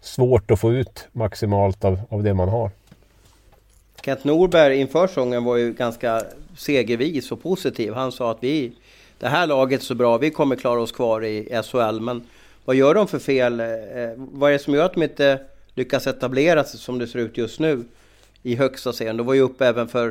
svårt 0.00 0.50
att 0.50 0.60
få 0.60 0.72
ut 0.72 1.08
maximalt 1.12 1.84
av, 1.84 2.00
av 2.08 2.22
det 2.22 2.34
man 2.34 2.48
har. 2.48 2.70
Kent 4.04 4.24
Norberg 4.24 4.76
inför 4.76 5.06
säsongen 5.06 5.44
var 5.44 5.56
ju 5.56 5.72
ganska 5.72 6.22
segervis 6.56 7.32
och 7.32 7.42
positiv. 7.42 7.92
Han 7.92 8.12
sa 8.12 8.30
att 8.30 8.38
vi, 8.40 8.72
det 9.18 9.28
här 9.28 9.46
laget 9.46 9.80
är 9.80 9.84
så 9.84 9.94
bra, 9.94 10.18
vi 10.18 10.30
kommer 10.30 10.56
klara 10.56 10.80
oss 10.80 10.92
kvar 10.92 11.24
i 11.24 11.62
SHL. 11.64 12.00
Men 12.00 12.22
vad 12.64 12.76
gör 12.76 12.94
de 12.94 13.08
för 13.08 13.18
fel? 13.18 13.60
Eh, 13.60 13.66
vad 14.16 14.50
är 14.50 14.52
det 14.52 14.58
som 14.58 14.74
gör 14.74 14.84
att 14.84 14.94
de 14.94 15.02
inte 15.02 15.40
lyckas 15.74 16.06
etablera 16.06 16.64
sig 16.64 16.80
som 16.80 16.98
det 16.98 17.06
ser 17.06 17.18
ut 17.18 17.38
just 17.38 17.60
nu 17.60 17.84
i 18.42 18.54
högsta 18.56 18.92
serien? 18.92 19.16
De 19.16 19.26
var 19.26 19.34
ju 19.34 19.40
uppe 19.40 19.66
även 19.66 19.88
för, 19.88 20.08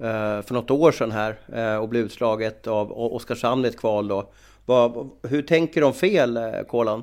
eh, 0.00 0.42
för 0.42 0.52
något 0.52 0.70
år 0.70 0.92
sedan 0.92 1.12
här 1.12 1.36
eh, 1.54 1.76
och 1.76 1.88
blev 1.88 2.04
utslaget 2.04 2.66
av 2.66 2.92
Oskarshamn 2.92 3.64
i 3.64 3.68
ett 3.68 3.78
kval 3.78 4.08
då 4.08 4.30
hur 5.22 5.42
tänker 5.42 5.80
de 5.80 5.94
fel, 5.94 6.36
eh, 6.36 6.62
Kolan? 6.68 7.02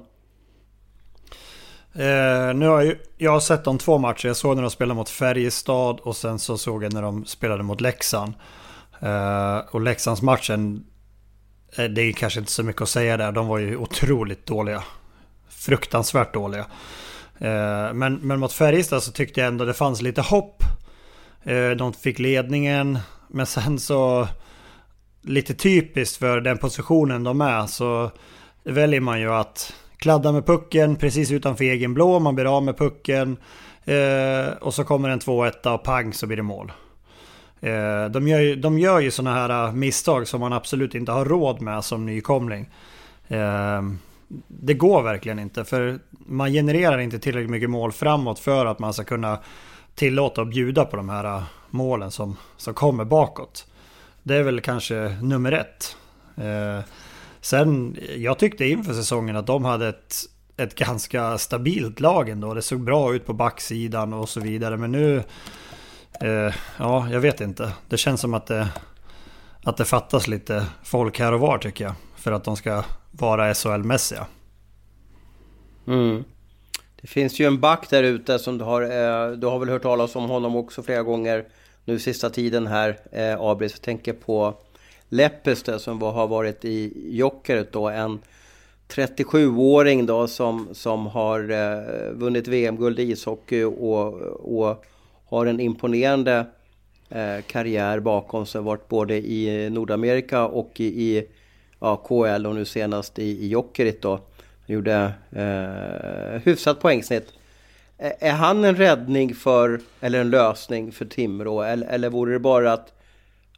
Eh, 1.93 2.53
nu 2.55 2.67
har 2.67 2.81
jag, 2.81 2.95
jag 3.17 3.31
har 3.31 3.39
sett 3.39 3.63
de 3.63 3.77
två 3.77 3.97
matcher. 3.97 4.27
Jag 4.27 4.37
såg 4.37 4.55
när 4.55 4.61
de 4.61 4.71
spelade 4.71 4.95
mot 4.95 5.09
Färjestad 5.09 5.99
och 5.99 6.15
sen 6.15 6.39
så 6.39 6.57
såg 6.57 6.83
jag 6.83 6.93
när 6.93 7.01
de 7.01 7.25
spelade 7.25 7.63
mot 7.63 7.81
Leksand. 7.81 8.33
Eh, 8.99 9.57
och 9.71 9.81
Leksandsmatchen, 9.81 10.85
eh, 11.77 11.85
det 11.85 12.01
är 12.01 12.11
kanske 12.11 12.39
inte 12.39 12.51
så 12.51 12.63
mycket 12.63 12.81
att 12.81 12.89
säga 12.89 13.17
där. 13.17 13.31
De 13.31 13.47
var 13.47 13.57
ju 13.57 13.77
otroligt 13.77 14.45
dåliga. 14.45 14.83
Fruktansvärt 15.49 16.33
dåliga. 16.33 16.65
Eh, 17.37 17.93
men, 17.93 18.15
men 18.15 18.39
mot 18.39 18.53
Färjestad 18.53 19.03
så 19.03 19.11
tyckte 19.11 19.39
jag 19.39 19.47
ändå 19.47 19.65
det 19.65 19.73
fanns 19.73 20.01
lite 20.01 20.21
hopp. 20.21 20.63
Eh, 21.43 21.69
de 21.69 21.93
fick 21.93 22.19
ledningen, 22.19 22.99
men 23.27 23.45
sen 23.45 23.79
så... 23.79 24.27
Lite 25.21 25.53
typiskt 25.53 26.17
för 26.17 26.41
den 26.41 26.57
positionen 26.57 27.23
de 27.23 27.41
är 27.41 27.65
så 27.65 28.11
väljer 28.63 29.01
man 29.01 29.19
ju 29.19 29.33
att 29.33 29.73
kladda 29.97 30.31
med 30.31 30.45
pucken 30.45 30.95
precis 30.95 31.31
utanför 31.31 31.63
egen 31.63 31.93
blå, 31.93 32.19
man 32.19 32.35
blir 32.35 32.57
av 32.57 32.63
med 32.63 32.77
pucken. 32.77 33.37
Eh, 33.85 34.53
och 34.61 34.73
så 34.73 34.83
kommer 34.83 35.09
en 35.09 35.19
2-1 35.19 35.73
och 35.73 35.83
pang 35.83 36.13
så 36.13 36.27
blir 36.27 36.37
det 36.37 36.43
mål. 36.43 36.71
Eh, 37.61 38.05
de, 38.05 38.27
gör 38.27 38.39
ju, 38.39 38.55
de 38.55 38.79
gör 38.79 38.99
ju 38.99 39.11
sådana 39.11 39.35
här 39.35 39.67
eh, 39.67 39.73
misstag 39.73 40.27
som 40.27 40.39
man 40.39 40.53
absolut 40.53 40.95
inte 40.95 41.11
har 41.11 41.25
råd 41.25 41.61
med 41.61 41.83
som 41.83 42.05
nykomling. 42.05 42.69
Eh, 43.27 43.81
det 44.47 44.73
går 44.73 45.03
verkligen 45.03 45.39
inte 45.39 45.65
för 45.65 45.99
man 46.09 46.51
genererar 46.51 46.97
inte 46.97 47.19
tillräckligt 47.19 47.51
mycket 47.51 47.69
mål 47.69 47.91
framåt 47.91 48.39
för 48.39 48.65
att 48.65 48.79
man 48.79 48.93
ska 48.93 49.03
kunna 49.03 49.39
tillåta 49.95 50.41
och 50.41 50.47
bjuda 50.47 50.85
på 50.85 50.97
de 50.97 51.09
här 51.09 51.23
eh, 51.23 51.43
målen 51.69 52.11
som, 52.11 52.37
som 52.57 52.73
kommer 52.73 53.05
bakåt. 53.05 53.65
Det 54.23 54.35
är 54.35 54.43
väl 54.43 54.61
kanske 54.61 55.17
nummer 55.21 55.51
ett. 55.51 55.95
Eh, 56.37 56.83
Sen, 57.41 57.97
jag 58.17 58.39
tyckte 58.39 58.65
inför 58.65 58.93
säsongen 58.93 59.35
att 59.35 59.47
de 59.47 59.65
hade 59.65 59.87
ett, 59.87 60.15
ett 60.57 60.75
ganska 60.75 61.37
stabilt 61.37 61.99
lag 61.99 62.29
ändå. 62.29 62.53
Det 62.53 62.61
såg 62.61 62.81
bra 62.81 63.15
ut 63.15 63.25
på 63.25 63.33
backsidan 63.33 64.13
och 64.13 64.29
så 64.29 64.39
vidare. 64.39 64.77
Men 64.77 64.91
nu, 64.91 65.23
eh, 66.21 66.53
ja, 66.77 67.09
jag 67.11 67.19
vet 67.19 67.41
inte. 67.41 67.71
Det 67.89 67.97
känns 67.97 68.21
som 68.21 68.33
att 68.33 68.47
det, 68.47 68.67
att 69.63 69.77
det 69.77 69.85
fattas 69.85 70.27
lite 70.27 70.65
folk 70.83 71.19
här 71.19 71.33
och 71.33 71.39
var 71.39 71.57
tycker 71.57 71.83
jag. 71.83 71.93
För 72.15 72.31
att 72.31 72.43
de 72.43 72.55
ska 72.57 72.83
vara 73.11 73.53
SHL-mässiga. 73.53 74.25
Mm. 75.87 76.23
Det 77.01 77.07
finns 77.07 77.39
ju 77.39 77.45
en 77.45 77.59
back 77.59 77.89
där 77.89 78.03
ute 78.03 78.39
som 78.39 78.57
du 78.57 78.63
har, 78.63 78.81
eh, 78.81 79.31
du 79.31 79.47
har 79.47 79.59
väl 79.59 79.69
hört 79.69 79.81
talas 79.81 80.15
om 80.15 80.29
honom 80.29 80.55
också 80.55 80.83
flera 80.83 81.03
gånger 81.03 81.45
nu 81.89 81.99
sista 81.99 82.29
tiden 82.29 82.67
här, 82.67 82.97
eh, 83.11 83.41
Abris. 83.41 83.71
Jag 83.71 83.81
tänker 83.81 84.13
på 84.13 84.53
Lepistö 85.09 85.79
som 85.79 86.01
har 86.01 86.27
varit 86.27 86.65
i 86.65 86.93
Jokkeret 87.17 87.71
då. 87.71 87.89
En 87.89 88.19
37-åring 88.87 90.05
då 90.05 90.27
som, 90.27 90.69
som 90.71 91.07
har 91.07 91.49
eh, 91.49 92.11
vunnit 92.11 92.47
VM-guld 92.47 92.99
i 92.99 93.11
ishockey 93.11 93.63
och, 93.63 94.13
och 94.59 94.85
har 95.25 95.45
en 95.45 95.59
imponerande 95.59 96.45
eh, 97.09 97.41
karriär 97.47 97.99
bakom 97.99 98.45
sig. 98.45 98.61
Varit 98.61 98.87
både 98.87 99.15
i 99.15 99.69
Nordamerika 99.69 100.45
och 100.45 100.71
i, 100.79 100.85
i 100.85 101.27
ja, 101.79 101.95
KL 101.95 102.45
och 102.45 102.55
nu 102.55 102.65
senast 102.65 103.19
i, 103.19 103.23
i 103.23 103.47
Jokkeret 103.47 104.01
då. 104.01 104.19
Gjorde 104.65 105.11
eh, 105.31 106.41
hyfsat 106.43 106.79
poängsnitt. 106.79 107.33
Är 107.99 108.31
han 108.31 108.63
en 108.65 108.75
räddning 108.75 109.35
för, 109.35 109.79
eller 110.01 110.21
en 110.21 110.29
lösning 110.29 110.91
för 110.91 111.05
Timrå? 111.05 111.61
Eller, 111.61 111.87
eller 111.87 112.09
vore 112.09 112.33
det 112.33 112.39
bara 112.39 112.73
att, 112.73 112.93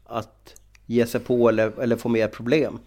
att 0.04 0.54
ge 0.86 1.06
sig 1.06 1.20
på 1.20 1.48
eller, 1.48 1.82
eller 1.82 1.96
få 1.96 2.08
mer 2.08 2.28
problem? 2.28 2.78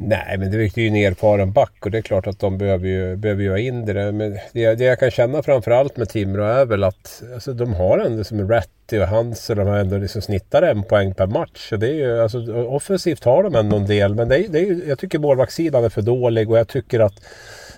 Nej, 0.00 0.38
men 0.38 0.50
det 0.50 0.56
är 0.56 0.78
ju 0.78 0.88
en 0.88 0.96
erfaren 0.96 1.52
back 1.52 1.72
och 1.84 1.90
det 1.90 1.98
är 1.98 2.02
klart 2.02 2.26
att 2.26 2.38
de 2.38 2.58
behöver 2.58 2.88
ju, 2.88 3.16
behöver 3.16 3.42
ju 3.42 3.50
ha 3.50 3.58
in 3.58 3.86
det. 3.86 4.12
Men 4.12 4.38
det, 4.52 4.74
det 4.74 4.84
jag 4.84 4.98
kan 4.98 5.10
känna 5.10 5.42
framförallt 5.42 5.96
med 5.96 6.08
Timrå 6.08 6.44
är 6.44 6.64
väl 6.64 6.84
att 6.84 7.22
alltså, 7.34 7.52
de 7.52 7.74
har 7.74 7.98
ändå 7.98 8.24
som 8.24 8.48
Ratty 8.48 8.98
och 8.98 9.08
Hansel, 9.08 9.56
de 9.56 9.66
har 9.66 9.76
ändå 9.78 9.98
liksom 9.98 10.22
snittar 10.22 10.62
en 10.62 10.82
poäng 10.82 11.14
per 11.14 11.26
match. 11.26 11.68
Så 11.68 11.76
det 11.76 11.88
är 11.88 11.94
ju, 11.94 12.22
alltså, 12.22 12.54
offensivt 12.54 13.24
har 13.24 13.42
de 13.42 13.54
ändå 13.54 13.76
en 13.76 13.86
del, 13.86 14.14
men 14.14 14.28
det 14.28 14.38
är, 14.38 14.48
det 14.48 14.58
är, 14.58 14.88
jag 14.88 14.98
tycker 14.98 15.18
målvaktssidan 15.18 15.84
är 15.84 15.88
för 15.88 16.02
dålig 16.02 16.50
och 16.50 16.58
jag 16.58 16.68
tycker 16.68 17.00
att 17.00 17.14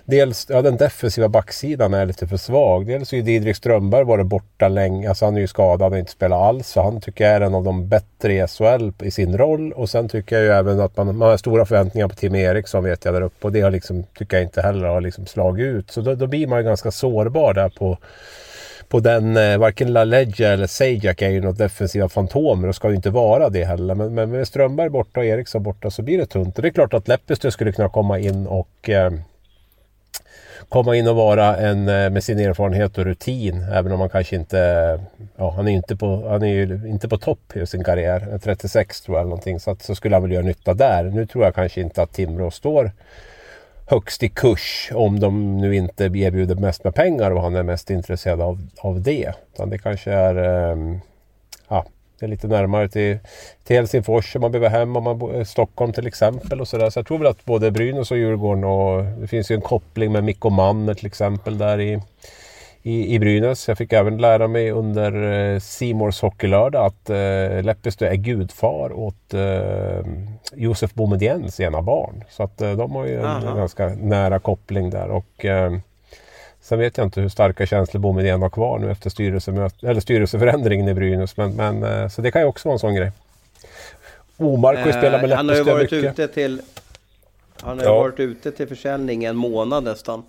dels, 0.05 0.47
ja 0.49 0.61
den 0.61 0.77
defensiva 0.77 1.29
backsidan 1.29 1.93
är 1.93 2.05
lite 2.05 2.27
för 2.27 2.37
svag. 2.37 2.87
Dels 2.87 3.13
är 3.13 3.17
ju 3.17 3.23
Didrik 3.23 3.55
Strömberg 3.55 4.03
varit 4.03 4.25
borta 4.25 4.67
länge. 4.67 5.09
Alltså 5.09 5.25
han 5.25 5.35
är 5.35 5.41
ju 5.41 5.47
skadad 5.47 5.93
och 5.93 5.99
inte 5.99 6.11
spelat 6.11 6.39
alls. 6.39 6.67
Så 6.67 6.81
han 6.81 7.01
tycker 7.01 7.23
jag 7.23 7.33
är 7.33 7.41
en 7.41 7.55
av 7.55 7.63
de 7.63 7.87
bättre 7.87 8.33
i 8.33 8.47
SHL 8.47 9.05
i 9.05 9.11
sin 9.11 9.37
roll. 9.37 9.71
Och 9.71 9.89
sen 9.89 10.09
tycker 10.09 10.35
jag 10.35 10.45
ju 10.45 10.51
även 10.51 10.79
att 10.79 10.97
man, 10.97 11.17
man 11.17 11.29
har 11.29 11.37
stora 11.37 11.65
förväntningar 11.65 12.07
på 12.07 12.15
Tim 12.15 12.35
Eriksson 12.35 12.83
vet 12.83 13.05
jag 13.05 13.13
där 13.13 13.21
uppe. 13.21 13.47
Och 13.47 13.51
det 13.53 13.61
har 13.61 13.71
liksom, 13.71 14.03
tycker 14.03 14.37
jag 14.37 14.43
inte 14.43 14.61
heller 14.61 14.87
har 14.87 15.01
liksom 15.01 15.25
slagit 15.25 15.65
ut. 15.65 15.91
Så 15.91 16.01
då, 16.01 16.15
då 16.15 16.27
blir 16.27 16.47
man 16.47 16.59
ju 16.59 16.65
ganska 16.65 16.91
sårbar 16.91 17.53
där 17.53 17.69
på 17.69 17.97
på 18.91 18.99
den, 18.99 19.37
eh, 19.37 19.57
varken 19.57 19.93
LaLeggia 19.93 20.49
eller 20.49 20.67
Sajak 20.67 21.21
är 21.21 21.29
ju 21.29 21.41
något 21.41 21.57
defensiva 21.57 22.09
fantomer 22.09 22.67
och 22.67 22.75
ska 22.75 22.89
ju 22.89 22.95
inte 22.95 23.09
vara 23.09 23.49
det 23.49 23.63
heller. 23.63 23.95
Men, 23.95 24.13
men 24.13 24.31
med 24.31 24.47
Strömberg 24.47 24.89
borta 24.89 25.19
och 25.19 25.25
Eriksson 25.25 25.63
borta 25.63 25.91
så 25.91 26.01
blir 26.01 26.17
det 26.17 26.25
tunt. 26.25 26.55
Och 26.55 26.61
det 26.61 26.67
är 26.67 26.73
klart 26.73 26.93
att 26.93 27.07
Lepistö 27.07 27.51
skulle 27.51 27.71
kunna 27.71 27.89
komma 27.89 28.19
in 28.19 28.47
och 28.47 28.89
eh, 28.89 29.11
komma 30.71 30.95
in 30.95 31.07
och 31.07 31.15
vara 31.15 31.57
en 31.57 31.87
eh, 31.87 32.09
med 32.09 32.23
sin 32.23 32.39
erfarenhet 32.39 32.97
och 32.97 33.05
rutin. 33.05 33.65
Även 33.73 33.91
om 33.91 33.99
han 33.99 34.09
kanske 34.09 34.35
inte... 34.35 34.99
Ja, 35.37 35.51
han 35.55 35.67
är 35.67 35.71
inte 35.71 35.95
på, 35.95 36.29
han 36.29 36.43
är 36.43 36.47
ju 36.47 36.87
inte 36.87 37.09
på 37.09 37.17
topp 37.17 37.55
i 37.55 37.65
sin 37.65 37.83
karriär. 37.83 38.39
36 38.43 39.01
tror 39.01 39.17
jag 39.17 39.21
eller 39.21 39.29
någonting. 39.29 39.59
Så, 39.59 39.71
att, 39.71 39.81
så 39.81 39.95
skulle 39.95 40.15
han 40.15 40.23
väl 40.23 40.31
göra 40.31 40.45
nytta 40.45 40.73
där. 40.73 41.03
Nu 41.03 41.25
tror 41.25 41.43
jag 41.43 41.55
kanske 41.55 41.81
inte 41.81 42.01
att 42.01 42.13
Timrå 42.13 42.51
står 42.51 42.91
högst 43.85 44.23
i 44.23 44.29
kurs 44.29 44.89
om 44.93 45.19
de 45.19 45.57
nu 45.57 45.75
inte 45.75 46.03
erbjuder 46.03 46.55
mest 46.55 46.83
med 46.83 46.95
pengar 46.95 47.31
och 47.31 47.41
han 47.41 47.55
är 47.55 47.63
mest 47.63 47.89
intresserad 47.89 48.41
av, 48.41 48.67
av 48.81 49.01
det. 49.01 49.33
Utan 49.53 49.69
det 49.69 49.77
kanske 49.77 50.11
är... 50.11 50.37
Um, 50.71 51.01
det 52.21 52.25
är 52.25 52.29
lite 52.29 52.47
närmare 52.47 52.89
till, 52.89 53.19
till 53.63 53.75
Helsingfors 53.75 54.35
om 54.35 54.41
man 54.41 54.51
behöver 54.51 54.69
hem, 54.69 54.95
om 54.95 55.03
man 55.03 55.17
bor, 55.17 55.43
Stockholm 55.43 55.93
till 55.93 56.07
exempel. 56.07 56.61
och 56.61 56.67
så, 56.67 56.77
där. 56.77 56.89
så 56.89 56.99
jag 56.99 57.07
tror 57.07 57.17
väl 57.17 57.27
att 57.27 57.45
både 57.45 57.71
Brynäs 57.71 58.11
och 58.11 58.17
Djurgården 58.17 58.63
och 58.63 59.03
det 59.03 59.27
finns 59.27 59.51
ju 59.51 59.55
en 59.55 59.61
koppling 59.61 60.11
med 60.11 60.23
Mikko 60.23 60.49
Manner 60.49 60.93
till 60.93 61.05
exempel 61.05 61.57
där 61.57 61.79
i, 61.79 61.99
i, 62.81 63.15
i 63.15 63.19
Brynäs. 63.19 63.67
Jag 63.67 63.77
fick 63.77 63.93
även 63.93 64.17
lära 64.17 64.47
mig 64.47 64.71
under 64.71 65.31
eh, 65.53 65.59
Simors 65.59 66.21
hockeylördag 66.21 66.85
att 66.85 67.09
eh, 67.09 67.63
Leppestö 67.63 68.07
är 68.07 68.15
gudfar 68.15 68.93
åt 68.93 69.33
eh, 69.33 70.05
Josef 70.53 70.93
Boumediens 70.93 71.59
ena 71.59 71.81
barn. 71.81 72.23
Så 72.29 72.43
att 72.43 72.61
eh, 72.61 72.71
de 72.71 72.91
har 72.91 73.05
ju 73.05 73.19
en, 73.19 73.47
en, 73.47 73.57
ganska 73.57 73.87
nära 73.87 74.39
koppling 74.39 74.89
där. 74.89 75.09
och 75.09 75.45
eh, 75.45 75.71
Sen 76.61 76.79
vet 76.79 76.97
jag 76.97 77.07
inte 77.07 77.21
hur 77.21 77.29
starka 77.29 77.65
känslor 77.65 78.01
Boumedienne 78.01 78.45
har 78.45 78.49
kvar 78.49 78.79
nu 78.79 78.91
efter 78.91 79.21
eller 79.89 80.01
styrelseförändringen 80.01 80.87
i 80.87 80.93
Brynäs. 80.93 81.37
Men, 81.37 81.55
men, 81.55 81.83
eh, 81.83 82.07
så 82.07 82.21
det 82.21 82.31
kan 82.31 82.41
ju 82.41 82.47
också 82.47 82.67
vara 82.67 82.73
en 82.75 82.79
sån 82.79 82.95
grej. 82.95 83.11
Omark 84.37 84.79
har 84.79 84.85
ju 84.85 84.93
spelat 84.93 85.21
med 85.21 85.31
eh, 85.31 85.37
Han 85.37 85.49
har 85.49 85.55
ju 85.55 85.63
varit 85.63 85.91
mycket. 85.91 86.19
ute 86.19 86.27
till... 86.27 86.61
Han 87.61 87.79
har 87.79 87.85
ja. 87.85 87.95
varit 87.95 88.19
ute 88.19 88.51
till 88.51 88.67
försäljning 88.67 89.23
en 89.23 89.35
månad 89.35 89.83
nästan. 89.83 90.23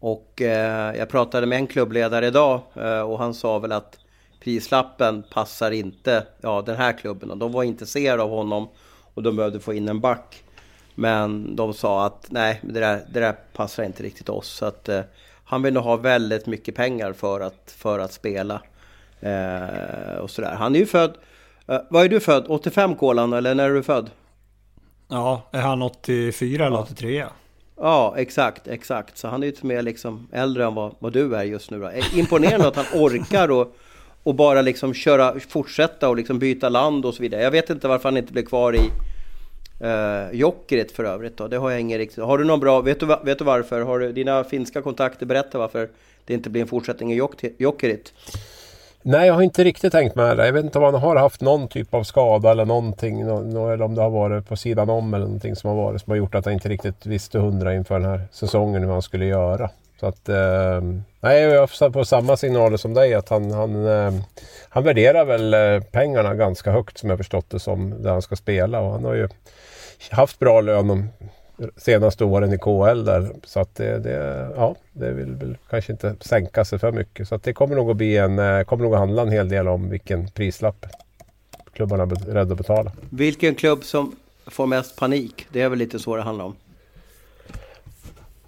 Och 0.00 0.42
eh, 0.42 0.96
jag 0.96 1.08
pratade 1.08 1.46
med 1.46 1.56
en 1.58 1.66
klubbledare 1.66 2.26
idag 2.26 2.60
eh, 2.74 3.00
och 3.00 3.18
han 3.18 3.34
sa 3.34 3.58
väl 3.58 3.72
att 3.72 3.98
prislappen 4.40 5.22
passar 5.32 5.70
inte 5.70 6.26
ja, 6.40 6.62
den 6.66 6.76
här 6.76 6.92
klubben. 6.92 7.30
Och 7.30 7.38
de 7.38 7.52
var 7.52 7.62
intresserade 7.62 8.22
av 8.22 8.30
honom 8.30 8.68
och 9.14 9.22
de 9.22 9.36
behövde 9.36 9.60
få 9.60 9.74
in 9.74 9.88
en 9.88 10.00
back. 10.00 10.42
Men 10.94 11.56
de 11.56 11.74
sa 11.74 12.06
att 12.06 12.26
nej, 12.30 12.60
det 12.62 12.80
där, 12.80 13.00
det 13.12 13.20
där 13.20 13.34
passar 13.52 13.82
inte 13.82 14.02
riktigt 14.02 14.28
oss. 14.28 14.48
Så 14.48 14.66
att 14.66 14.88
eh, 14.88 15.00
han 15.44 15.62
vill 15.62 15.74
nog 15.74 15.84
ha 15.84 15.96
väldigt 15.96 16.46
mycket 16.46 16.74
pengar 16.74 17.12
för 17.12 17.40
att, 17.40 17.74
för 17.76 17.98
att 17.98 18.12
spela. 18.12 18.62
Eh, 19.20 20.16
och 20.20 20.30
sådär. 20.30 20.54
Han 20.54 20.74
är 20.74 20.78
ju 20.78 20.86
född... 20.86 21.14
Eh, 21.66 21.80
vad 21.90 22.04
är 22.04 22.08
du 22.08 22.20
född? 22.20 22.44
85 22.48 22.94
Kolan, 22.94 23.32
eller 23.32 23.54
när 23.54 23.70
är 23.70 23.74
du 23.74 23.82
född? 23.82 24.10
Ja, 25.08 25.42
är 25.50 25.60
han 25.60 25.82
84 25.82 26.66
eller 26.66 26.78
83? 26.78 27.24
Ja, 27.76 28.14
exakt, 28.16 28.68
exakt. 28.68 29.18
Så 29.18 29.28
han 29.28 29.42
är 29.42 29.46
ju 29.46 29.52
till 29.52 29.64
mer 29.64 29.82
liksom 29.82 30.28
äldre 30.32 30.64
än 30.64 30.74
vad, 30.74 30.94
vad 30.98 31.12
du 31.12 31.36
är 31.36 31.42
just 31.42 31.70
nu 31.70 31.80
då. 31.80 31.88
Eh, 31.88 32.18
imponerande 32.18 32.68
att 32.68 32.76
han 32.76 32.86
orkar 33.02 33.50
och, 33.50 33.76
och 34.22 34.34
bara 34.34 34.62
liksom 34.62 34.94
köra, 34.94 35.40
fortsätta 35.48 36.08
och 36.08 36.16
liksom 36.16 36.38
byta 36.38 36.68
land 36.68 37.06
och 37.06 37.14
så 37.14 37.22
vidare. 37.22 37.42
Jag 37.42 37.50
vet 37.50 37.70
inte 37.70 37.88
varför 37.88 38.08
han 38.08 38.16
inte 38.16 38.32
blev 38.32 38.44
kvar 38.44 38.76
i 38.76 38.90
Uh, 39.82 40.32
Jokerit 40.32 40.92
för 40.92 41.04
övrigt 41.04 41.36
då, 41.36 41.48
det 41.48 41.56
har 41.56 41.70
jag 41.70 41.80
ingen 41.80 41.98
riktigt... 41.98 42.24
Har 42.24 42.38
du 42.38 42.44
någon 42.44 42.60
bra... 42.60 42.80
Vet 42.80 43.00
du, 43.00 43.06
vet 43.06 43.38
du 43.38 43.44
varför? 43.44 43.80
Har 43.80 43.98
du 43.98 44.12
dina 44.12 44.44
finska 44.44 44.82
kontakter 44.82 45.26
berättat 45.26 45.54
varför 45.54 45.88
det 46.24 46.34
inte 46.34 46.50
blir 46.50 46.62
en 46.62 46.68
fortsättning 46.68 47.12
i 47.12 47.20
Jokerit? 47.58 48.12
Nej, 49.02 49.26
jag 49.26 49.34
har 49.34 49.42
inte 49.42 49.64
riktigt 49.64 49.92
tänkt 49.92 50.14
med 50.14 50.36
det. 50.36 50.46
Jag 50.46 50.52
vet 50.52 50.64
inte 50.64 50.78
om 50.78 50.84
han 50.84 50.94
har 50.94 51.16
haft 51.16 51.40
någon 51.40 51.68
typ 51.68 51.94
av 51.94 52.02
skada 52.02 52.50
eller 52.50 52.64
någonting. 52.64 53.20
Eller 53.20 53.82
om 53.82 53.94
det 53.94 54.02
har 54.02 54.10
varit 54.10 54.48
på 54.48 54.56
sidan 54.56 54.90
om 54.90 55.14
eller 55.14 55.24
någonting 55.24 55.56
som 55.56 55.70
har 55.70 55.76
varit 55.76 56.02
som 56.02 56.10
har 56.10 56.16
gjort 56.16 56.34
att 56.34 56.44
han 56.44 56.54
inte 56.54 56.68
riktigt 56.68 57.06
visste 57.06 57.38
hundra 57.38 57.74
inför 57.74 58.00
den 58.00 58.10
här 58.10 58.20
säsongen 58.32 58.82
hur 58.82 58.90
han 58.90 59.02
skulle 59.02 59.26
göra. 59.26 59.70
Så 60.00 60.06
att... 60.06 60.28
Eh, 60.28 60.80
nej, 61.20 61.42
jag 61.42 61.60
har 61.60 61.90
på 61.90 62.04
samma 62.04 62.36
signaler 62.36 62.76
som 62.76 62.94
dig 62.94 63.14
att 63.14 63.28
han... 63.28 63.50
Han, 63.50 63.86
eh, 63.86 64.12
han 64.68 64.84
värderar 64.84 65.24
väl 65.24 65.54
eh, 65.54 65.82
pengarna 65.90 66.34
ganska 66.34 66.70
högt 66.70 66.98
som 66.98 67.10
jag 67.10 67.18
förstått 67.18 67.50
det 67.50 67.60
som, 67.60 68.02
där 68.02 68.10
han 68.10 68.22
ska 68.22 68.36
spela. 68.36 68.80
Och 68.80 68.92
han 68.92 69.04
har 69.04 69.14
ju 69.14 69.28
haft 70.10 70.38
bra 70.38 70.60
lön 70.60 70.88
de 70.88 71.08
senaste 71.76 72.24
åren 72.24 72.52
i 72.52 72.58
KL 72.58 73.04
där. 73.04 73.32
Så 73.44 73.60
att 73.60 73.74
det, 73.74 73.98
det, 73.98 74.48
ja, 74.56 74.76
det 74.92 75.10
vill 75.10 75.34
väl 75.34 75.56
kanske 75.70 75.92
inte 75.92 76.16
sänka 76.20 76.64
sig 76.64 76.78
för 76.78 76.92
mycket. 76.92 77.28
Så 77.28 77.34
att 77.34 77.42
det 77.42 77.52
kommer 77.52 77.76
nog 77.76 77.90
att 77.90 77.96
bli 77.96 78.16
en, 78.16 78.38
eh, 78.38 78.62
kommer 78.62 78.84
nog 78.84 78.94
att 78.94 79.00
handla 79.00 79.22
en 79.22 79.30
hel 79.32 79.48
del 79.48 79.68
om 79.68 79.90
vilken 79.90 80.28
prislapp 80.28 80.86
klubbarna 81.72 82.02
är 82.02 82.06
beredda 82.06 82.52
att 82.52 82.58
betala. 82.58 82.92
Vilken 83.10 83.54
klubb 83.54 83.84
som 83.84 84.16
får 84.46 84.66
mest 84.66 84.96
panik? 84.96 85.46
Det 85.52 85.62
är 85.62 85.68
väl 85.68 85.78
lite 85.78 85.98
så 85.98 86.16
det 86.16 86.22
handlar 86.22 86.44
om. 86.44 86.56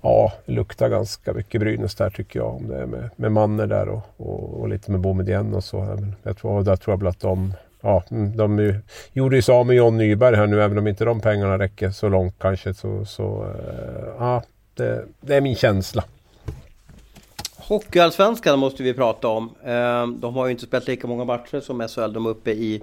Ja, 0.00 0.32
det 0.46 0.52
luktar 0.52 0.88
ganska 0.88 1.32
mycket 1.32 1.60
Brynäs 1.60 1.94
där 1.94 2.10
tycker 2.10 2.38
jag. 2.38 2.54
Om 2.54 2.68
det 2.68 2.76
är 2.76 2.86
med, 2.86 3.10
med 3.16 3.32
Manner 3.32 3.66
där 3.66 3.88
och, 3.88 4.02
och, 4.16 4.60
och 4.60 4.68
lite 4.68 4.90
med 4.90 5.00
Boumedienne 5.00 5.56
och 5.56 5.64
så. 5.64 5.98
Jag 6.22 6.36
tror, 6.36 6.62
där 6.62 6.76
tror 6.76 6.92
jag 6.92 6.98
väl 6.98 7.08
att 7.08 7.20
de 7.20 7.54
ja, 7.84 8.04
mm, 8.10 8.36
de 8.36 8.58
ju, 8.58 8.80
gjorde 9.12 9.36
ju 9.36 9.42
sig 9.42 9.54
av 9.54 9.66
med 9.66 9.76
John 9.76 9.96
Nyberg 9.96 10.36
här 10.36 10.46
nu 10.46 10.62
även 10.62 10.78
om 10.78 10.86
inte 10.86 11.04
de 11.04 11.20
pengarna 11.20 11.58
räcker 11.58 11.90
så 11.90 12.08
långt 12.08 12.34
kanske. 12.38 12.74
Så, 12.74 13.04
så 13.04 13.42
eh, 13.44 14.08
ja, 14.18 14.42
det, 14.74 15.04
det, 15.20 15.34
är 15.34 15.40
min 15.40 15.56
känsla. 15.56 16.04
Hockeyallsvenskan 17.56 18.58
måste 18.58 18.82
vi 18.82 18.94
prata 18.94 19.28
om. 19.28 19.50
Ehm, 19.64 20.20
de 20.20 20.34
har 20.34 20.46
ju 20.46 20.52
inte 20.52 20.66
spelat 20.66 20.86
lika 20.86 21.06
många 21.06 21.24
matcher 21.24 21.60
som 21.60 21.88
SHL. 21.88 22.12
De 22.12 22.26
är 22.26 22.30
uppe 22.30 22.50
i 22.50 22.82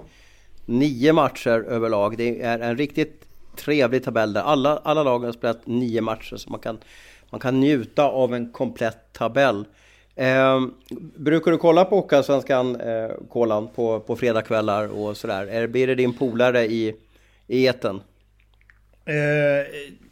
nio 0.66 1.12
matcher 1.12 1.64
överlag. 1.68 2.16
Det 2.16 2.42
är 2.42 2.58
en 2.58 2.76
riktigt 2.76 3.24
trevlig 3.56 4.04
tabell 4.04 4.32
där 4.32 4.42
alla, 4.42 4.76
alla 4.76 5.02
lagen 5.02 5.24
har 5.24 5.32
spelat 5.32 5.66
nio 5.66 6.00
matcher. 6.00 6.36
Så 6.36 6.50
man 6.50 6.60
kan, 6.60 6.78
man 7.30 7.40
kan 7.40 7.60
njuta 7.60 8.04
av 8.04 8.34
en 8.34 8.52
komplett 8.52 9.12
tabell. 9.12 9.64
Eh, 10.16 10.60
brukar 11.16 11.50
du 11.50 11.58
kolla 11.58 11.84
på 11.84 11.96
Hockeyallsvenskan, 11.96 12.80
eh, 12.80 13.10
Kolan, 13.28 13.68
på, 13.74 14.00
på 14.00 14.16
fredagskvällar 14.16 14.86
och 14.86 15.16
sådär? 15.16 15.46
Är, 15.46 15.66
blir 15.66 15.86
det 15.86 15.94
din 15.94 16.14
polare 16.14 16.64
i, 16.64 16.96
i 17.46 17.66
eten? 17.66 18.00
Eh, 19.04 19.14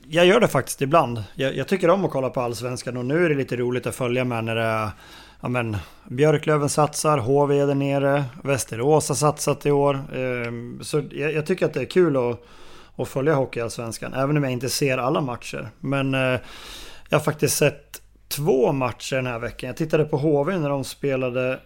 jag 0.09 0.27
gör 0.27 0.41
det 0.41 0.49
faktiskt 0.49 0.83
ibland. 0.83 1.25
Jag, 1.35 1.57
jag, 1.57 1.69
tycker 1.69 1.91
om 1.91 2.05
att 2.05 2.11
kolla 2.11 2.31
på 2.31 2.41
Allsvenskan 2.41 2.97
och 2.97 3.05
nu 3.05 3.25
är 3.25 3.29
det 3.29 3.35
lite 3.35 3.57
roligt 3.57 3.87
att 3.87 3.95
följa 3.95 4.25
med 4.25 4.45
när 4.45 4.55
det 4.55 4.63
är 4.63 4.91
ja, 5.41 5.49
men, 5.49 5.77
Björklöven 6.09 6.69
satsar, 6.69 7.19
HV 7.19 7.59
är 7.59 7.67
där 7.67 7.75
nere, 7.75 8.25
Västerås 8.43 9.09
har 9.09 9.17
satsat 9.17 9.67
i 9.67 9.71
år. 9.71 9.95
Eh, 9.95 10.83
så 10.83 11.03
jag, 11.11 11.33
jag, 11.33 11.47
tycker 11.47 11.67
att 11.67 11.75
det 11.75 11.81
är 11.81 11.85
kul 11.85 12.17
att, 12.17 12.45
att 12.97 13.09
följa 13.09 13.35
Hockeyallsvenskan, 13.35 14.15
även 14.15 14.37
om 14.37 14.45
jag 14.45 14.53
inte 14.53 14.69
ser 14.69 14.99
alla 14.99 15.21
matcher. 15.21 15.69
Men 15.81 16.15
eh, 16.15 16.41
jag 17.09 17.19
har 17.19 17.21
faktiskt 17.21 17.57
sett 17.57 18.03
två 18.31 18.73
matcher 18.73 19.17
den 19.17 19.27
här 19.27 19.39
veckan. 19.39 19.67
Jag 19.67 19.77
tittade 19.77 20.05
på 20.05 20.17
HV 20.17 20.59
när 20.59 20.69
de 20.69 20.85
spelade 20.85 21.61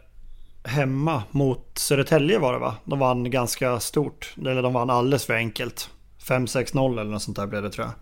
hemma 0.65 1.23
mot 1.31 1.79
Södertälje 1.79 2.39
var 2.39 2.53
det 2.53 2.59
va? 2.59 2.77
De 2.85 2.99
vann 2.99 3.31
ganska 3.31 3.81
stort. 3.81 4.35
Eller 4.39 4.63
de 4.63 4.73
vann 4.73 4.91
alldeles 4.91 5.27
för 5.27 5.35
enkelt. 5.35 5.91
5-6-0 6.29 7.01
eller 7.01 7.11
något 7.11 7.23
sånt 7.23 7.37
där 7.37 7.47
blev 7.47 7.63
det 7.63 7.71
tror 7.71 7.87
jag. 7.87 7.95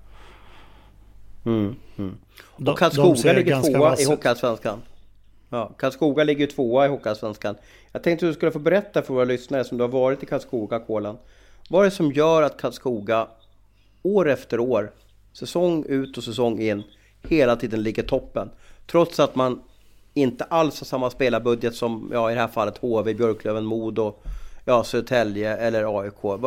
Mm, 1.53 1.77
mm. 1.99 2.17
Och 2.45 2.79
Karlskoga 2.79 3.33
ligger 3.33 3.63
tvåa 3.63 3.97
i 3.97 4.05
Hockeyallsvenskan. 4.05 4.83
Ja, 5.49 5.75
Karlskoga 5.79 6.25
ligger 6.25 6.47
tvåa 6.47 6.87
i 6.87 6.89
Hockeyallsvenskan. 6.89 7.57
Jag 7.93 8.03
tänkte 8.03 8.27
att 8.27 8.31
du 8.31 8.35
skulle 8.35 8.53
få 8.53 8.59
berätta 8.59 9.03
för 9.03 9.15
våra 9.15 9.25
lyssnare 9.25 9.65
som 9.65 9.79
du 9.79 9.85
har 9.85 9.89
varit 9.89 10.23
i 10.23 10.27
Karlskoga, 10.27 10.79
Kolan. 10.79 11.19
Vad 11.69 11.81
är 11.81 11.85
det 11.85 11.97
som 11.97 12.13
gör 12.13 12.43
att 12.43 12.61
Karlskoga 12.61 13.29
år 14.03 14.29
efter 14.29 14.61
år, 14.61 14.93
säsong 15.33 15.85
ut 15.89 16.19
och 16.19 16.25
säsong 16.25 16.61
in, 16.61 16.83
hela 17.29 17.57
tiden 17.57 17.83
ligger 17.83 18.03
toppen. 18.03 18.51
Trots 18.87 19.21
att 19.21 19.35
man 19.35 19.63
inte 20.15 20.45
alls 20.45 20.81
har 20.81 20.85
samma 20.85 21.11
spelarbudget 21.11 21.75
som 21.75 22.11
ja, 22.13 22.31
i 22.31 22.35
det 22.35 22.41
här 22.41 22.49
fallet 22.49 22.79
HV, 22.79 23.15
Björklöven, 23.15 23.65
Modo, 23.65 24.15
ja, 24.65 24.85
Södertälje 24.85 25.57
eller 25.57 26.01
AIK. 26.01 26.41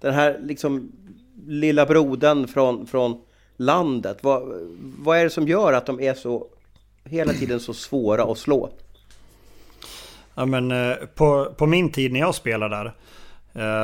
Den 0.00 0.14
här 0.14 0.40
liksom 0.42 0.92
lilla 1.46 1.86
brodern 1.86 2.48
från, 2.48 2.86
från 2.86 3.20
landet. 3.56 4.18
Vad, 4.20 4.42
vad 4.98 5.18
är 5.18 5.24
det 5.24 5.30
som 5.30 5.48
gör 5.48 5.72
att 5.72 5.86
de 5.86 6.00
är 6.00 6.14
så 6.14 6.46
hela 7.04 7.32
tiden 7.32 7.60
så 7.60 7.74
svåra 7.74 8.32
att 8.32 8.38
slå? 8.38 8.70
Ja 10.34 10.46
men 10.46 10.70
eh, 10.70 10.96
på, 11.14 11.54
på 11.56 11.66
min 11.66 11.92
tid 11.92 12.12
när 12.12 12.20
jag 12.20 12.34
spelade 12.34 12.76
där 12.76 12.92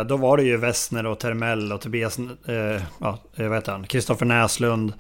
eh, 0.01 0.07
Då 0.07 0.17
var 0.17 0.37
det 0.37 0.43
ju 0.43 0.57
Wessner 0.57 1.07
och 1.07 1.19
Termell 1.19 1.73
och 1.73 1.81
Tobias, 1.81 2.19
eh, 2.19 2.83
ja, 3.01 3.19
vad 3.37 3.55
heter 3.55 3.73
han, 3.73 3.87
Kristoffer 3.87 4.27
Näslund 4.27 4.93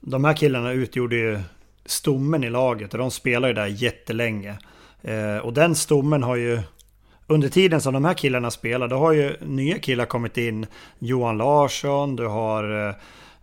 de 0.00 0.24
här 0.24 0.34
killarna 0.34 0.72
utgjorde 0.72 1.16
ju 1.16 1.40
stommen 1.84 2.44
i 2.44 2.50
laget 2.50 2.92
och 2.92 2.98
de 2.98 3.10
spelar 3.10 3.48
ju 3.48 3.54
där 3.54 3.66
jättelänge. 3.66 4.58
Eh, 5.02 5.36
och 5.36 5.52
den 5.52 5.74
stommen 5.74 6.22
har 6.22 6.36
ju 6.36 6.60
under 7.26 7.48
tiden 7.48 7.80
som 7.80 7.94
de 7.94 8.04
här 8.04 8.14
killarna 8.14 8.50
spelar, 8.50 8.88
då 8.88 8.96
har 8.96 9.12
ju 9.12 9.36
nya 9.40 9.78
killar 9.78 10.04
kommit 10.04 10.38
in. 10.38 10.66
Johan 10.98 11.38
Larsson, 11.38 12.16
du 12.16 12.26
har 12.26 12.88
eh, 12.88 12.94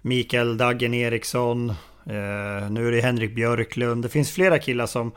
Mikael 0.02 0.58
Daggen 0.58 0.94
Eriksson, 0.94 1.70
eh, 2.06 2.70
nu 2.70 2.88
är 2.88 2.92
det 2.92 3.02
Henrik 3.02 3.36
Björklund. 3.36 4.04
Det 4.04 4.10
finns 4.10 4.32
flera 4.32 4.60
killar 4.60 4.86
som, 4.86 5.12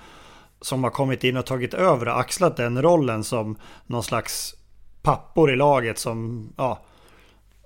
som 0.60 0.84
har 0.84 0.90
kommit 0.90 1.24
in 1.24 1.36
och 1.36 1.46
tagit 1.46 1.74
över 1.74 2.08
och 2.08 2.20
axlat 2.20 2.56
den 2.56 2.82
rollen 2.82 3.24
som 3.24 3.56
någon 3.86 4.02
slags 4.02 4.54
pappor 5.02 5.52
i 5.52 5.56
laget 5.56 5.98
som, 5.98 6.48
ja, 6.56 6.82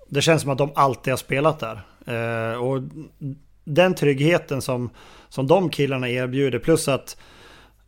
det 0.09 0.23
känns 0.23 0.43
som 0.43 0.51
att 0.51 0.59
de 0.59 0.73
alltid 0.75 1.13
har 1.13 1.19
spelat 1.19 1.59
där. 1.61 1.81
Eh, 2.07 2.59
och 2.59 2.83
den 3.65 3.95
tryggheten 3.95 4.63
som, 4.63 4.91
som 5.29 5.47
de 5.47 5.71
killarna 5.71 6.09
erbjuder 6.09 6.59
plus 6.59 6.89
att 6.89 7.17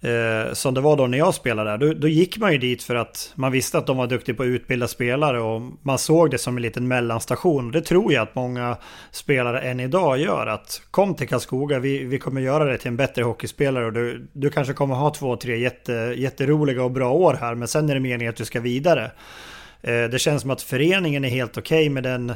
eh, 0.01 0.53
som 0.53 0.75
det 0.75 0.81
var 0.81 0.97
då 0.97 1.07
när 1.07 1.19
jag 1.19 1.35
spelade 1.35 1.71
där, 1.71 1.79
då, 1.79 1.93
då, 1.93 2.09
gick 2.09 2.39
man 2.39 2.53
ju 2.53 2.59
dit 2.59 2.83
för 2.83 2.95
att 2.95 3.33
man 3.35 3.53
visste 3.53 3.79
att 3.79 3.87
de 3.87 3.97
var 3.97 4.07
duktiga 4.07 4.35
på 4.35 4.43
att 4.43 4.47
utbilda 4.47 4.89
spelare 4.89 5.41
och 5.41 5.63
man 5.83 5.99
såg 5.99 6.31
det 6.31 6.39
som 6.39 6.57
en 6.57 6.63
liten 6.63 6.89
mellanstation. 6.89 7.71
Det 7.71 7.81
tror 7.81 8.13
jag 8.13 8.23
att 8.23 8.35
många 8.35 8.77
spelare 9.11 9.61
än 9.61 9.81
idag 9.81 10.19
gör. 10.19 10.47
Att 10.47 10.83
kom 10.91 11.15
till 11.15 11.29
Karlskoga, 11.29 11.79
vi, 11.79 12.05
vi 12.05 12.19
kommer 12.19 12.41
göra 12.41 12.65
dig 12.65 12.79
till 12.79 12.89
en 12.89 12.97
bättre 12.97 13.23
hockeyspelare 13.23 13.87
och 13.87 13.93
du, 13.93 14.29
du 14.33 14.51
kanske 14.51 14.73
kommer 14.73 14.95
ha 14.95 15.11
två, 15.11 15.37
tre 15.37 15.57
jätte, 15.57 15.93
jätteroliga 16.17 16.85
och 16.85 16.91
bra 16.91 17.13
år 17.13 17.39
här, 17.41 17.55
men 17.55 17.69
sen 17.69 17.91
är 17.91 17.95
det 17.95 18.01
meningen 18.01 18.31
att 18.31 18.37
du 18.37 18.45
ska 18.45 18.61
vidare. 18.61 19.11
Eh, 19.83 20.05
det 20.05 20.19
känns 20.19 20.43
som 20.43 20.51
att 20.51 20.63
föreningen 20.63 21.25
är 21.25 21.29
helt 21.29 21.59
okej 21.59 21.79
okay 21.79 21.91
med 21.91 22.03
den 22.03 22.33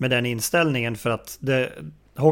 med 0.00 0.10
den 0.10 0.26
inställningen 0.26 0.96
för 0.96 1.10
att 1.10 1.38
det, 1.40 1.72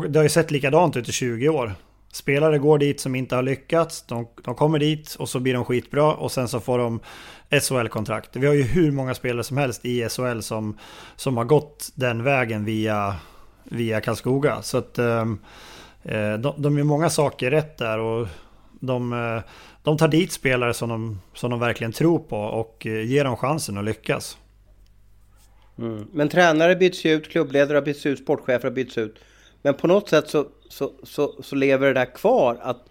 det 0.09 0.19
har 0.19 0.23
ju 0.23 0.29
sett 0.29 0.51
likadant 0.51 0.97
ut 0.97 1.09
i 1.09 1.13
20 1.13 1.49
år. 1.49 1.75
Spelare 2.13 2.59
går 2.59 2.79
dit 2.79 3.01
som 3.01 3.15
inte 3.15 3.35
har 3.35 3.43
lyckats, 3.43 4.03
de, 4.03 4.27
de 4.45 4.55
kommer 4.55 4.79
dit 4.79 5.15
och 5.19 5.29
så 5.29 5.41
blir 5.41 5.55
de 5.55 5.65
skitbra 5.65 6.15
och 6.15 6.33
sen 6.33 6.49
så 6.49 6.61
får 6.61 6.79
de 6.79 7.01
SHL-kontrakt. 7.51 8.37
Vi 8.37 8.47
har 8.47 8.55
ju 8.55 8.63
hur 8.63 8.93
många 8.93 9.15
spelare 9.15 9.45
som 9.45 9.57
helst 9.57 9.85
i 9.85 10.09
SHL 10.09 10.41
som, 10.41 10.79
som 11.17 11.37
har 11.37 11.45
gått 11.45 11.89
den 11.95 12.23
vägen 12.23 12.65
via, 12.65 13.17
via 13.65 14.01
Karlskoga. 14.01 14.63
Så 14.63 14.79
att 14.79 14.99
ehm, 14.99 15.39
eh, 16.03 16.35
de, 16.35 16.55
de 16.63 16.79
gör 16.79 16.85
många 16.85 17.11
saker 17.11 17.51
rätt 17.51 17.79
där 17.79 17.99
och 17.99 18.29
de, 18.81 19.13
eh, 19.13 19.51
de 19.83 19.99
tar 19.99 20.09
dit 20.09 20.33
spelare 20.33 20.75
som 20.75 20.89
de, 20.89 21.21
som 21.35 21.51
de 21.51 21.61
verkligen 21.61 21.93
tror 21.93 22.19
på 22.19 22.39
och 22.39 22.87
eh, 22.87 23.03
ger 23.03 23.25
dem 23.25 23.37
chansen 23.37 23.79
att 23.79 23.85
lyckas. 23.85 24.39
Mm. 25.79 26.07
Men 26.13 26.29
tränare 26.29 26.77
byts 26.77 27.07
ut, 27.07 27.31
klubbledare 27.31 27.77
har 27.77 27.83
bytts 27.83 28.07
ut, 28.07 28.19
sportchefer 28.19 28.69
har 28.69 28.75
bytts 28.75 28.99
ut. 28.99 29.17
Men 29.63 29.75
på 29.75 29.87
något 29.87 30.09
sätt 30.09 30.29
så, 30.29 30.47
så, 30.69 30.93
så, 31.03 31.35
så 31.43 31.57
lever 31.57 31.87
det 31.87 31.93
där 31.93 32.15
kvar 32.15 32.59
att 32.63 32.85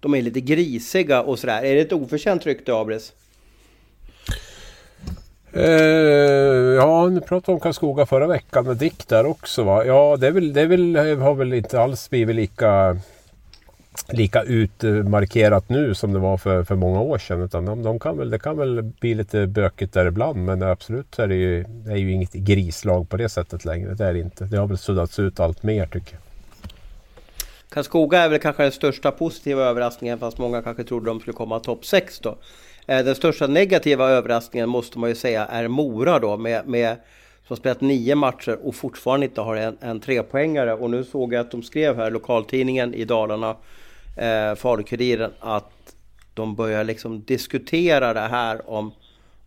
de 0.00 0.14
är 0.14 0.22
lite 0.22 0.40
grisiga 0.40 1.22
och 1.22 1.38
sådär. 1.38 1.62
Är 1.62 1.74
det 1.74 1.80
ett 1.80 1.92
oförtjänt 1.92 2.46
rykte, 2.46 2.74
Abris? 2.74 3.12
Uh, 5.56 5.64
ja, 6.74 7.08
nu 7.08 7.20
pratade 7.20 7.54
om 7.54 7.60
Karlskoga 7.60 8.06
förra 8.06 8.26
veckan 8.26 8.64
med 8.66 8.76
Dick 8.76 9.08
där 9.08 9.26
också 9.26 9.62
va. 9.62 9.84
Ja, 9.84 10.16
det, 10.16 10.26
är 10.26 10.30
väl, 10.30 10.52
det 10.52 10.60
är 10.60 10.66
väl, 10.66 10.96
har 11.20 11.34
väl 11.34 11.52
inte 11.52 11.80
alls 11.80 12.10
blivit 12.10 12.36
lika 12.36 12.96
lika 14.08 14.42
utmarkerat 14.42 15.68
nu 15.68 15.94
som 15.94 16.12
det 16.12 16.18
var 16.18 16.36
för, 16.36 16.64
för 16.64 16.74
många 16.74 17.00
år 17.00 17.18
sedan. 17.18 17.42
Utan 17.42 17.64
de, 17.64 17.82
de 17.82 17.98
kan 17.98 18.18
väl, 18.18 18.30
det 18.30 18.38
kan 18.38 18.56
väl 18.56 18.82
bli 18.82 19.14
lite 19.14 19.46
bökigt 19.46 19.94
där 19.94 20.06
ibland 20.06 20.44
men 20.44 20.62
absolut 20.62 21.18
är 21.18 21.28
det 21.28 21.34
ju, 21.34 21.64
det 21.68 21.92
är 21.92 21.96
ju 21.96 22.12
inget 22.12 22.32
grislag 22.32 23.08
på 23.08 23.16
det 23.16 23.28
sättet 23.28 23.64
längre. 23.64 23.94
Det 23.94 24.04
är 24.04 24.12
det 24.12 24.20
inte. 24.20 24.44
Det 24.44 24.56
har 24.56 24.66
väl 24.66 24.78
suddats 24.78 25.18
ut 25.18 25.40
allt 25.40 25.62
mer 25.62 25.86
tycker 25.86 26.12
jag. 26.12 26.20
Karlskoga 27.68 28.18
är 28.18 28.28
väl 28.28 28.38
kanske 28.38 28.62
den 28.62 28.72
största 28.72 29.10
positiva 29.10 29.62
överraskningen 29.62 30.18
fast 30.18 30.38
många 30.38 30.62
kanske 30.62 30.84
trodde 30.84 31.06
de 31.06 31.20
skulle 31.20 31.34
komma 31.34 31.60
topp 31.60 31.84
6 31.84 32.20
då. 32.20 32.38
Eh, 32.86 33.04
den 33.04 33.14
största 33.14 33.46
negativa 33.46 34.10
överraskningen 34.10 34.68
måste 34.68 34.98
man 34.98 35.08
ju 35.08 35.14
säga 35.14 35.46
är 35.46 35.68
Mora 35.68 36.18
då 36.18 36.36
med, 36.36 36.68
med 36.68 36.96
som 37.48 37.56
spelat 37.56 37.80
nio 37.80 38.14
matcher 38.14 38.58
och 38.62 38.74
fortfarande 38.74 39.26
inte 39.26 39.40
har 39.40 39.56
en, 39.56 39.76
en 39.80 40.00
trepoängare. 40.00 40.74
Och 40.74 40.90
nu 40.90 41.04
såg 41.04 41.32
jag 41.32 41.40
att 41.40 41.50
de 41.50 41.62
skrev 41.62 41.96
här, 41.96 42.10
lokaltidningen 42.10 42.94
i 42.94 43.04
Dalarna, 43.04 43.56
eh, 44.16 44.54
Falukuriren 44.54 45.30
att 45.40 45.94
de 46.34 46.54
börjar 46.54 46.84
liksom 46.84 47.22
diskutera 47.24 48.14
det 48.14 48.20
här 48.20 48.70
om 48.70 48.92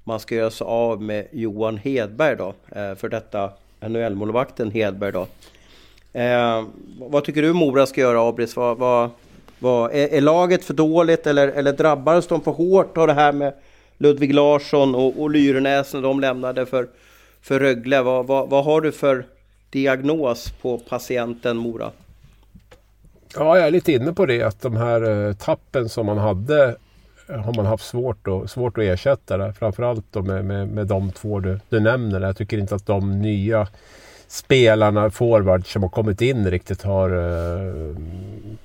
man 0.04 0.20
ska 0.20 0.36
göra 0.36 0.52
sig 0.52 0.66
av 0.66 1.02
med 1.02 1.28
Johan 1.32 1.78
Hedberg 1.78 2.36
då, 2.36 2.54
eh, 2.72 2.96
för 2.96 3.10
detta 3.10 3.52
NHL-målvakten 3.80 4.72
Hedberg 4.72 5.12
då. 5.12 5.28
Eh, 6.20 6.66
vad 7.00 7.24
tycker 7.24 7.42
du 7.42 7.54
Mora 7.54 7.86
ska 7.86 8.02
göra 8.02 8.30
Abris? 8.30 8.56
Vad, 8.56 8.78
vad, 8.78 9.10
vad, 9.60 9.92
är, 9.92 10.08
är, 10.14 10.22
laget 10.22 10.64
för 10.64 10.74
dåligt 10.74 11.28
eller, 11.28 11.48
eller 11.48 11.74
drabbades 11.74 12.28
de 12.28 12.42
för 12.42 12.52
hårt 12.52 12.98
av 12.98 13.08
det 13.08 13.14
här 13.14 13.32
med 13.32 13.54
Ludvig 13.98 14.34
Larsson 14.34 14.96
och, 14.96 15.22
och 15.22 15.30
Lyrenäs 15.30 15.94
när 15.94 16.02
de 16.02 16.20
lämnade 16.20 16.66
för, 16.66 16.88
för 17.42 17.60
Rögle? 17.60 18.02
Vad, 18.02 18.28
vad, 18.28 18.50
vad 18.50 18.66
har 18.66 18.82
du 18.82 18.92
för 18.92 19.26
diagnos 19.70 20.50
på 20.62 20.78
patienten 20.78 21.58
Mora? 21.58 21.92
Ja, 23.40 23.58
jag 23.58 23.68
är 23.68 23.72
lite 23.72 23.92
inne 23.92 24.14
på 24.14 24.26
det 24.26 24.44
att 24.44 24.62
de 24.62 24.76
här 24.76 25.28
eh, 25.28 25.34
tappen 25.34 25.90
som 25.90 26.06
man 26.06 26.18
hade 26.18 26.76
eh, 27.30 27.36
har 27.36 27.54
man 27.54 27.66
haft 27.66 27.86
svårt, 27.86 28.28
och, 28.28 28.50
svårt 28.50 28.78
att 28.78 28.84
ersätta 28.84 29.38
det. 29.38 29.54
Framförallt 29.54 30.06
då 30.12 30.22
med, 30.22 30.46
med, 30.46 30.68
med 30.68 30.88
de 30.88 31.12
två 31.12 31.40
du, 31.40 31.60
du 31.70 31.80
nämner. 31.80 32.22
Jag 32.22 32.38
tycker 32.38 32.58
inte 32.58 32.76
att 32.76 32.86
de 32.86 33.22
nya 33.22 33.68
spelarna, 34.28 35.10
forwards 35.10 35.72
som 35.72 35.84
har 35.84 35.90
kommit 35.90 36.22
in 36.22 36.52
riktigt 36.52 36.82
har 36.82 37.14
uh, 37.14 37.98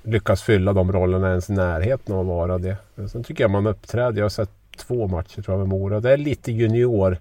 lyckats 0.02 0.42
fylla 0.42 0.72
de 0.72 0.92
rollerna 0.92 1.28
ens 1.28 1.50
i 1.50 1.52
närheten 1.52 2.14
av 2.14 2.20
att 2.20 2.26
vara 2.26 2.58
det. 2.58 2.76
Sen 3.08 3.24
tycker 3.24 3.44
jag 3.44 3.50
man 3.50 3.66
uppträder, 3.66 4.18
jag 4.18 4.24
har 4.24 4.30
sett 4.30 4.50
två 4.76 5.06
matcher 5.06 5.42
tror 5.42 5.58
jag 5.58 5.58
med 5.58 5.68
Mora. 5.68 6.00
Det 6.00 6.12
är 6.12 6.16
lite 6.16 6.52
junior 6.52 7.18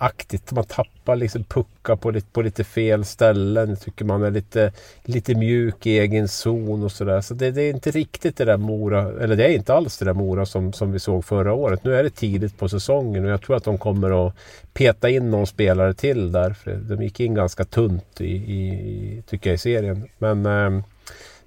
aktigt. 0.00 0.52
Man 0.52 0.64
tappar 0.64 1.16
liksom 1.16 1.44
puckar 1.44 1.96
på 1.96 2.10
lite, 2.10 2.26
på 2.32 2.42
lite 2.42 2.64
fel 2.64 3.04
ställen. 3.04 3.68
Jag 3.68 3.80
tycker 3.80 4.04
man 4.04 4.22
är 4.22 4.30
lite, 4.30 4.72
lite 5.02 5.34
mjuk 5.34 5.86
i 5.86 5.98
egen 5.98 6.28
zon 6.28 6.82
och 6.82 6.92
sådär. 6.92 7.20
Så 7.20 7.34
det, 7.34 7.50
det, 7.50 7.62
är 7.62 7.70
inte 7.70 7.90
riktigt 7.90 8.36
det 8.36 8.44
där 8.44 8.56
Mora, 8.56 9.22
eller 9.22 9.36
det 9.36 9.44
är 9.44 9.48
inte 9.48 9.74
alls 9.74 9.98
det 9.98 10.04
där 10.04 10.12
Mora 10.12 10.46
som, 10.46 10.72
som 10.72 10.92
vi 10.92 10.98
såg 10.98 11.24
förra 11.24 11.52
året. 11.52 11.84
Nu 11.84 11.94
är 11.94 12.02
det 12.02 12.10
tidigt 12.10 12.58
på 12.58 12.68
säsongen 12.68 13.24
och 13.24 13.30
jag 13.30 13.42
tror 13.42 13.56
att 13.56 13.64
de 13.64 13.78
kommer 13.78 14.26
att 14.26 14.34
peta 14.72 15.10
in 15.10 15.30
någon 15.30 15.46
spelare 15.46 15.94
till 15.94 16.32
där. 16.32 16.52
För 16.52 16.76
de 16.76 17.02
gick 17.02 17.20
in 17.20 17.34
ganska 17.34 17.64
tunt 17.64 18.20
i, 18.20 18.34
i 18.34 19.22
tycker 19.26 19.50
jag, 19.50 19.54
i 19.54 19.58
serien. 19.58 20.08
Men 20.18 20.46
eh, 20.46 20.84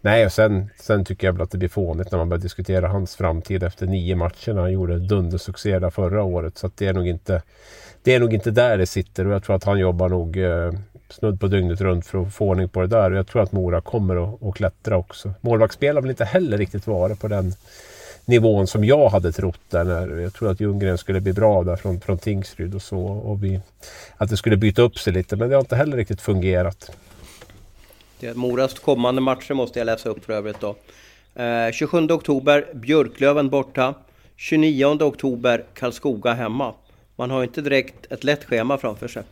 Nej, 0.06 0.26
och 0.26 0.32
sen, 0.32 0.70
sen 0.80 1.06
tycker 1.06 1.28
jag 1.28 1.34
väl 1.34 1.42
att 1.42 1.52
det 1.52 1.58
blir 1.58 1.70
fånigt 1.70 2.12
när 2.12 2.20
man 2.20 2.30
börjar 2.30 2.42
diskutera 2.42 2.88
hans 2.88 3.16
framtid 3.16 3.64
efter 3.64 3.86
nio 3.86 4.16
matcher. 4.16 4.54
när 4.54 4.62
Han 4.62 4.72
gjorde 4.72 5.00
dundersuccé 5.00 5.80
där 5.80 5.90
förra 5.90 6.24
året. 6.24 6.58
Så 6.58 6.72
det 6.76 6.88
är 6.88 6.94
nog 6.94 7.08
inte 7.08 7.42
det 8.04 8.14
är 8.14 8.20
nog 8.20 8.34
inte 8.34 8.52
där 8.52 8.78
det 8.78 8.86
sitter 8.86 9.28
och 9.28 9.34
jag 9.34 9.44
tror 9.44 9.56
att 9.56 9.64
han 9.64 9.80
jobbar 9.80 10.10
nog 10.10 10.38
eh, 10.38 10.74
snudd 11.10 11.40
på 11.40 11.48
dygnet 11.48 11.82
runt 11.82 12.06
för 12.06 12.22
att 12.22 12.34
få 12.34 12.48
ordning 12.48 12.70
på 12.70 12.82
det 12.82 12.88
där. 12.88 13.12
Och 13.12 13.18
jag 13.18 13.28
tror 13.28 13.42
att 13.42 13.52
Mora 13.52 13.82
kommer 13.82 14.24
att, 14.24 14.44
att 14.44 14.56
klättra 14.56 14.98
också. 14.98 15.34
Målvaktsspel 15.42 15.96
har 15.96 16.02
väl 16.02 16.10
inte 16.10 16.26
heller 16.26 16.58
riktigt 16.58 16.88
varit 16.88 17.20
på 17.20 17.28
den 17.28 17.54
nivån 18.26 18.68
som 18.68 18.84
jag 18.84 19.10
hade 19.10 19.32
trott 19.32 19.60
där. 19.70 19.84
När 19.84 20.18
jag 20.18 20.34
trodde 20.34 20.54
att 20.54 20.60
Ljunggren 20.60 20.98
skulle 20.98 21.22
bli 21.22 21.34
bra 21.34 21.64
där 21.64 21.76
från, 21.76 22.02
från 22.02 22.18
Tingsryd 22.18 22.76
och 22.76 22.82
så. 22.82 23.00
Och 23.00 23.44
vi, 23.44 23.60
att 24.18 24.30
det 24.30 24.38
skulle 24.38 24.58
byta 24.58 24.82
upp 24.82 25.00
sig 25.00 25.14
lite 25.14 25.36
men 25.36 25.50
det 25.50 25.56
har 25.56 25.62
inte 25.62 25.76
heller 25.76 25.98
riktigt 25.98 26.22
fungerat. 26.22 26.92
Det 28.20 28.36
Moras 28.36 28.80
kommande 28.80 29.22
matcher 29.22 29.54
måste 29.54 29.80
jag 29.80 29.86
läsa 29.86 30.10
upp 30.10 30.26
för 30.26 30.34
övrigt 30.34 30.60
då. 30.60 30.76
Eh, 31.42 31.72
27 31.72 32.08
oktober 32.10 32.66
Björklöven 32.74 33.50
borta. 33.50 33.94
29 34.36 34.86
oktober 34.86 35.64
Karlskoga 35.74 36.34
hemma 36.34 36.74
man 37.16 37.32
har 37.32 37.44
inte 37.44 37.62
direkt 37.62 38.12
ett 38.12 38.24
lätt 38.24 38.44
schema 38.44 38.78
framför 38.78 39.08
sig. 39.08 39.24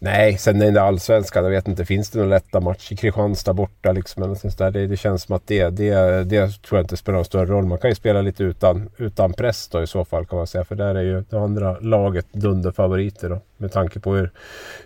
Nej, 0.00 0.38
sen 0.38 0.62
är 0.62 0.72
det 0.72 0.82
allsvenskan. 0.82 1.44
Jag 1.44 1.50
vet 1.50 1.68
inte, 1.68 1.84
finns 1.84 2.10
det 2.10 2.18
några 2.18 2.30
lätta 2.30 2.60
matcher? 2.60 2.96
Kristianstad 2.96 3.52
borta 3.52 3.92
liksom. 3.92 4.22
Eller 4.22 4.56
där. 4.58 4.70
Det, 4.70 4.86
det, 4.86 4.96
känns 4.96 5.22
som 5.22 5.36
att 5.36 5.46
det, 5.46 5.70
det, 5.70 6.24
det 6.24 6.62
tror 6.62 6.78
jag 6.78 6.84
inte 6.84 6.96
spelar 6.96 7.16
någon 7.16 7.24
större 7.24 7.46
roll. 7.46 7.66
Man 7.66 7.78
kan 7.78 7.90
ju 7.90 7.94
spela 7.94 8.22
lite 8.22 8.44
utan, 8.44 8.88
utan 8.96 9.32
press 9.32 9.68
då 9.68 9.82
i 9.82 9.86
så 9.86 10.04
fall 10.04 10.26
kan 10.26 10.36
man 10.36 10.46
säga. 10.46 10.64
För 10.64 10.74
där 10.74 10.94
är 10.94 11.02
ju 11.02 11.24
det 11.30 11.38
andra 11.38 11.78
laget 11.80 12.26
dunderfavoriter 12.32 13.28
då. 13.28 13.40
Med 13.56 13.72
tanke 13.72 14.00
på 14.00 14.14
hur, 14.14 14.30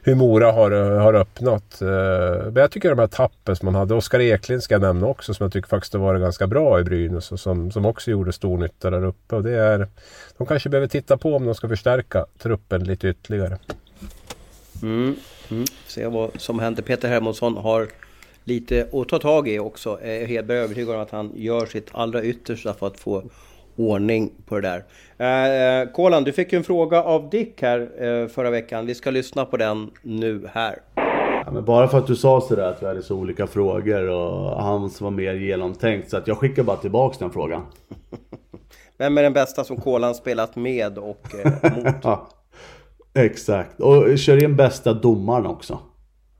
hur 0.03 0.15
Mora 0.15 0.53
har, 0.53 0.71
har 0.99 1.15
öppnat. 1.15 1.83
Eh, 1.83 1.89
men 2.45 2.57
jag 2.57 2.71
tycker 2.71 2.91
de 2.91 2.99
här 2.99 3.07
tappen 3.07 3.57
som 3.57 3.67
man 3.67 3.75
hade. 3.75 3.95
Oskar 3.95 4.21
Eklind 4.21 4.63
ska 4.63 4.75
jag 4.75 4.83
nämna 4.83 5.07
också 5.07 5.35
som 5.35 5.45
jag 5.45 5.53
tycker 5.53 5.69
faktiskt 5.69 5.93
har 5.93 6.01
varit 6.01 6.21
ganska 6.21 6.47
bra 6.47 6.81
i 6.81 6.85
Brynäs. 6.85 7.33
Och 7.33 7.41
som, 7.41 7.71
som 7.71 7.87
också 7.87 8.11
gjorde 8.11 8.33
stor 8.33 8.59
nytta 8.59 8.91
där 8.91 9.05
uppe. 9.05 9.37
Och 9.37 9.43
det 9.43 9.57
är, 9.57 9.89
de 10.39 10.47
kanske 10.47 10.69
behöver 10.69 10.89
titta 10.89 11.17
på 11.17 11.37
om 11.37 11.47
de 11.47 11.55
ska 11.55 11.69
förstärka 11.69 12.27
truppen 12.39 12.85
lite 12.85 13.09
ytterligare. 13.09 13.59
Mm. 14.83 15.15
Mm. 15.51 15.65
Se 15.87 16.07
vad 16.07 16.41
som 16.41 16.59
händer. 16.59 16.83
Peter 16.83 17.09
Hermansson 17.09 17.57
har 17.57 17.89
lite 18.45 18.89
att 18.93 19.09
ta 19.09 19.19
tag 19.19 19.49
i 19.49 19.59
också. 19.59 19.99
Jag 20.03 20.17
är 20.17 20.27
helt 20.27 20.51
övertygad 20.51 20.95
om 20.95 21.01
att 21.03 21.11
han 21.11 21.33
gör 21.35 21.67
sitt 21.67 21.89
allra 21.93 22.23
yttersta 22.23 22.75
för 22.75 22.87
att 22.87 23.01
få 23.01 23.23
ordning 23.77 24.33
på 24.47 24.61
det 24.61 24.83
där. 25.17 25.83
Eh, 25.83 25.93
Kolan, 25.93 26.25
du 26.25 26.33
fick 26.33 26.53
ju 26.53 26.57
en 26.57 26.65
fråga 26.65 27.03
av 27.03 27.31
Dick 27.31 27.63
här 27.63 27.81
eh, 27.81 28.29
förra 28.29 28.51
veckan. 28.51 28.87
Vi 28.87 28.95
ska 28.95 29.11
lyssna 29.11 29.45
på 29.45 29.57
den 29.57 29.91
nu 30.03 30.49
här. 30.53 30.79
Ja, 31.47 31.61
bara 31.61 31.89
för 31.89 31.99
att 31.99 32.07
du 32.07 32.17
sa 32.17 32.41
sådär 32.41 32.63
att 32.63 32.83
vi 32.83 32.87
hade 32.87 33.03
så 33.03 33.17
olika 33.17 33.47
frågor 33.47 34.09
och 34.09 34.63
hans 34.63 35.01
var 35.01 35.11
mer 35.11 35.35
genomtänkt 35.35 36.11
så 36.11 36.17
att 36.17 36.27
jag 36.27 36.39
skickar 36.39 36.63
bara 36.63 36.77
tillbaks 36.77 37.19
den 37.19 37.31
frågan. 37.31 37.67
Vem 38.99 39.19
är 39.19 39.23
den 39.23 39.33
bästa 39.33 39.65
som 39.65 39.77
Kolan 39.77 40.15
spelat 40.15 40.57
med 40.57 40.99
och 40.99 41.27
eh, 41.45 41.77
mot? 41.77 42.05
Exakt, 43.15 43.81
och 43.81 44.19
kör 44.19 44.45
in 44.45 44.57
bästa 44.57 44.93
domaren 44.95 45.47
också. 45.47 45.79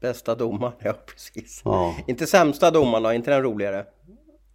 Bästa 0.01 0.35
domaren, 0.35 0.73
ja 0.83 0.93
precis. 1.07 1.63
Ja. 1.65 1.95
Inte 2.07 2.27
sämsta 2.27 2.71
domaren 2.71 3.03
då, 3.03 3.13
inte 3.13 3.31
den 3.31 3.43
roligare? 3.43 3.85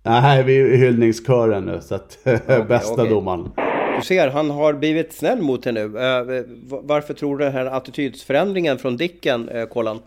Nej, 0.03 0.43
vi 0.43 0.61
är 0.61 0.65
i 0.65 0.77
hyllningskören 0.77 1.63
nu, 1.65 1.81
så 1.81 1.95
att 1.95 2.17
okay, 2.25 2.63
bästa 2.63 2.93
okay. 2.93 3.09
domaren. 3.09 3.51
Du 3.97 4.05
ser, 4.05 4.29
han 4.29 4.49
har 4.49 4.73
blivit 4.73 5.13
snäll 5.13 5.41
mot 5.41 5.63
dig 5.63 5.73
nu. 5.73 5.83
Uh, 5.83 6.43
varför 6.67 7.13
tror 7.13 7.37
du 7.37 7.45
den 7.45 7.53
här 7.53 7.65
attitydsförändringen 7.65 8.77
från 8.77 8.97
Dicken, 8.97 9.49
uh, 9.49 9.65
Kolan? 9.65 9.99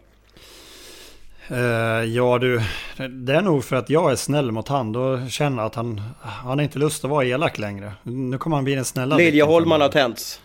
Uh, 1.51 1.59
ja 2.05 2.39
du, 2.39 2.61
det 3.09 3.35
är 3.35 3.43
nog 3.43 3.65
för 3.65 3.77
att 3.77 3.91
jag 3.91 4.13
är 4.13 4.17
snäll 4.17 4.53
mot 4.53 4.69
han. 4.69 4.93
Då 4.93 5.27
känner 5.29 5.63
att 5.63 5.75
han, 5.75 6.01
han 6.21 6.59
har 6.59 6.65
inte 6.65 6.79
lust 6.79 7.05
att 7.05 7.11
vara 7.11 7.25
elak 7.25 7.59
längre. 7.59 7.93
Nu 8.03 8.39
kommer 8.39 8.57
han 8.57 8.65
bli 8.65 8.75
en 8.75 8.85
snällare. 8.85 9.19
Liljeholman 9.19 9.81
har 9.81 9.89
tänts. 9.89 10.41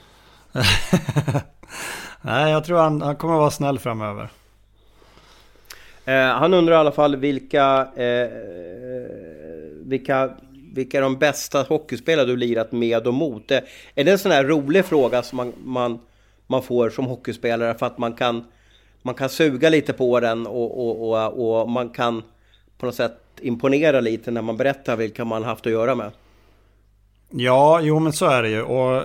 Nej, 2.26 2.52
jag 2.52 2.64
tror 2.64 2.78
han, 2.78 3.02
han 3.02 3.16
kommer 3.16 3.36
vara 3.38 3.52
snäll 3.52 3.80
framöver. 3.80 4.30
Eh, 6.06 6.28
han 6.28 6.54
undrar 6.54 6.74
i 6.74 6.78
alla 6.78 6.92
fall 6.92 7.16
vilka, 7.16 7.88
eh, 7.96 8.30
vilka, 9.86 10.30
vilka 10.74 11.02
de 11.02 11.18
bästa 11.18 11.62
hockeyspelare 11.62 12.26
du 12.26 12.38
lirat 12.38 12.72
med 12.72 13.08
och 13.08 13.14
mot? 13.14 13.52
Eh, 13.52 13.60
är 13.96 14.04
det 14.04 14.12
en 14.12 14.20
sån 14.20 14.32
här 14.32 14.44
rolig 14.44 14.86
fråga 14.86 15.24
som 15.24 15.38
man, 15.38 15.54
man, 15.64 16.00
man 16.48 16.64
får 16.64 16.90
som 16.90 17.06
hockeyspelare 17.06 17.74
för 17.74 17.86
att 17.86 17.98
man 17.98 18.14
kan, 18.14 18.44
man 19.02 19.16
kan 19.16 19.30
suga 19.30 19.70
lite 19.70 19.94
på 19.94 20.20
den 20.20 20.48
och, 20.48 20.88
och, 20.88 21.10
och, 21.10 21.62
och 21.62 21.70
man 21.70 21.90
kan 21.90 22.24
på 22.78 22.86
något 22.86 22.96
sätt 22.96 23.18
imponera 23.42 24.00
lite 24.00 24.32
när 24.32 24.42
man 24.42 24.58
berättar 24.58 24.96
vilka 24.96 25.26
man 25.26 25.44
haft 25.44 25.66
att 25.66 25.72
göra 25.72 25.96
med? 25.96 26.12
Ja, 27.30 27.80
jo 27.82 28.00
men 28.00 28.14
så 28.14 28.26
är 28.26 28.44
det 28.44 28.50
ju. 28.50 28.62
Och 28.62 29.04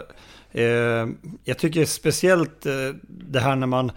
Eh, 0.52 1.06
jag 1.44 1.58
tycker 1.58 1.84
speciellt 1.84 2.66
eh, 2.66 2.72
det 3.08 3.40
här 3.40 3.56
när 3.56 3.66
man... 3.66 3.92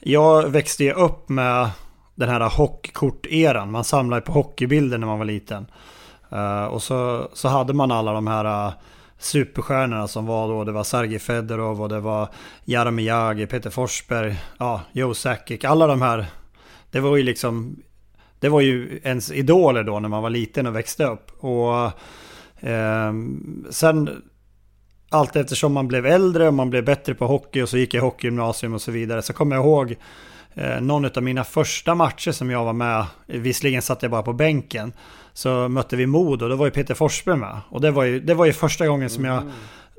Jag 0.00 0.48
växte 0.48 0.84
ju 0.84 0.92
upp 0.92 1.28
med 1.28 1.70
den 2.14 2.28
här 2.28 2.40
hockeykort-eran. 2.40 3.70
Man 3.70 3.84
samlade 3.84 4.22
på 4.22 4.32
hockeybilder 4.32 4.98
när 4.98 5.06
man 5.06 5.18
var 5.18 5.24
liten. 5.24 5.66
Eh, 6.30 6.64
och 6.64 6.82
så, 6.82 7.30
så 7.32 7.48
hade 7.48 7.72
man 7.74 7.90
alla 7.90 8.12
de 8.12 8.26
här 8.26 8.72
superstjärnorna 9.18 10.08
som 10.08 10.26
var 10.26 10.48
då. 10.48 10.64
Det 10.64 10.72
var 10.72 10.84
Sergej 10.84 11.18
Fedorov 11.18 11.82
och 11.82 11.88
det 11.88 12.00
var 12.00 12.28
Jaromir 12.64 13.06
Jagr, 13.06 13.46
Peter 13.46 13.70
Forsberg, 13.70 14.36
ja, 14.58 14.80
Joe 14.92 15.14
Sakic. 15.14 15.64
Alla 15.64 15.86
de 15.86 16.02
här. 16.02 16.26
Det 16.90 17.00
var 17.00 17.16
ju 17.16 17.22
liksom... 17.22 17.82
Det 18.40 18.48
var 18.48 18.60
ju 18.60 19.00
ens 19.04 19.32
idoler 19.32 19.84
då 19.84 20.00
när 20.00 20.08
man 20.08 20.22
var 20.22 20.30
liten 20.30 20.66
och 20.66 20.76
växte 20.76 21.04
upp. 21.04 21.44
Och 21.44 21.84
eh, 22.68 23.12
sen 23.70 24.22
allt 25.08 25.36
eftersom 25.36 25.72
man 25.72 25.88
blev 25.88 26.06
äldre 26.06 26.48
och 26.48 26.54
man 26.54 26.70
blev 26.70 26.84
bättre 26.84 27.14
på 27.14 27.26
hockey 27.26 27.62
och 27.62 27.68
så 27.68 27.78
gick 27.78 27.94
jag 27.94 28.02
hockeygymnasium 28.02 28.74
och 28.74 28.82
så 28.82 28.90
vidare. 28.90 29.22
Så 29.22 29.32
kommer 29.32 29.56
jag 29.56 29.64
ihåg 29.64 29.96
eh, 30.54 30.80
någon 30.80 31.04
av 31.04 31.22
mina 31.22 31.44
första 31.44 31.94
matcher 31.94 32.32
som 32.32 32.50
jag 32.50 32.64
var 32.64 32.72
med. 32.72 33.06
Visserligen 33.26 33.82
satt 33.82 34.02
jag 34.02 34.10
bara 34.10 34.22
på 34.22 34.32
bänken. 34.32 34.92
Så 35.32 35.68
mötte 35.68 35.96
vi 35.96 36.06
Mod 36.06 36.42
och 36.42 36.48
då 36.48 36.56
var 36.56 36.66
ju 36.66 36.70
Peter 36.70 36.94
Forsberg 36.94 37.36
med. 37.36 37.60
Och 37.68 37.80
det 37.80 37.90
var 37.90 38.04
ju, 38.04 38.20
det 38.20 38.34
var 38.34 38.46
ju 38.46 38.52
första 38.52 38.86
gången 38.86 39.10
som 39.10 39.24
jag, 39.24 39.42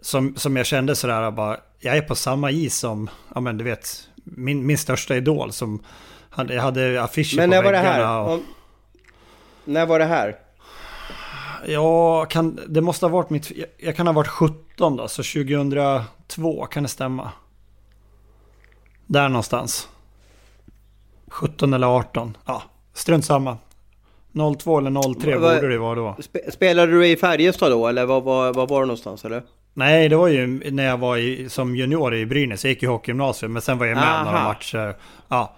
som, 0.02 0.36
som 0.36 0.58
jag 0.58 0.66
kände 0.66 0.96
sådär 0.96 1.32
bara, 1.32 1.58
jag 1.80 1.98
är 1.98 2.02
på 2.02 2.16
samma 2.16 2.52
is 2.52 2.78
som, 2.78 3.10
ja 3.36 3.42
men 3.42 3.58
du 3.58 3.64
vet, 3.64 4.10
min, 4.24 4.66
min 4.66 4.78
största 4.78 5.16
idol 5.16 5.52
som, 5.52 5.84
hade, 6.30 6.54
jag 6.54 6.62
hade 6.62 7.04
affischer 7.04 7.38
men 7.38 7.50
på 7.50 7.56
väggarna. 7.56 7.72
Men 7.72 7.82
när 7.82 7.86
var 7.86 7.96
det 7.96 8.04
här? 8.04 8.34
Och... 8.34 8.40
När 9.66 9.86
var 9.86 10.00
det 10.00 10.06
här? 10.06 10.36
Ja, 11.66 12.26
kan, 12.26 12.60
det 12.68 12.82
måste 12.82 13.06
ha 13.06 13.12
varit 13.12 13.30
mitt... 13.30 13.52
Jag, 13.52 13.68
jag 13.78 13.96
kan 13.96 14.08
ha 14.08 14.14
varit 14.14 14.28
17 14.28 14.96
då, 14.98 15.08
så 15.08 15.24
2002 15.24 16.66
kan 16.66 16.84
det 16.84 16.90
stämma. 16.90 17.32
Där 19.06 19.30
någonstans. 19.30 19.90
17 21.28 21.74
eller 21.74 21.88
18. 21.88 22.38
Ja, 22.46 22.64
strunt 22.94 23.26
samma. 23.26 23.58
02 24.58 24.78
eller 24.78 25.20
03 25.20 25.38
Va, 25.38 25.56
borde 25.56 25.68
det 25.68 25.78
vara 25.78 25.96
då. 25.96 26.18
Spelade 26.52 26.92
du 26.92 27.08
i 27.08 27.18
Färjestad 27.18 27.72
då 27.72 27.88
eller 27.88 28.06
var, 28.06 28.22
var, 28.22 28.54
var 28.54 28.68
var 28.68 28.80
du 28.80 28.86
någonstans 28.86 29.26
eller? 29.26 29.44
Nej, 29.74 30.10
det 30.10 30.16
var 30.16 30.28
ju 30.28 30.72
när 30.72 30.86
jag 30.86 30.98
var 30.98 31.18
i, 31.18 31.50
som 31.50 31.76
junior 31.76 32.16
i 32.16 32.26
Brynäs. 32.26 32.64
Jag 32.64 32.70
gick 32.70 32.84
i 32.84 32.86
hockeygymnasium 32.86 33.54
men 33.54 33.62
sen 33.62 33.78
var 33.78 33.86
jag 33.86 33.96
med 33.96 34.04
Aha. 34.04 34.24
några 34.24 34.44
matcher. 34.44 34.96
Ja. 35.28 35.56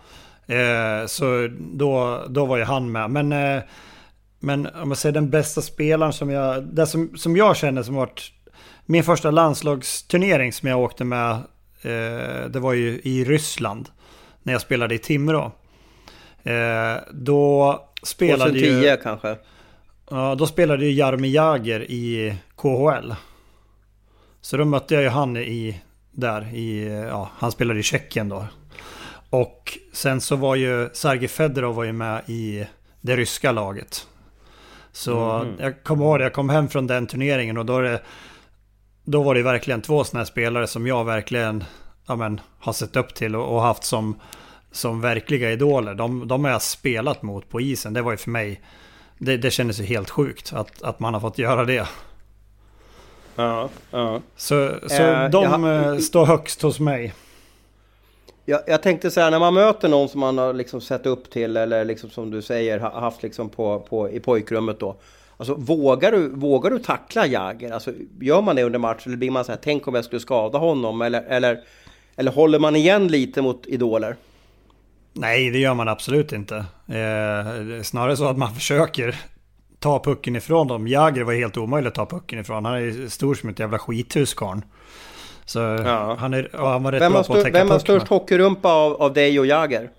Eh, 0.48 1.08
så 1.08 1.50
då, 1.60 2.24
då 2.30 2.46
var 2.46 2.58
ju 2.58 2.64
han 2.64 2.92
med. 2.92 3.10
Men 3.10 3.32
eh, 3.32 3.62
men 4.40 4.68
om 4.68 4.90
man 4.90 4.96
säger 4.96 5.14
den 5.14 5.30
bästa 5.30 5.62
spelaren 5.62 6.14
som 6.14 6.30
jag, 6.30 6.64
det 6.64 6.88
som, 6.88 7.18
som 7.18 7.38
jag 7.38 7.58
känner 7.58 7.84
som 7.84 7.96
varit 7.96 8.32
min 8.86 9.04
första 9.04 9.32
landslagsturnering 9.32 10.54
som 10.54 10.70
jag 10.70 10.80
åkte 10.80 11.04
med, 11.04 11.32
eh, 11.82 12.50
det 12.50 12.60
var 12.60 12.74
ju 12.74 13.02
i 13.04 13.24
Ryssland. 13.24 13.90
när 14.44 14.54
jag 14.54 14.62
spelade 14.62 14.96
i 14.96 14.98
Timrå. 14.98 15.52
Eh, 16.44 16.96
då 17.12 17.80
spelade 18.04 18.52
2010 18.52 18.90
ju... 18.90 18.98
kanske? 18.98 19.38
Ja, 20.10 20.36
då 20.36 20.48
spelade 20.48 20.86
ju 20.86 20.92
Jaromir 20.92 21.30
Jagr 21.30 21.82
i 21.82 22.36
KHL. 22.56 23.14
Så 24.42 24.58
då 24.58 24.66
mötte 24.66 24.94
jag 24.94 25.04
ju 25.04 25.10
han 25.10 25.38
i, 25.38 25.82
där 26.12 26.56
i, 26.56 26.86
ja, 27.10 27.30
han 27.38 27.52
spelade 27.52 27.80
i 27.80 27.84
Tjeckien 27.84 28.30
då. 28.30 28.46
Och 29.30 29.78
sen 29.94 30.22
så 30.22 30.36
var 30.36 30.56
ju 30.56 30.90
Sergej 30.94 31.28
Fedorov 31.28 31.76
var 31.76 31.84
ju 31.84 31.94
med 31.94 32.22
i 32.28 32.66
det 33.02 33.16
ryska 33.16 33.52
laget. 33.52 34.08
Så 34.92 35.32
mm. 35.32 35.56
jag 35.60 35.84
kommer 35.84 36.06
ihåg 36.06 36.20
det, 36.20 36.24
jag 36.24 36.34
kom 36.34 36.50
hem 36.50 36.70
från 36.70 36.88
den 36.88 37.08
turneringen 37.08 37.58
och 37.58 37.66
då, 37.66 37.80
det, 37.80 38.02
då 39.04 39.24
var 39.24 39.36
det 39.36 39.44
verkligen 39.44 39.82
två 39.82 40.04
sådana 40.04 40.20
här 40.20 40.26
spelare 40.26 40.68
som 40.68 40.88
jag 40.88 41.06
verkligen 41.06 41.64
ja, 42.08 42.16
men, 42.16 42.42
har 42.60 42.74
sett 42.74 42.96
upp 42.96 43.16
till 43.16 43.36
och, 43.36 43.56
och 43.56 43.62
haft 43.62 43.84
som, 43.84 44.20
som 44.72 45.02
verkliga 45.02 45.52
idoler. 45.52 45.96
De, 45.96 46.28
de 46.28 46.44
har 46.44 46.52
jag 46.52 46.62
spelat 46.62 47.22
mot 47.22 47.50
på 47.50 47.62
isen. 47.62 47.94
Det 47.94 48.02
var 48.02 48.12
ju 48.12 48.18
för 48.18 48.32
mig, 48.32 48.62
det, 49.18 49.38
det 49.38 49.52
kändes 49.52 49.80
ju 49.80 49.84
helt 49.84 50.10
sjukt 50.10 50.54
att, 50.54 50.82
att 50.82 51.00
man 51.00 51.14
har 51.14 51.22
fått 51.22 51.38
göra 51.38 51.66
det. 51.66 51.88
Ja, 53.36 53.70
ja. 53.92 54.22
Så, 54.36 54.74
så 54.88 55.04
äh, 55.04 55.30
de 55.30 55.64
jag, 55.64 55.94
eh, 55.94 55.98
står 55.98 56.26
högst 56.26 56.62
hos 56.62 56.80
mig. 56.80 57.14
Jag, 58.50 58.62
jag 58.68 58.84
tänkte 58.84 59.12
så 59.12 59.22
här, 59.22 59.32
när 59.32 59.40
man 59.40 59.54
möter 59.54 59.90
någon 59.90 60.10
som 60.10 60.20
man 60.20 60.38
har 60.38 60.54
liksom 60.54 60.82
sett 60.82 61.06
upp 61.06 61.30
till 61.30 61.58
eller 61.58 61.86
liksom 61.86 62.10
som 62.10 62.32
du 62.32 62.42
säger 62.42 62.80
haft 62.80 63.24
liksom 63.24 63.50
på, 63.50 63.80
på, 63.80 64.10
i 64.10 64.20
pojkrummet 64.20 64.80
då. 64.80 64.96
Alltså 65.38 65.56
vågar 65.56 66.12
du, 66.12 66.30
vågar 66.30 66.72
du 66.72 66.80
tackla 66.80 67.28
Jagger? 67.28 67.72
Alltså, 67.72 67.92
gör 68.22 68.42
man 68.42 68.56
det 68.56 68.64
under 68.64 68.80
match 68.80 69.08
eller 69.08 69.18
blir 69.18 69.32
man 69.32 69.46
så 69.46 69.52
här, 69.52 69.60
tänk 69.64 69.88
om 69.88 69.96
jag 69.96 70.06
skulle 70.06 70.20
skada 70.20 70.58
honom? 70.58 71.02
Eller, 71.02 71.22
eller, 71.22 71.60
eller 72.16 72.32
håller 72.32 72.60
man 72.60 72.76
igen 72.76 73.08
lite 73.08 73.42
mot 73.42 73.66
idoler? 73.68 74.16
Nej, 75.14 75.50
det 75.50 75.60
gör 75.60 75.74
man 75.74 75.88
absolut 75.88 76.32
inte. 76.32 76.56
Eh, 76.88 77.84
snarare 77.84 78.18
så 78.18 78.28
att 78.28 78.38
man 78.38 78.56
försöker 78.56 79.16
ta 79.80 80.04
pucken 80.04 80.36
ifrån 80.36 80.68
dem. 80.68 80.88
Jagger 80.88 81.24
var 81.24 81.34
helt 81.34 81.58
omöjligt 81.58 81.88
att 81.88 82.10
ta 82.10 82.18
pucken 82.18 82.40
ifrån. 82.40 82.66
Han 82.66 82.76
är 82.76 83.10
stor 83.10 83.36
som 83.36 83.50
ett 83.50 83.60
jävla 83.60 83.80
skithus 83.80 84.34
karln. 84.34 84.62
Så 85.50 85.60
ja. 85.60 86.16
han, 86.20 86.34
är, 86.34 86.50
han 86.54 86.84
var 86.84 86.92
rätt 86.92 87.02
vem 87.02 87.12
bra 87.12 87.24
på 87.24 87.34
att 87.34 87.44
täcka 87.44 87.60
Vem 87.60 87.70
har 87.70 87.80
störst 87.80 88.08
hockeyrumpa 88.08 88.74
av, 88.74 89.02
av 89.02 89.14
dig 89.14 89.40
och 89.40 89.46
Jagger? 89.46 89.90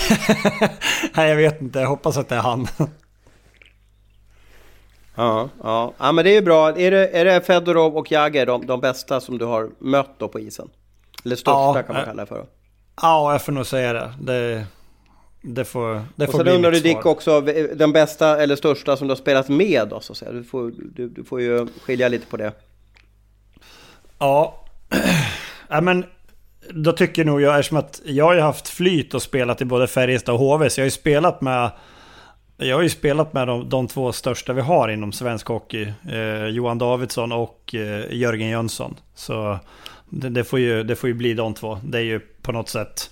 Nej, 1.14 1.28
jag 1.28 1.36
vet 1.36 1.60
inte. 1.62 1.78
Jag 1.78 1.88
hoppas 1.88 2.16
att 2.16 2.28
det 2.28 2.34
är 2.34 2.40
han. 2.40 2.66
ja, 5.14 5.48
ja. 5.62 5.92
ja, 5.98 6.12
men 6.12 6.24
det 6.24 6.30
är 6.30 6.34
ju 6.34 6.42
bra. 6.42 6.68
Är 6.68 6.90
det, 6.90 7.08
är 7.08 7.24
det 7.24 7.40
Fedorov 7.40 7.96
och 7.96 8.12
Jagger 8.12 8.46
de, 8.46 8.66
de 8.66 8.80
bästa 8.80 9.20
som 9.20 9.38
du 9.38 9.44
har 9.44 9.70
mött 9.78 10.18
då 10.18 10.28
på 10.28 10.40
isen? 10.40 10.68
Eller 11.24 11.36
största 11.36 11.78
ja, 11.78 11.82
kan 11.86 11.96
man 11.96 12.04
kalla 12.04 12.22
det 12.22 12.26
för. 12.26 12.46
Ja, 13.02 13.32
jag 13.32 13.42
får 13.42 13.52
nog 13.52 13.66
säga 13.66 13.92
det. 13.92 14.12
Det, 14.20 14.66
det 15.42 15.64
får, 15.64 16.04
det 16.16 16.26
och 16.26 16.32
får 16.32 16.44
sen 16.44 16.48
undrar 16.48 16.70
du 16.70 16.80
Dick 16.80 17.06
också, 17.06 17.40
den 17.74 17.92
bästa 17.92 18.42
eller 18.42 18.56
största 18.56 18.96
som 18.96 19.08
du 19.08 19.10
har 19.10 19.16
spelat 19.16 19.48
med 19.48 19.88
då, 19.88 20.00
så 20.00 20.12
att 20.12 20.16
säga. 20.16 20.32
Du 20.32 20.44
får, 20.44 20.72
du, 20.76 21.08
du 21.08 21.24
får 21.24 21.40
ju 21.40 21.66
skilja 21.82 22.08
lite 22.08 22.26
på 22.26 22.36
det. 22.36 22.52
Ja, 24.18 24.64
ja 25.68 25.80
men 25.80 26.04
då 26.70 26.92
tycker 26.92 27.24
nog 27.24 27.40
jag, 27.40 27.58
eftersom 27.58 27.78
att 27.78 28.00
jag 28.04 28.24
har 28.24 28.34
ju 28.34 28.40
haft 28.40 28.68
flyt 28.68 29.14
och 29.14 29.22
spelat 29.22 29.60
i 29.60 29.64
både 29.64 29.86
Färjestad 29.86 30.34
och 30.34 30.40
HV, 30.40 30.70
så 30.70 30.80
jag 30.80 30.82
har 30.82 30.86
ju 30.86 30.90
spelat 30.90 31.40
med 31.40 31.70
jag 32.58 32.76
har 32.76 32.82
ju 32.82 32.88
spelat 32.88 33.32
med 33.32 33.46
de, 33.46 33.68
de 33.68 33.88
två 33.88 34.12
största 34.12 34.52
vi 34.52 34.60
har 34.60 34.88
inom 34.88 35.12
svensk 35.12 35.46
hockey. 35.46 35.92
Eh, 36.08 36.46
Johan 36.46 36.78
Davidsson 36.78 37.32
och 37.32 37.74
eh, 37.74 38.12
Jörgen 38.12 38.48
Jönsson. 38.48 38.96
Så 39.14 39.58
det, 40.10 40.28
det, 40.28 40.44
får 40.44 40.58
ju, 40.58 40.82
det 40.82 40.96
får 40.96 41.08
ju 41.08 41.14
bli 41.14 41.34
de 41.34 41.54
två. 41.54 41.78
Det 41.84 41.98
är 41.98 42.02
ju 42.02 42.20
på 42.20 42.52
något 42.52 42.68
sätt 42.68 43.10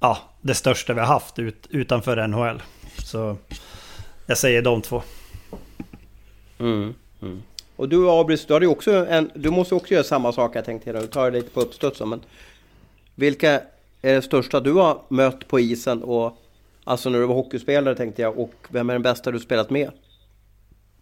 ja, 0.00 0.18
det 0.40 0.54
största 0.54 0.92
vi 0.92 1.00
har 1.00 1.06
haft 1.06 1.38
ut, 1.38 1.66
utanför 1.70 2.26
NHL. 2.26 2.62
Så 2.98 3.36
jag 4.26 4.38
säger 4.38 4.62
de 4.62 4.82
två. 4.82 5.02
Mm, 6.58 6.94
mm. 7.22 7.42
Och 7.82 7.88
du 7.88 8.10
Abris, 8.10 8.46
du, 8.46 8.52
har 8.52 8.60
ju 8.60 8.66
också 8.66 9.06
en, 9.06 9.30
du 9.34 9.50
måste 9.50 9.74
också 9.74 9.94
göra 9.94 10.04
samma 10.04 10.32
sak 10.32 10.56
jag 10.56 10.64
tänkte. 10.64 10.92
Du 10.92 11.06
tar 11.06 11.30
det 11.30 11.38
lite 11.38 11.50
på 11.50 11.60
uppstudsen. 11.60 12.08
Men 12.08 12.20
vilka 13.14 13.60
är 14.02 14.14
det 14.14 14.22
största 14.22 14.60
du 14.60 14.72
har 14.72 14.98
mött 15.08 15.48
på 15.48 15.60
isen? 15.60 16.02
Och, 16.02 16.32
alltså 16.84 17.10
när 17.10 17.18
du 17.18 17.26
var 17.26 17.34
hockeyspelare 17.34 17.94
tänkte 17.94 18.22
jag. 18.22 18.38
Och 18.38 18.52
vem 18.68 18.90
är 18.90 18.94
den 18.94 19.02
bästa 19.02 19.30
du 19.30 19.40
spelat 19.40 19.70
med? 19.70 19.90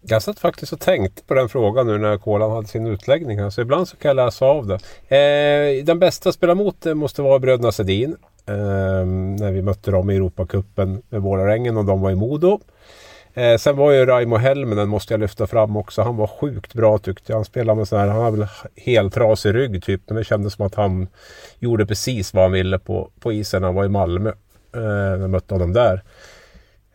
Jag 0.01 0.21
satt 0.21 0.39
faktiskt 0.39 0.73
och 0.73 0.79
tänkte 0.79 1.23
på 1.23 1.33
den 1.33 1.49
frågan 1.49 1.87
nu 1.87 1.97
när 1.97 2.17
Kolan 2.17 2.51
hade 2.51 2.67
sin 2.67 2.87
utläggning. 2.87 3.51
Så 3.51 3.61
ibland 3.61 3.87
så 3.87 3.97
kan 3.97 4.09
jag 4.09 4.15
läsa 4.15 4.45
av 4.45 4.67
det. 4.67 4.75
Eh, 5.15 5.85
den 5.85 5.99
bästa 5.99 6.29
att 6.29 6.35
spela 6.35 6.55
mot 6.55 6.85
eh, 6.85 6.93
måste 6.93 7.21
vara 7.21 7.39
bröderna 7.39 7.71
Sedin. 7.71 8.15
Eh, 8.45 8.55
när 9.39 9.51
vi 9.51 9.61
mötte 9.61 9.91
dem 9.91 10.09
i 10.09 10.15
Europacupen 10.15 11.01
med 11.09 11.21
Vålerengen 11.21 11.77
och 11.77 11.85
de 11.85 12.01
var 12.01 12.11
i 12.11 12.15
Modo. 12.15 12.59
Eh, 13.33 13.57
sen 13.57 13.75
var 13.75 13.91
ju 13.91 14.05
Raimo 14.05 14.37
Helminen 14.37 14.89
måste 14.89 15.13
jag 15.13 15.21
lyfta 15.21 15.47
fram 15.47 15.77
också. 15.77 16.01
Han 16.01 16.17
var 16.17 16.27
sjukt 16.27 16.73
bra 16.73 16.97
tyckte 16.97 17.31
jag. 17.31 17.37
Han 17.37 17.45
spelade 17.45 17.77
med 17.77 17.87
sån 17.87 17.99
här, 17.99 18.07
han 18.07 18.23
hade 18.23 18.37
väl 18.37 18.47
helt 18.75 19.13
trasig 19.13 19.55
rygg 19.55 19.83
typ. 19.83 20.01
Men 20.07 20.17
det 20.17 20.23
kändes 20.23 20.53
som 20.53 20.65
att 20.65 20.75
han 20.75 21.07
gjorde 21.59 21.85
precis 21.85 22.33
vad 22.33 22.43
han 22.43 22.51
ville 22.51 22.79
på, 22.79 23.09
på 23.19 23.33
isen 23.33 23.63
han 23.63 23.75
var 23.75 23.85
i 23.85 23.89
Malmö. 23.89 24.29
Eh, 24.75 24.81
när 24.81 25.19
jag 25.19 25.29
mötte 25.29 25.53
honom 25.53 25.73
där. 25.73 26.03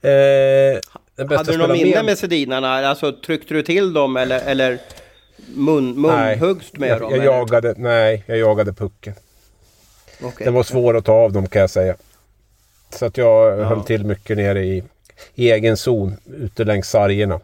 Eh, 0.03 0.80
hade 1.37 1.53
du 1.53 1.59
något 1.59 1.70
minne 1.70 1.95
med, 1.95 2.05
med 2.05 2.18
Sedinarna? 2.18 2.89
Alltså 2.89 3.12
tryckte 3.12 3.55
du 3.55 3.62
till 3.62 3.93
dem 3.93 4.16
eller, 4.16 4.41
eller 4.41 4.78
mun, 5.55 6.01
munhuggs 6.01 6.72
med 6.72 6.89
jag, 6.89 7.01
dem? 7.01 7.11
Jag 7.11 7.24
jagade, 7.24 7.74
nej, 7.76 8.24
jag 8.26 8.39
jagade 8.39 8.72
pucken. 8.72 9.14
Okay. 10.22 10.45
Den 10.45 10.55
var 10.55 10.62
svår 10.62 10.97
att 10.97 11.05
ta 11.05 11.12
av 11.12 11.32
dem 11.32 11.47
kan 11.49 11.61
jag 11.61 11.70
säga. 11.70 11.97
Så 12.91 13.07
att 13.07 13.16
jag 13.16 13.59
ja. 13.59 13.64
höll 13.64 13.84
till 13.84 14.05
mycket 14.05 14.37
nere 14.37 14.64
i, 14.64 14.82
i 15.34 15.50
egen 15.50 15.76
zon 15.76 16.16
ute 16.36 16.64
längs 16.64 16.90
sargerna. 16.90 17.40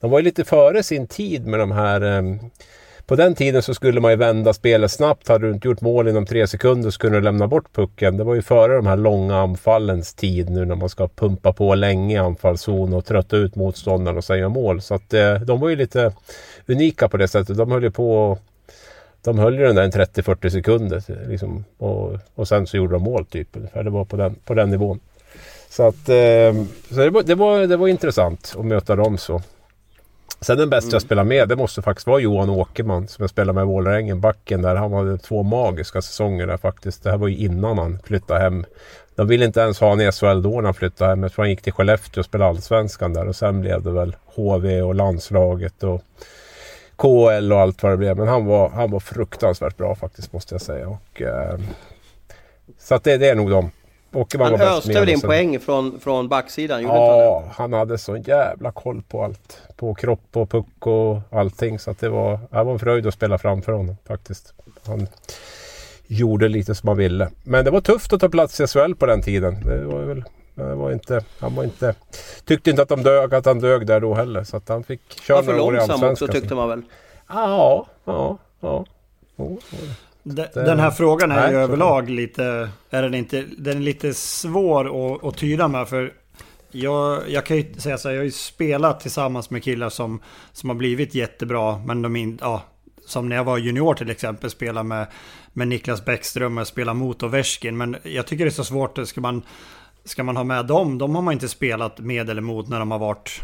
De 0.00 0.10
var 0.10 0.18
ju 0.18 0.24
lite 0.24 0.44
före 0.44 0.82
sin 0.82 1.06
tid 1.06 1.46
med 1.46 1.60
de 1.60 1.70
här 1.70 2.00
eh, 2.00 2.22
på 3.10 3.16
den 3.16 3.34
tiden 3.34 3.62
så 3.62 3.74
skulle 3.74 4.00
man 4.00 4.10
ju 4.10 4.16
vända 4.16 4.52
spelet 4.52 4.90
snabbt. 4.90 5.28
Hade 5.28 5.46
du 5.46 5.52
inte 5.52 5.68
gjort 5.68 5.80
mål 5.80 6.08
inom 6.08 6.26
tre 6.26 6.46
sekunder 6.46 6.90
så 6.90 6.98
kunde 6.98 7.18
du 7.18 7.24
lämna 7.24 7.46
bort 7.46 7.72
pucken. 7.72 8.16
Det 8.16 8.24
var 8.24 8.34
ju 8.34 8.42
före 8.42 8.76
de 8.76 8.86
här 8.86 8.96
långa 8.96 9.36
anfallens 9.36 10.14
tid 10.14 10.50
nu 10.50 10.64
när 10.64 10.74
man 10.74 10.88
ska 10.88 11.08
pumpa 11.08 11.52
på 11.52 11.74
länge 11.74 12.14
i 12.14 12.18
anfallszon 12.18 12.92
och 12.92 13.04
trötta 13.04 13.36
ut 13.36 13.56
motståndaren 13.56 14.18
och 14.18 14.24
säga 14.24 14.48
mål. 14.48 14.82
Så 14.82 14.94
att 14.94 15.14
eh, 15.14 15.34
de 15.34 15.60
var 15.60 15.68
ju 15.68 15.76
lite 15.76 16.12
unika 16.66 17.08
på 17.08 17.16
det 17.16 17.28
sättet. 17.28 17.56
De 17.56 17.70
höll 17.70 17.82
ju 17.82 17.90
på 17.90 18.38
de 19.22 19.38
höll 19.38 19.58
ju 19.58 19.64
den 19.64 19.76
där 19.76 19.82
en 19.82 19.90
30-40 19.90 20.48
sekunder 20.48 21.02
liksom, 21.28 21.64
och, 21.78 22.18
och 22.34 22.48
sen 22.48 22.66
så 22.66 22.76
gjorde 22.76 22.92
de 22.92 23.02
mål 23.02 23.26
typ 23.26 23.48
ungefär. 23.56 23.84
Det 23.84 23.90
var 23.90 24.04
på 24.04 24.16
den, 24.16 24.34
på 24.34 24.54
den 24.54 24.70
nivån. 24.70 25.00
Så 25.70 25.82
att 25.82 26.08
eh, 26.08 26.64
så 26.90 26.96
det, 26.96 27.10
var, 27.10 27.22
det, 27.22 27.34
var, 27.34 27.66
det 27.66 27.76
var 27.76 27.88
intressant 27.88 28.54
att 28.58 28.64
möta 28.64 28.96
dem 28.96 29.18
så. 29.18 29.42
Sen 30.40 30.58
den 30.58 30.70
bästa 30.70 30.86
mm. 30.86 30.94
jag 30.94 31.02
spelar 31.02 31.24
med, 31.24 31.48
det 31.48 31.56
måste 31.56 31.82
faktiskt 31.82 32.06
vara 32.06 32.20
Johan 32.20 32.50
Åkerman 32.50 33.08
som 33.08 33.22
jag 33.22 33.30
spelade 33.30 33.54
med 33.54 33.62
i 33.62 33.66
Vålerengen, 33.66 34.20
backen 34.20 34.62
där. 34.62 34.74
Han 34.74 34.92
hade 34.92 35.18
två 35.18 35.42
magiska 35.42 36.02
säsonger 36.02 36.46
där 36.46 36.56
faktiskt. 36.56 37.02
Det 37.02 37.10
här 37.10 37.18
var 37.18 37.28
ju 37.28 37.36
innan 37.36 37.78
han 37.78 37.98
flyttade 38.04 38.40
hem. 38.40 38.64
De 39.14 39.28
ville 39.28 39.44
inte 39.44 39.60
ens 39.60 39.80
ha 39.80 39.88
honom 39.88 40.06
i 40.06 40.12
SHL 40.12 40.42
då 40.42 40.50
när 40.50 40.62
han 40.62 40.74
flyttade 40.74 41.10
hem. 41.10 41.22
Jag 41.22 41.32
tror 41.32 41.42
han 41.42 41.50
gick 41.50 41.62
till 41.62 41.72
Skellefteå 41.72 42.20
och 42.20 42.24
spelade 42.24 42.50
Allsvenskan 42.50 43.12
där 43.12 43.28
och 43.28 43.36
sen 43.36 43.60
blev 43.60 43.82
det 43.82 43.90
väl 43.90 44.16
HV 44.26 44.82
och 44.82 44.94
landslaget 44.94 45.82
och 45.82 46.02
KL 46.96 47.52
och 47.52 47.60
allt 47.60 47.82
vad 47.82 47.92
det 47.92 47.96
blev. 47.96 48.16
Men 48.16 48.28
han 48.28 48.46
var, 48.46 48.68
han 48.68 48.90
var 48.90 49.00
fruktansvärt 49.00 49.76
bra 49.76 49.94
faktiskt 49.94 50.32
måste 50.32 50.54
jag 50.54 50.62
säga. 50.62 50.88
Och, 50.88 51.22
eh, 51.22 51.58
så 52.78 52.94
att 52.94 53.04
det, 53.04 53.16
det 53.16 53.28
är 53.28 53.34
nog 53.34 53.50
de. 54.12 54.18
Åkerman 54.18 54.60
han 54.60 54.60
öste 54.60 54.92
väl 54.92 55.08
in 55.08 55.20
poäng 55.20 55.60
från, 55.60 56.00
från 56.00 56.28
backsidan? 56.28 56.82
Ja, 56.82 57.44
han 57.52 57.72
hade 57.72 57.98
så 57.98 58.16
jävla 58.16 58.72
koll 58.72 59.02
på 59.02 59.24
allt. 59.24 59.62
På 59.76 59.94
kropp 59.94 60.36
och 60.36 60.50
puck 60.50 60.86
och 60.86 61.18
allting. 61.30 61.78
Så 61.78 61.90
att 61.90 61.98
det 61.98 62.08
var, 62.08 62.38
det 62.50 62.64
var 62.64 62.72
en 62.72 62.78
fröjd 62.78 63.06
att 63.06 63.14
spela 63.14 63.38
framför 63.38 63.72
honom 63.72 63.96
faktiskt. 64.06 64.54
Han 64.86 65.08
gjorde 66.06 66.48
lite 66.48 66.74
som 66.74 66.88
han 66.88 66.96
ville. 66.96 67.30
Men 67.42 67.64
det 67.64 67.70
var 67.70 67.80
tufft 67.80 68.12
att 68.12 68.20
ta 68.20 68.28
plats 68.28 68.60
i 68.60 68.66
SHL 68.66 68.94
på 68.94 69.06
den 69.06 69.22
tiden. 69.22 69.62
Det 69.64 69.84
var 69.84 70.00
väl, 70.00 70.24
det 70.54 70.74
var 70.74 70.92
inte, 70.92 71.24
han 71.38 71.54
var 71.54 71.64
inte, 71.64 71.94
tyckte 72.44 72.70
inte 72.70 72.82
att, 72.82 72.88
de 72.88 73.02
dög, 73.02 73.34
att 73.34 73.46
han 73.46 73.60
dög 73.60 73.86
där 73.86 74.00
då 74.00 74.14
heller. 74.14 74.44
Så 74.44 74.56
att 74.56 74.68
han 74.68 74.84
fick 74.84 75.20
köra 75.22 75.40
några 75.40 75.62
år 75.62 75.76
i 75.76 75.78
Allsvenskan. 75.78 76.12
också 76.12 76.28
tyckte 76.28 76.54
man 76.54 76.68
väl? 76.68 76.82
Ja, 77.28 77.86
ja, 78.04 78.38
ja. 78.60 78.84
Oh, 79.36 79.58
den 80.22 80.78
här 80.78 80.90
frågan 80.90 81.32
är 81.32 81.50
ju 81.50 81.56
överlag 81.56 82.10
lite, 82.10 82.70
är 82.90 83.02
den, 83.02 83.14
inte, 83.14 83.44
den 83.58 83.76
är 83.76 83.80
lite 83.80 84.14
svår 84.14 85.14
att, 85.14 85.24
att 85.24 85.36
tyda 85.36 85.68
med. 85.68 85.88
För 85.88 86.12
jag, 86.70 87.30
jag 87.30 87.46
kan 87.46 87.56
ju 87.56 87.74
säga 87.74 87.98
så 87.98 88.08
här, 88.08 88.14
jag 88.14 88.20
har 88.20 88.24
ju 88.24 88.30
spelat 88.30 89.00
tillsammans 89.00 89.50
med 89.50 89.64
killar 89.64 89.88
som, 89.88 90.20
som 90.52 90.70
har 90.70 90.76
blivit 90.76 91.14
jättebra. 91.14 91.78
Men 91.78 92.02
de 92.02 92.16
in, 92.16 92.38
ja, 92.42 92.62
som 93.06 93.28
när 93.28 93.36
jag 93.36 93.44
var 93.44 93.58
junior 93.58 93.94
till 93.94 94.10
exempel, 94.10 94.50
spela 94.50 94.82
med, 94.82 95.06
med 95.52 95.68
Niklas 95.68 96.04
Bäckström 96.04 96.58
och 96.58 96.66
spela 96.66 96.94
mot 96.94 97.22
Ovechkin. 97.22 97.76
Men 97.76 97.96
jag 98.02 98.26
tycker 98.26 98.44
det 98.44 98.48
är 98.48 98.52
så 98.52 98.64
svårt, 98.64 99.08
ska 99.08 99.20
man, 99.20 99.42
ska 100.04 100.22
man 100.22 100.36
ha 100.36 100.44
med 100.44 100.66
dem? 100.66 100.98
De 100.98 101.14
har 101.14 101.22
man 101.22 101.32
inte 101.32 101.48
spelat 101.48 101.98
med 101.98 102.30
eller 102.30 102.42
mot 102.42 102.68
när 102.68 102.78
de 102.78 102.90
har 102.90 102.98
varit 102.98 103.40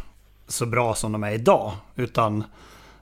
så 0.48 0.66
bra 0.66 0.94
som 0.94 1.12
de 1.12 1.24
är 1.24 1.32
idag. 1.32 1.72
Utan 1.96 2.44
Eh, 2.44 2.44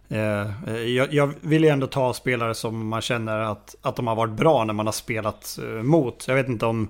Eh, 0.08 0.76
jag, 0.86 1.14
jag 1.14 1.34
vill 1.40 1.64
ju 1.64 1.68
ändå 1.68 1.86
ta 1.86 2.14
spelare 2.14 2.54
som 2.54 2.88
man 2.88 3.00
känner 3.00 3.38
att, 3.38 3.74
att 3.82 3.96
de 3.96 4.06
har 4.06 4.14
varit 4.14 4.32
bra 4.32 4.64
när 4.64 4.74
man 4.74 4.86
har 4.86 4.92
spelat 4.92 5.58
eh, 5.62 5.82
mot. 5.82 6.24
Jag 6.28 6.34
vet 6.34 6.48
inte 6.48 6.66
om 6.66 6.88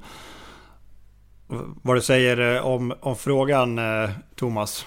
vad 1.82 1.96
du 1.96 2.00
säger 2.00 2.56
eh, 2.56 2.66
om, 2.66 2.94
om 3.00 3.16
frågan 3.16 3.78
eh, 3.78 4.10
Thomas. 4.34 4.86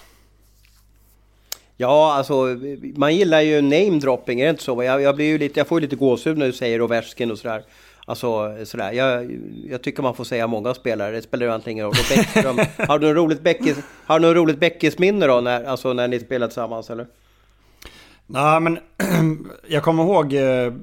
Ja, 1.77 2.13
alltså 2.13 2.57
man 2.95 3.15
gillar 3.15 3.41
ju 3.41 3.61
namedropping, 3.61 4.39
är 4.39 4.43
det 4.43 4.49
inte 4.49 4.63
så? 4.63 4.83
Jag, 4.83 5.01
jag, 5.01 5.15
blir 5.15 5.25
ju 5.25 5.37
lite, 5.37 5.59
jag 5.59 5.67
får 5.67 5.79
ju 5.79 5.81
lite 5.81 5.95
gåshud 5.95 6.37
när 6.37 6.45
du 6.45 6.53
säger 6.53 6.81
Ovechkin 6.81 7.31
och 7.31 7.37
sådär. 7.37 7.63
Alltså 8.05 8.57
sådär, 8.65 8.91
jag, 8.91 9.39
jag 9.69 9.81
tycker 9.81 10.03
man 10.03 10.15
får 10.15 10.23
säga 10.23 10.47
många 10.47 10.73
spelare, 10.73 11.11
det 11.11 11.21
spelar 11.21 11.45
ju 11.45 11.51
antingen 11.51 11.85
roll. 11.85 11.95
Bäckström, 12.15 12.57
har 12.87 12.99
du 12.99 13.07
något 13.07 13.15
roligt 13.15 13.41
Beckis, 13.41 13.77
har 14.05 14.19
du 14.19 14.27
något 14.27 14.35
roligt 14.35 14.59
Beckis 14.59 14.97
minne 14.97 15.27
då, 15.27 15.41
när, 15.41 15.63
alltså 15.63 15.93
när 15.93 16.07
ni 16.07 16.19
spelar 16.19 16.47
tillsammans 16.47 16.89
eller? 16.89 17.07
Nej 18.27 18.59
men 18.59 18.79
jag 19.67 19.83
kommer 19.83 20.03
ihåg, 20.03 20.33
eh, 20.33 20.73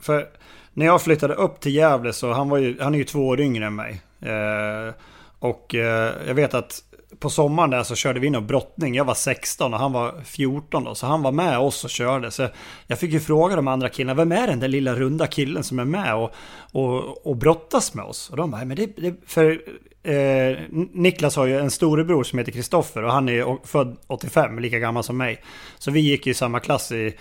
för 0.00 0.28
när 0.72 0.86
jag 0.86 1.02
flyttade 1.02 1.34
upp 1.34 1.60
till 1.60 1.74
Gävle 1.74 2.12
så 2.12 2.32
han 2.32 2.48
var 2.48 2.58
ju, 2.58 2.80
han 2.80 2.94
är 2.94 2.98
ju 2.98 3.04
två 3.04 3.28
år 3.28 3.40
yngre 3.40 3.66
än 3.66 3.74
mig. 3.74 4.02
Eh, 4.20 4.94
och 5.38 5.74
eh, 5.74 6.12
jag 6.26 6.34
vet 6.34 6.54
att 6.54 6.82
på 7.18 7.30
sommaren 7.30 7.70
där 7.70 7.82
så 7.82 7.94
körde 7.94 8.20
vi 8.20 8.26
in 8.26 8.36
och 8.36 8.42
brottning. 8.42 8.94
Jag 8.94 9.04
var 9.04 9.14
16 9.14 9.74
och 9.74 9.80
han 9.80 9.92
var 9.92 10.14
14 10.24 10.84
då. 10.84 10.94
Så 10.94 11.06
han 11.06 11.22
var 11.22 11.32
med 11.32 11.58
oss 11.58 11.84
och 11.84 11.90
körde. 11.90 12.30
Så 12.30 12.48
jag 12.86 12.98
fick 12.98 13.12
ju 13.12 13.20
fråga 13.20 13.56
de 13.56 13.68
andra 13.68 13.88
killarna. 13.88 14.14
Vem 14.14 14.32
är 14.32 14.46
den 14.46 14.60
där 14.60 14.68
lilla 14.68 14.94
runda 14.94 15.26
killen 15.26 15.64
som 15.64 15.78
är 15.78 15.84
med 15.84 16.14
och, 16.14 16.32
och, 16.72 17.26
och 17.26 17.36
brottas 17.36 17.94
med 17.94 18.04
oss? 18.04 18.30
Och 18.30 18.36
de 18.36 18.50
bara, 18.50 18.64
men 18.64 18.76
det, 18.76 18.86
det 18.96 19.14
för 19.26 19.60
eh, 20.02 20.58
Niklas 20.92 21.36
har 21.36 21.46
ju 21.46 21.58
en 21.58 21.70
storebror 21.70 22.24
som 22.24 22.38
heter 22.38 22.52
Kristoffer 22.52 23.04
och 23.04 23.12
han 23.12 23.28
är 23.28 23.66
född 23.66 23.96
85, 24.06 24.58
lika 24.58 24.78
gammal 24.78 25.04
som 25.04 25.16
mig. 25.16 25.42
Så 25.78 25.90
vi 25.90 26.00
gick 26.00 26.26
i 26.26 26.34
samma 26.34 26.60
klass 26.60 26.92
i, 26.92 27.14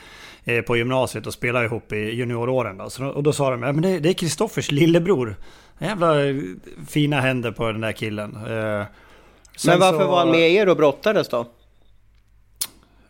eh, 0.43 0.61
på 0.61 0.77
gymnasiet 0.77 1.27
och 1.27 1.33
spelade 1.33 1.65
ihop 1.65 1.93
i 1.93 1.95
junioråren. 1.95 2.77
Då. 2.77 2.89
Så, 2.89 3.07
och 3.07 3.23
då 3.23 3.33
sa 3.33 3.51
de, 3.51 3.59
men 3.59 3.81
det, 3.81 3.99
det 3.99 4.09
är 4.09 4.13
Kristoffers 4.13 4.71
lillebror. 4.71 5.35
Jävla 5.79 6.25
eh, 6.25 6.35
fina 6.88 7.21
händer 7.21 7.51
på 7.51 7.71
den 7.71 7.81
där 7.81 7.91
killen. 7.91 8.35
Eh, 8.35 8.85
men 9.66 9.80
varför 9.80 9.99
så, 9.99 10.08
var 10.08 10.18
han 10.18 10.32
med 10.32 10.51
er 10.51 10.70
och 10.70 10.78
brottades 10.78 11.30
då? 11.30 11.45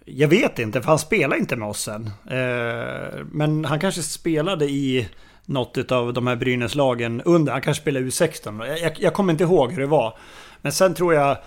Jag 0.06 0.28
vet 0.28 0.60
inte, 0.60 0.82
för 0.82 0.90
han 0.90 1.00
spelade 1.00 1.40
inte 1.40 1.56
med 1.56 1.68
oss 1.68 1.82
sen. 1.82 2.12
Eh, 2.30 3.26
men 3.32 3.66
han 3.66 3.80
kanske 3.80 4.02
spelade 4.02 4.66
i 4.66 5.08
något 5.46 5.92
av 5.92 6.14
de 6.14 6.28
här 6.28 6.36
Brynäslagen 6.36 7.22
under. 7.22 7.52
Han 7.52 7.62
kanske 7.62 7.82
spelade 7.82 8.06
U16. 8.06 8.78
Jag, 8.82 9.00
jag 9.00 9.14
kommer 9.14 9.34
inte 9.34 9.44
ihåg 9.44 9.72
hur 9.72 9.82
det 9.82 9.88
var. 9.88 10.18
Men 10.62 10.72
sen 10.72 10.94
tror 10.94 11.14
jag, 11.14 11.38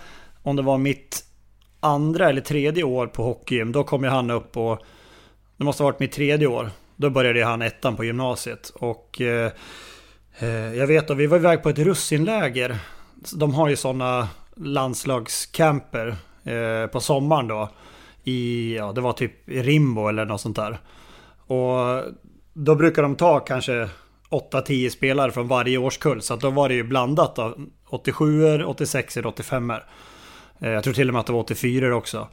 om 0.43 0.55
det 0.55 0.61
var 0.61 0.77
mitt 0.77 1.25
andra 1.79 2.29
eller 2.29 2.41
tredje 2.41 2.83
år 2.83 3.07
på 3.07 3.23
hockeygym, 3.23 3.71
då 3.71 3.83
kom 3.83 4.03
ju 4.03 4.09
han 4.09 4.31
upp 4.31 4.57
och... 4.57 4.79
Det 5.57 5.63
måste 5.63 5.83
ha 5.83 5.91
varit 5.91 5.99
mitt 5.99 6.11
tredje 6.11 6.47
år. 6.47 6.69
Då 6.95 7.09
började 7.09 7.45
han 7.45 7.61
ettan 7.61 7.95
på 7.95 8.03
gymnasiet. 8.03 8.69
Och 8.75 9.21
eh, 9.21 9.51
eh 10.39 10.75
jag 10.75 10.87
vet 10.87 11.09
att 11.09 11.17
vi 11.17 11.27
var 11.27 11.37
iväg 11.37 11.63
på 11.63 11.69
ett 11.69 11.79
russinläger. 11.79 12.77
De 13.33 13.53
har 13.53 13.69
ju 13.69 13.75
sådana 13.75 14.29
landslagscamper 14.63 16.15
eh, 16.43 16.87
på 16.87 16.99
sommaren 16.99 17.47
då. 17.47 17.69
I, 18.23 18.75
ja 18.75 18.91
det 18.91 19.01
var 19.01 19.13
typ 19.13 19.49
i 19.49 19.61
Rimbo 19.61 20.07
eller 20.07 20.25
något 20.25 20.41
sånt 20.41 20.55
där. 20.55 20.79
Och 21.47 22.03
då 22.53 22.75
brukar 22.75 23.01
de 23.01 23.15
ta 23.15 23.39
kanske 23.39 23.89
8-10 24.29 24.89
spelare 24.89 25.31
från 25.31 25.47
varje 25.47 25.77
årskull. 25.77 26.21
Så 26.21 26.33
att 26.33 26.41
då 26.41 26.49
var 26.49 26.69
det 26.69 26.75
ju 26.75 26.83
blandat 26.83 27.39
av 27.39 27.67
87 27.89 28.63
86 28.63 29.17
85 29.17 29.71
er 29.71 29.85
Jag 30.59 30.83
tror 30.83 30.93
till 30.93 31.07
och 31.07 31.13
med 31.13 31.19
att 31.19 31.25
det 31.25 31.33
var 31.33 31.39
84 31.39 31.95
också. 31.95 32.27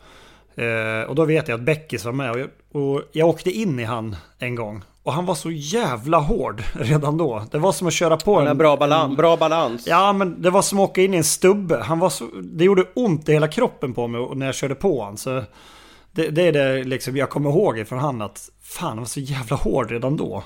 Eh, 0.54 1.08
och 1.08 1.14
då 1.14 1.24
vet 1.24 1.48
jag 1.48 1.58
att 1.58 1.64
Beckis 1.64 2.04
var 2.04 2.12
med 2.12 2.30
och 2.30 2.38
jag, 2.38 2.48
och 2.72 3.02
jag 3.12 3.28
åkte 3.28 3.50
in 3.50 3.80
i 3.80 3.84
han 3.84 4.16
en 4.38 4.54
gång. 4.54 4.84
Och 5.08 5.14
han 5.14 5.26
var 5.26 5.34
så 5.34 5.50
jävla 5.50 6.18
hård 6.18 6.62
redan 6.72 7.16
då. 7.16 7.42
Det 7.50 7.58
var 7.58 7.72
som 7.72 7.86
att 7.86 7.92
köra 7.92 8.16
på 8.16 8.40
en... 8.40 8.58
Bra 8.58 8.76
balans, 8.76 9.16
bra 9.16 9.36
balans. 9.36 9.86
Ja, 9.86 10.12
men 10.12 10.42
det 10.42 10.50
var 10.50 10.62
som 10.62 10.78
att 10.78 10.90
åka 10.90 11.02
in 11.02 11.14
i 11.14 11.16
en 11.16 11.24
stubbe. 11.24 11.82
Han 11.82 11.98
var 11.98 12.10
så, 12.10 12.24
det 12.42 12.64
gjorde 12.64 12.84
ont 12.94 13.28
i 13.28 13.32
hela 13.32 13.48
kroppen 13.48 13.94
på 13.94 14.06
mig 14.06 14.28
när 14.34 14.46
jag 14.46 14.54
körde 14.54 14.74
på 14.74 15.00
honom. 15.00 15.16
Så 15.16 15.42
det, 16.12 16.28
det 16.28 16.42
är 16.42 16.52
det 16.52 16.84
liksom 16.84 17.16
jag 17.16 17.30
kommer 17.30 17.50
ihåg 17.50 17.86
från 17.88 17.98
han 17.98 18.22
att 18.22 18.50
fan, 18.62 18.88
han 18.88 18.98
var 18.98 19.04
så 19.04 19.20
jävla 19.20 19.56
hård 19.56 19.90
redan 19.90 20.16
då. 20.16 20.42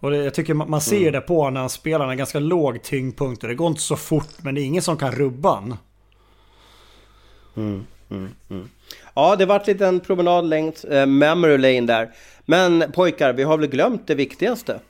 Och 0.00 0.10
det, 0.10 0.16
jag 0.16 0.34
tycker 0.34 0.54
man, 0.54 0.70
man 0.70 0.80
ser 0.80 1.00
mm. 1.00 1.12
det 1.12 1.20
på 1.20 1.50
när 1.50 1.60
han 1.60 1.70
spelar, 1.70 2.10
en 2.10 2.16
ganska 2.16 2.38
låg 2.38 2.82
tyngdpunkt. 2.82 3.42
Det 3.42 3.54
går 3.54 3.68
inte 3.68 3.82
så 3.82 3.96
fort, 3.96 4.42
men 4.42 4.54
det 4.54 4.60
är 4.60 4.64
ingen 4.64 4.82
som 4.82 4.96
kan 4.96 5.12
rubba 5.12 5.54
han. 5.54 5.76
Mm, 7.56 7.86
mm, 8.10 8.28
mm. 8.50 8.68
Ja, 9.14 9.36
det 9.36 9.46
vart 9.46 9.66
lite 9.66 9.86
en 9.86 10.00
promenad 10.00 10.44
längs 10.44 10.84
eh, 10.84 11.06
memory 11.06 11.58
lane 11.58 11.86
där. 11.86 12.10
Men 12.44 12.92
pojkar, 12.92 13.32
vi 13.32 13.42
har 13.42 13.58
väl 13.58 13.66
glömt 13.66 14.06
det 14.06 14.14
viktigaste? 14.14 14.80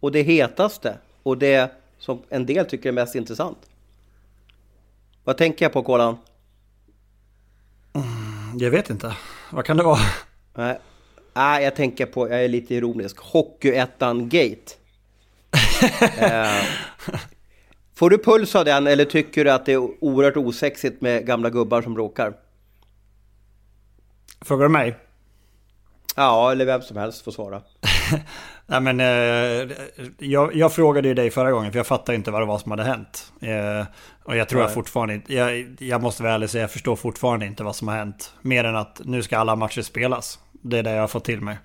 Och 0.00 0.12
det 0.12 0.22
hetaste? 0.22 0.98
Och 1.22 1.38
det 1.38 1.72
som 1.98 2.22
en 2.28 2.46
del 2.46 2.66
tycker 2.66 2.88
är 2.88 2.92
mest 2.92 3.14
intressant? 3.14 3.58
Vad 5.24 5.36
tänker 5.36 5.64
jag 5.64 5.72
på 5.72 5.82
Kolan? 5.82 6.18
Mm, 7.94 8.58
jag 8.58 8.70
vet 8.70 8.90
inte. 8.90 9.16
Vad 9.50 9.64
kan 9.64 9.76
det 9.76 9.82
vara? 9.82 9.98
Nej, 10.54 10.78
Nej 11.34 11.64
jag 11.64 11.76
tänker 11.76 12.06
på, 12.06 12.28
jag 12.28 12.44
är 12.44 12.48
lite 12.48 12.74
ironisk, 12.74 13.16
Hockeyettan-gate. 13.18 14.72
eh, 16.18 16.64
får 17.94 18.10
du 18.10 18.18
puls 18.18 18.54
av 18.54 18.64
den 18.64 18.86
eller 18.86 19.04
tycker 19.04 19.44
du 19.44 19.50
att 19.50 19.66
det 19.66 19.72
är 19.72 20.04
oerhört 20.04 20.36
osexigt 20.36 21.00
med 21.00 21.26
gamla 21.26 21.50
gubbar 21.50 21.82
som 21.82 21.94
bråkar? 21.94 22.34
Frågar 24.46 24.62
du 24.62 24.68
mig? 24.68 24.96
Ja, 26.16 26.52
eller 26.52 26.64
vem 26.64 26.82
som 26.82 26.96
helst 26.96 27.24
får 27.24 27.32
svara. 27.32 27.62
Nej, 28.66 28.80
men, 28.80 29.00
eh, 29.00 29.76
jag, 30.18 30.54
jag, 30.54 30.72
frågade 30.72 31.08
ju 31.08 31.14
dig 31.14 31.30
förra 31.30 31.50
gången 31.50 31.72
för 31.72 31.78
jag 31.78 31.86
fattar 31.86 32.12
inte 32.12 32.30
vad 32.30 32.42
det 32.42 32.46
var 32.46 32.58
som 32.58 32.70
hade 32.70 32.84
hänt. 32.84 33.32
Eh, 33.40 33.86
och 34.24 34.36
jag 34.36 34.48
tror 34.48 34.58
Nej. 34.58 34.66
jag 34.66 34.74
fortfarande 34.74 35.14
inte, 35.14 35.34
jag, 35.34 35.76
jag 35.78 36.02
måste 36.02 36.22
väl 36.22 36.32
ärligt 36.32 36.50
säga, 36.50 36.62
jag 36.62 36.70
förstår 36.70 36.96
fortfarande 36.96 37.46
inte 37.46 37.64
vad 37.64 37.76
som 37.76 37.88
har 37.88 37.96
hänt. 37.96 38.32
Mer 38.42 38.64
än 38.64 38.76
att 38.76 39.00
nu 39.04 39.22
ska 39.22 39.38
alla 39.38 39.56
matcher 39.56 39.82
spelas. 39.82 40.38
Det 40.52 40.78
är 40.78 40.82
det 40.82 40.90
jag 40.90 41.00
har 41.00 41.08
fått 41.08 41.24
till 41.24 41.40
mig. 41.40 41.58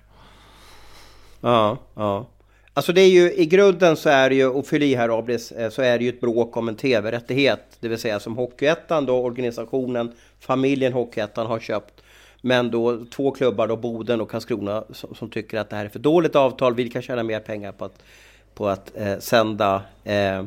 Ja, 1.40 1.78
ja. 1.94 2.26
Alltså 2.74 2.92
det 2.92 3.00
är 3.00 3.10
ju 3.10 3.32
i 3.32 3.46
grunden 3.46 3.96
så 3.96 4.08
är 4.08 4.28
det 4.30 4.34
ju, 4.34 4.46
och 4.46 4.66
fyll 4.66 4.82
i 4.82 4.94
här 4.94 5.18
Abris, 5.18 5.52
eh, 5.52 5.70
så 5.70 5.82
är 5.82 5.98
det 5.98 6.04
ju 6.04 6.10
ett 6.10 6.20
bråk 6.20 6.56
om 6.56 6.68
en 6.68 6.76
tv-rättighet. 6.76 7.76
Det 7.80 7.88
vill 7.88 7.98
säga 7.98 8.20
som 8.20 8.36
Hockeyettan 8.36 9.06
då, 9.06 9.18
organisationen, 9.18 10.12
familjen 10.40 10.92
Hockeyettan 10.92 11.46
har 11.46 11.58
köpt 11.58 12.01
men 12.44 12.70
då 12.70 13.04
två 13.04 13.30
klubbar, 13.30 13.68
då 13.68 13.76
Boden 13.76 14.20
och 14.20 14.30
Karlskrona, 14.30 14.84
som, 14.90 15.14
som, 15.14 15.30
tycker 15.30 15.58
att 15.58 15.70
det 15.70 15.76
här 15.76 15.84
är 15.84 15.88
för 15.88 15.98
dåligt 15.98 16.36
avtal. 16.36 16.74
Vi 16.74 16.90
kan 16.90 17.02
tjäna 17.02 17.22
mer 17.22 17.40
pengar 17.40 17.72
på 17.72 17.84
att, 17.84 18.02
på 18.54 18.68
att 18.68 18.92
eh, 18.96 19.18
sända, 19.18 19.82
eh, 20.04 20.44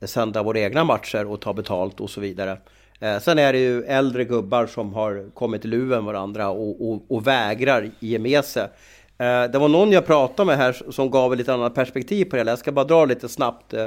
sända 0.00 0.42
våra 0.42 0.58
egna 0.58 0.84
matcher 0.84 1.26
och 1.26 1.40
ta 1.40 1.52
betalt 1.52 2.00
och 2.00 2.10
så 2.10 2.20
vidare. 2.20 2.58
Eh, 3.00 3.18
sen 3.18 3.38
är 3.38 3.52
det 3.52 3.58
ju 3.58 3.82
äldre 3.82 4.24
gubbar 4.24 4.66
som 4.66 4.94
har 4.94 5.30
kommit 5.34 5.64
i 5.64 5.68
luven 5.68 6.04
varandra 6.04 6.48
och, 6.48 6.90
och, 6.90 7.02
och 7.08 7.26
vägrar 7.26 7.90
ge 8.00 8.18
med 8.18 8.44
sig. 8.44 8.68
Eh, 9.18 9.44
det 9.44 9.58
var 9.58 9.68
någon 9.68 9.92
jag 9.92 10.06
pratade 10.06 10.46
med 10.46 10.56
här 10.56 10.76
som 10.90 11.10
gav 11.10 11.32
ett 11.32 11.38
lite 11.38 11.54
annat 11.54 11.74
perspektiv 11.74 12.24
på 12.24 12.36
det. 12.36 12.42
Jag 12.42 12.58
ska 12.58 12.72
bara 12.72 12.84
dra 12.84 13.04
lite 13.04 13.28
snabbt. 13.28 13.74
Eh, 13.74 13.86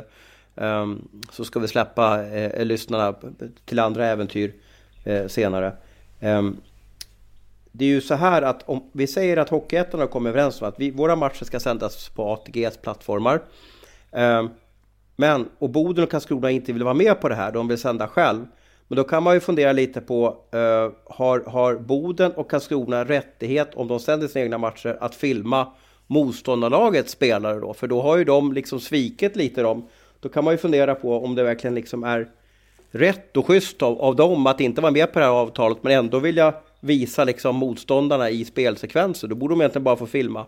ehm, 0.56 1.08
så 1.32 1.46
ska 1.46 1.60
vi 1.60 1.68
släppa 1.68 2.26
eh, 2.26 2.66
lyssnarna 2.66 3.16
till 3.66 3.80
andra 3.80 4.08
äventyr 4.08 4.54
eh, 5.04 5.28
senare. 5.28 5.74
Ehm, 6.20 6.58
det 7.72 7.86
är 7.86 7.90
ju 7.90 8.02
så 8.02 8.16
här 8.16 8.42
att 8.42 8.70
om 8.70 8.90
vi 8.92 9.08
säger 9.08 9.38
att 9.38 9.50
Hockeyettan 9.50 10.00
har 10.00 10.08
kommit 10.08 10.30
överens 10.30 10.62
om 10.62 10.68
att 10.68 10.80
vi, 10.80 10.92
våra 10.92 11.16
matcher 11.16 11.46
ska 11.46 11.60
sändas 11.60 12.10
på 12.10 12.34
ATGs 12.34 12.78
plattformar. 12.78 13.42
Eh, 14.12 14.46
men, 15.16 15.50
och 15.60 15.70
Boden 15.70 16.04
och 16.04 16.12
Karlskrona 16.12 16.52
inte 16.52 16.74
vill 16.74 16.84
vara 16.84 16.94
med 16.94 17.22
på 17.22 17.30
det 17.30 17.36
här, 17.36 17.52
de 17.52 17.68
vill 17.68 17.78
sända 17.78 18.08
själv. 18.08 18.46
Men 18.88 18.96
då 18.96 19.04
kan 19.04 19.24
man 19.24 19.34
ju 19.34 19.40
fundera 19.40 19.72
lite 19.72 20.02
på, 20.02 20.38
eh, 20.52 20.92
har, 21.16 21.50
har 21.50 21.76
Boden 21.76 22.32
och 22.32 22.52
Karlskrona 22.52 23.06
rättighet 23.06 23.76
om 23.76 23.88
de 23.88 24.00
sänder 24.00 24.28
sina 24.28 24.44
egna 24.44 24.58
matcher 24.58 24.98
att 25.02 25.16
filma 25.16 25.68
motståndarlagets 26.08 27.12
spelare 27.12 27.60
då? 27.60 27.74
För 27.74 27.88
då 27.88 28.02
har 28.02 28.18
ju 28.18 28.24
de 28.24 28.54
liksom 28.54 28.80
svikit 28.80 29.36
lite 29.36 29.62
dem. 29.62 29.88
Då 30.20 30.30
kan 30.30 30.44
man 30.44 30.54
ju 30.54 30.58
fundera 30.58 30.96
på 30.96 31.24
om 31.24 31.36
det 31.36 31.44
verkligen 31.44 31.76
liksom 31.76 32.04
är 32.04 32.28
rätt 32.92 33.38
och 33.38 33.48
schysst 33.48 33.82
av, 33.82 34.02
av 34.02 34.16
dem 34.16 34.48
att 34.48 34.62
inte 34.62 34.82
vara 34.82 34.92
med 34.92 35.14
på 35.14 35.20
det 35.20 35.26
här 35.26 35.32
avtalet 35.32 35.78
men 35.82 35.94
ändå 35.94 36.20
vilja 36.20 36.54
visa 36.80 37.24
liksom 37.24 37.56
motståndarna 37.56 38.30
i 38.30 38.46
spelsekvenser. 38.46 39.28
Då 39.28 39.36
borde 39.36 39.52
de 39.54 39.62
egentligen 39.62 39.84
bara 39.84 39.96
få 39.96 40.06
filma 40.06 40.46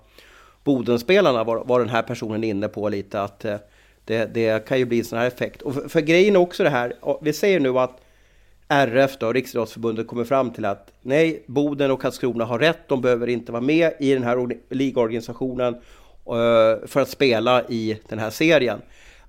Bodenspelarna 0.63 1.43
var, 1.43 1.63
var 1.63 1.79
den 1.79 1.89
här 1.89 2.01
personen 2.01 2.43
inne 2.43 2.67
på 2.67 2.89
lite 2.89 3.21
att 3.21 3.45
eh, 3.45 3.57
det, 4.05 4.25
det 4.25 4.65
kan 4.67 4.79
ju 4.79 4.85
bli 4.85 4.99
en 4.99 5.05
sån 5.05 5.19
här 5.19 5.27
effekt. 5.27 5.61
Och 5.61 5.73
för, 5.73 5.89
för 5.89 6.01
grejen 6.01 6.35
är 6.35 6.39
också 6.39 6.63
det 6.63 6.69
här, 6.69 6.93
vi 7.21 7.33
säger 7.33 7.59
nu 7.59 7.79
att 7.79 8.01
RF 8.67 9.17
då, 9.17 9.33
Riksidrottsförbundet, 9.33 10.07
kommer 10.07 10.23
fram 10.23 10.51
till 10.51 10.65
att 10.65 10.93
nej, 11.01 11.43
Boden 11.45 11.91
och 11.91 12.01
Karlskrona 12.01 12.45
har 12.45 12.59
rätt, 12.59 12.87
de 12.87 13.01
behöver 13.01 13.27
inte 13.27 13.51
vara 13.51 13.61
med 13.61 13.93
i 13.99 14.13
den 14.13 14.23
här 14.23 14.47
ligorganisationen 14.69 15.73
eh, 15.73 16.87
för 16.87 16.99
att 16.99 17.09
spela 17.09 17.63
i 17.69 17.99
den 18.09 18.19
här 18.19 18.29
serien. 18.29 18.81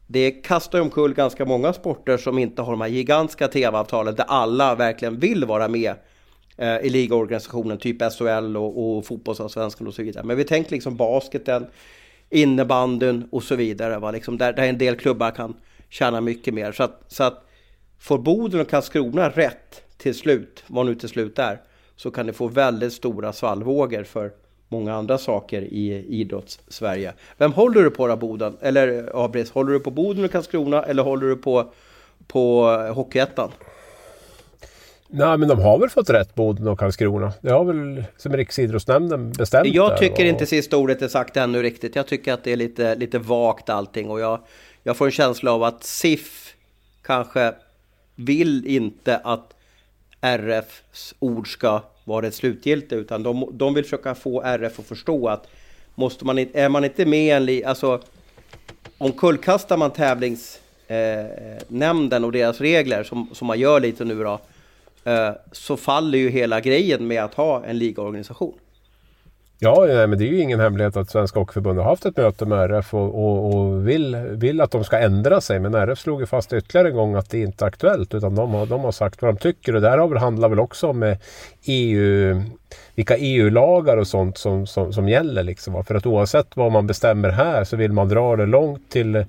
Det 0.07 0.31
kastar 0.31 0.81
omkull 0.81 1.15
ganska 1.15 1.45
många 1.45 1.73
sporter 1.73 2.17
som 2.17 2.39
inte 2.39 2.63
har 2.63 2.73
de 2.73 2.81
här 2.81 2.89
gigantiska 2.89 3.49
tv-avtalen 3.49 4.15
där 4.15 4.25
alla 4.29 4.75
verkligen 4.75 5.19
vill 5.19 5.45
vara 5.45 5.69
med 5.69 5.95
Eh, 6.57 6.77
i 6.77 6.91
ligaorganisationen, 6.91 7.79
typ 7.79 8.03
SHL 8.13 8.57
och, 8.57 8.97
och 8.97 9.07
fotbollsallsvenskan 9.07 9.87
och 9.87 9.95
så 9.95 10.03
vidare. 10.03 10.25
Men 10.25 10.37
vi 10.37 10.45
tänker 10.45 10.71
liksom 10.71 10.97
basketen, 10.97 11.67
innebandyn 12.31 13.29
och 13.31 13.43
så 13.43 13.57
vidare. 13.57 13.99
Va? 13.99 14.11
Liksom 14.11 14.39
där, 14.39 14.53
där 14.53 14.63
en 14.63 14.79
del 14.79 14.97
klubbar 14.97 15.31
kan 15.31 15.55
tjäna 15.89 16.21
mycket 16.21 16.55
mer. 16.55 16.73
Så 16.73 16.83
att, 16.83 17.05
så 17.09 17.25
att 17.25 17.45
får 17.99 18.19
Boden 18.19 18.61
och 18.61 18.69
Karlskrona 18.69 19.29
rätt 19.29 19.83
till 19.97 20.15
slut, 20.15 20.65
vad 20.67 20.87
nu 20.87 20.95
till 20.95 21.09
slut 21.09 21.39
är, 21.39 21.61
så 21.97 22.11
kan 22.11 22.27
det 22.27 22.33
få 22.33 22.49
väldigt 22.49 22.93
stora 22.93 23.33
svallvågor 23.33 24.05
för 24.05 24.31
många 24.69 24.95
andra 24.95 25.19
saker 25.19 25.63
i 25.63 26.07
idrotts-Sverige. 26.09 27.13
Vem 27.37 27.53
håller 27.53 27.83
du 27.83 27.91
på 27.91 28.07
då 28.07 28.17
Boden? 28.17 28.57
Eller 28.61 29.09
eh, 29.09 29.21
Abris, 29.21 29.51
håller 29.51 29.73
du 29.73 29.81
på 29.81 29.91
Boden 29.91 30.25
och 30.25 30.33
Karlskrona 30.33 30.83
eller 30.83 31.03
håller 31.03 31.27
du 31.27 31.37
på, 31.37 31.73
på 32.27 32.67
Hockeyettan? 32.95 33.51
Nej 35.15 35.39
men 35.39 35.49
de 35.49 35.61
har 35.61 35.79
väl 35.79 35.89
fått 35.89 36.11
rätt 36.11 36.35
Boden 36.35 36.69
och 36.69 36.79
Karlskrona. 36.79 37.33
Det 37.41 37.51
har 37.51 37.65
väl 37.65 38.05
som 38.17 38.37
Riksidrottsnämnden 38.37 39.33
bestämt. 39.33 39.75
Jag 39.75 39.99
tycker 39.99 40.23
och... 40.23 40.29
inte 40.29 40.47
sista 40.47 40.77
ordet 40.77 41.03
är 41.03 41.09
sagt 41.09 41.37
ännu 41.37 41.63
riktigt. 41.63 41.97
Jag 41.97 42.07
tycker 42.07 42.33
att 42.33 42.45
det 42.45 42.53
är 42.53 42.57
lite, 42.57 42.95
lite 42.95 43.19
vagt 43.19 43.69
allting 43.69 44.11
och 44.11 44.21
jag, 44.21 44.41
jag 44.83 44.97
får 44.97 45.07
en 45.07 45.13
känsla 45.13 45.53
av 45.53 45.63
att 45.63 45.85
SIF 45.85 46.55
kanske 47.03 47.55
vill 48.15 48.67
inte 48.67 49.17
att 49.17 49.55
RFs 50.21 51.15
ord 51.19 51.53
ska 51.53 51.81
vara 52.05 52.21
det 52.21 52.31
slutgiltiga 52.31 52.99
utan 52.99 53.23
de, 53.23 53.49
de 53.53 53.75
vill 53.75 53.85
försöka 53.85 54.15
få 54.15 54.43
RF 54.43 54.79
att 54.79 54.87
förstå 54.87 55.29
att 55.29 55.49
måste 55.95 56.25
man, 56.25 56.39
är 56.39 56.69
man 56.69 56.85
inte 56.85 57.07
med 57.07 57.51
i 57.51 57.63
en 57.63 57.69
alltså 57.69 58.01
omkullkastar 58.99 59.77
man 59.77 59.91
tävlingsnämnden 59.91 62.23
eh, 62.23 62.27
och 62.27 62.33
deras 62.33 62.61
regler 62.61 63.03
som, 63.03 63.29
som 63.33 63.47
man 63.47 63.59
gör 63.59 63.81
lite 63.81 64.05
nu 64.05 64.25
då 64.25 64.41
Eh, 65.05 65.31
så 65.53 65.77
faller 65.77 66.19
ju 66.19 66.31
hela 66.31 66.61
grejen 66.61 67.07
med 67.07 67.25
att 67.25 67.35
ha 67.35 67.65
en 67.65 67.79
ligaorganisation. 67.79 68.55
Ja, 69.65 69.85
nej, 69.89 70.07
men 70.07 70.19
det 70.19 70.25
är 70.25 70.29
ju 70.29 70.41
ingen 70.41 70.61
hemlighet 70.61 70.97
att 70.97 71.11
Svenska 71.11 71.39
Hockeyförbundet 71.39 71.85
har 71.85 71.91
haft 71.91 72.07
ett 72.07 72.17
möte 72.17 72.47
med 72.47 72.71
RF 72.71 72.95
och, 72.95 73.25
och, 73.25 73.55
och, 73.55 73.89
vill, 73.89 74.17
vill 74.17 74.61
att 74.61 74.71
de 74.71 74.85
ska 74.85 74.99
ändra 74.99 75.41
sig. 75.41 75.61
Men 75.61 75.75
RF 75.75 75.99
slog 75.99 76.21
ju 76.21 76.27
fast 76.27 76.53
ytterligare 76.53 76.89
en 76.89 76.95
gång 76.95 77.15
att 77.15 77.31
det 77.31 77.41
inte 77.41 77.65
är 77.65 77.69
aktuellt. 77.69 78.15
Utan 78.15 78.35
de 78.35 78.55
har, 78.55 78.67
de 78.67 78.81
har 78.81 78.93
sagt 78.93 79.23
vad 79.23 79.35
de 79.35 79.39
tycker. 79.39 79.75
Och 79.75 79.81
det 79.81 79.91
här 79.91 80.17
handlar 80.19 80.49
väl 80.49 80.61
också 80.61 80.89
om 80.89 81.03
eh, 81.03 81.17
EU, 81.65 82.43
vilka 82.95 83.17
EU-lagar 83.17 83.97
och 83.97 84.07
sånt 84.07 84.39
som, 84.39 84.67
som, 84.67 84.93
som 84.93 85.09
gäller. 85.09 85.43
Liksom. 85.43 85.85
För 85.85 85.95
att 85.95 86.07
oavsett 86.07 86.57
vad 86.57 86.73
man 86.73 86.87
bestämmer 86.87 87.29
här 87.29 87.65
så 87.65 87.77
vill 87.77 87.93
man 87.93 88.09
dra 88.09 88.37
det 88.37 88.47
långt 88.47 88.91
till 88.91 89.25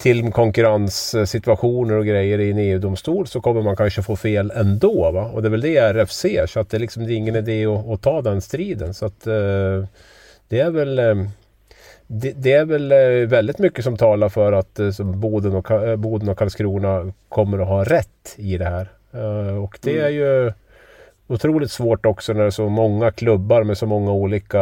till 0.00 0.32
konkurrenssituationer 0.32 1.94
och 1.94 2.06
grejer 2.06 2.38
i 2.38 2.50
en 2.50 2.58
EU-domstol 2.58 3.26
så 3.26 3.40
kommer 3.40 3.62
man 3.62 3.76
kanske 3.76 4.02
få 4.02 4.16
fel 4.16 4.52
ändå. 4.54 5.10
Va? 5.10 5.30
Och 5.34 5.42
det 5.42 5.48
är 5.48 5.50
väl 5.50 5.60
det 5.60 5.76
RF 5.76 6.10
ser 6.10 6.46
så 6.46 6.60
att 6.60 6.70
det, 6.70 6.78
liksom, 6.78 7.06
det 7.06 7.12
är 7.12 7.16
ingen 7.16 7.36
idé 7.36 7.66
att, 7.66 7.88
att 7.88 8.02
ta 8.02 8.22
den 8.22 8.40
striden. 8.40 8.94
Så 8.94 9.06
att 9.06 9.26
eh, 9.26 9.84
det 10.48 10.60
är 10.60 10.70
väl 10.70 10.98
eh, 10.98 11.14
det, 12.06 12.32
det, 12.36 12.52
är 12.52 12.64
väl 12.64 12.92
eh, 12.92 13.28
väldigt 13.28 13.58
mycket 13.58 13.84
som 13.84 13.96
talar 13.96 14.28
för 14.28 14.52
att 14.52 14.78
eh, 14.78 14.90
Boden, 15.00 15.54
och, 15.54 15.70
eh, 15.70 15.96
Boden 15.96 16.28
och 16.28 16.38
Karlskrona 16.38 17.12
kommer 17.28 17.58
att 17.58 17.68
ha 17.68 17.84
rätt 17.84 18.34
i 18.36 18.58
det 18.58 18.64
här. 18.64 18.88
Och 19.62 19.78
det 19.82 19.98
är 19.98 20.08
ju 20.08 20.52
otroligt 21.30 21.70
svårt 21.70 22.06
också 22.06 22.32
när 22.32 22.40
det 22.40 22.46
är 22.46 22.50
så 22.50 22.68
många 22.68 23.10
klubbar 23.10 23.64
med 23.64 23.78
så 23.78 23.86
många 23.86 24.12
olika 24.12 24.58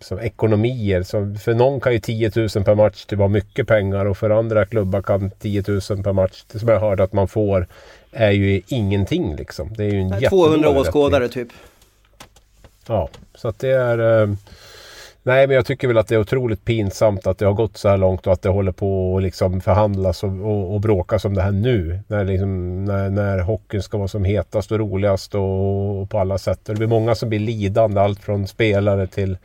så, 0.00 0.20
ekonomier. 0.20 1.02
Så 1.02 1.34
för 1.40 1.54
någon 1.54 1.80
kan 1.80 1.92
ju 1.92 2.00
10 2.00 2.32
000 2.36 2.48
per 2.48 2.74
match 2.74 3.04
det 3.08 3.16
vara 3.16 3.28
mycket 3.28 3.68
pengar 3.68 4.06
och 4.06 4.16
för 4.18 4.30
andra 4.30 4.66
klubbar 4.66 5.02
kan 5.02 5.30
10 5.30 5.64
000 5.68 5.80
per 5.80 6.12
match, 6.12 6.44
som 6.48 6.68
jag 6.68 6.80
hörde 6.80 7.02
att 7.02 7.12
man 7.12 7.28
får, 7.28 7.66
är 8.12 8.30
ju 8.30 8.62
ingenting 8.68 9.36
liksom. 9.36 9.72
Det 9.76 9.84
är 9.84 9.90
ju 9.90 10.00
en 10.00 10.28
200 10.28 10.68
åskådare 10.68 11.28
typ. 11.28 11.48
Ja, 12.86 13.08
så 13.34 13.48
att 13.48 13.58
det 13.58 13.70
är... 13.70 14.22
Eh, 14.22 14.28
Nej, 15.28 15.46
men 15.46 15.56
jag 15.56 15.66
tycker 15.66 15.88
väl 15.88 15.98
att 15.98 16.08
det 16.08 16.14
är 16.14 16.20
otroligt 16.20 16.64
pinsamt 16.64 17.26
att 17.26 17.38
det 17.38 17.46
har 17.46 17.52
gått 17.52 17.76
så 17.76 17.88
här 17.88 17.96
långt 17.96 18.26
och 18.26 18.32
att 18.32 18.42
det 18.42 18.48
håller 18.48 18.72
på 18.72 19.16
att 19.16 19.22
liksom 19.22 19.60
förhandlas 19.60 20.22
och, 20.22 20.30
och, 20.30 20.74
och 20.74 20.80
bråkas 20.80 21.24
om 21.24 21.34
det 21.34 21.42
här 21.42 21.52
nu. 21.52 22.00
När, 22.06 22.24
liksom, 22.24 22.84
när, 22.84 23.10
när 23.10 23.38
hockeyn 23.38 23.82
ska 23.82 23.98
vara 23.98 24.08
som 24.08 24.24
hetast 24.24 24.72
och 24.72 24.78
roligast 24.78 25.34
och, 25.34 26.00
och 26.00 26.10
på 26.10 26.18
alla 26.18 26.38
sätt. 26.38 26.60
Det 26.64 26.74
blir 26.74 26.86
många 26.86 27.14
som 27.14 27.28
blir 27.28 27.38
lidande, 27.38 28.00
allt 28.00 28.20
från 28.20 28.46
spelare 28.46 29.06
till 29.06 29.38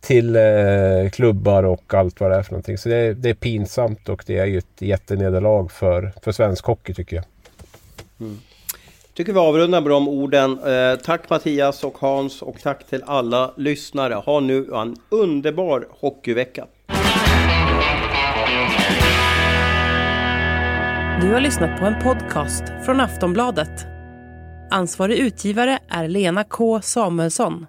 till 0.00 0.36
eh, 0.36 1.10
klubbar 1.12 1.62
och 1.62 1.94
allt 1.94 2.20
vad 2.20 2.30
det 2.30 2.36
är 2.36 2.42
för 2.42 2.52
någonting. 2.52 2.78
Så 2.78 2.88
det 2.88 2.96
är, 2.96 3.14
det 3.14 3.30
är 3.30 3.34
pinsamt 3.34 4.08
och 4.08 4.24
det 4.26 4.38
är 4.38 4.46
ju 4.46 4.58
ett 4.58 4.82
jättenederlag 4.82 5.72
för, 5.72 6.12
för 6.22 6.32
svensk 6.32 6.64
hockey 6.64 6.94
tycker 6.94 7.16
jag. 7.16 7.24
Mm 8.20 8.38
tycker 9.14 9.32
vi 9.32 9.38
avrundar 9.38 9.80
med 9.80 9.90
de 9.90 10.08
orden. 10.08 10.58
Eh, 10.58 10.98
tack 10.98 11.30
Mattias 11.30 11.84
och 11.84 11.98
Hans 11.98 12.42
och 12.42 12.56
tack 12.62 12.86
till 12.86 13.02
alla 13.06 13.52
lyssnare. 13.56 14.14
Ha 14.14 14.40
nu 14.40 14.74
en 14.74 14.96
underbar 15.08 15.86
hockeyvecka. 16.00 16.66
Du 21.20 21.32
har 21.32 21.40
lyssnat 21.40 21.80
på 21.80 21.86
en 21.86 22.02
podcast 22.02 22.64
från 22.84 23.00
Aftonbladet. 23.00 23.86
Ansvarig 24.70 25.18
utgivare 25.18 25.78
är 25.88 26.08
Lena 26.08 26.44
K 26.44 26.80
Samuelsson. 26.82 27.66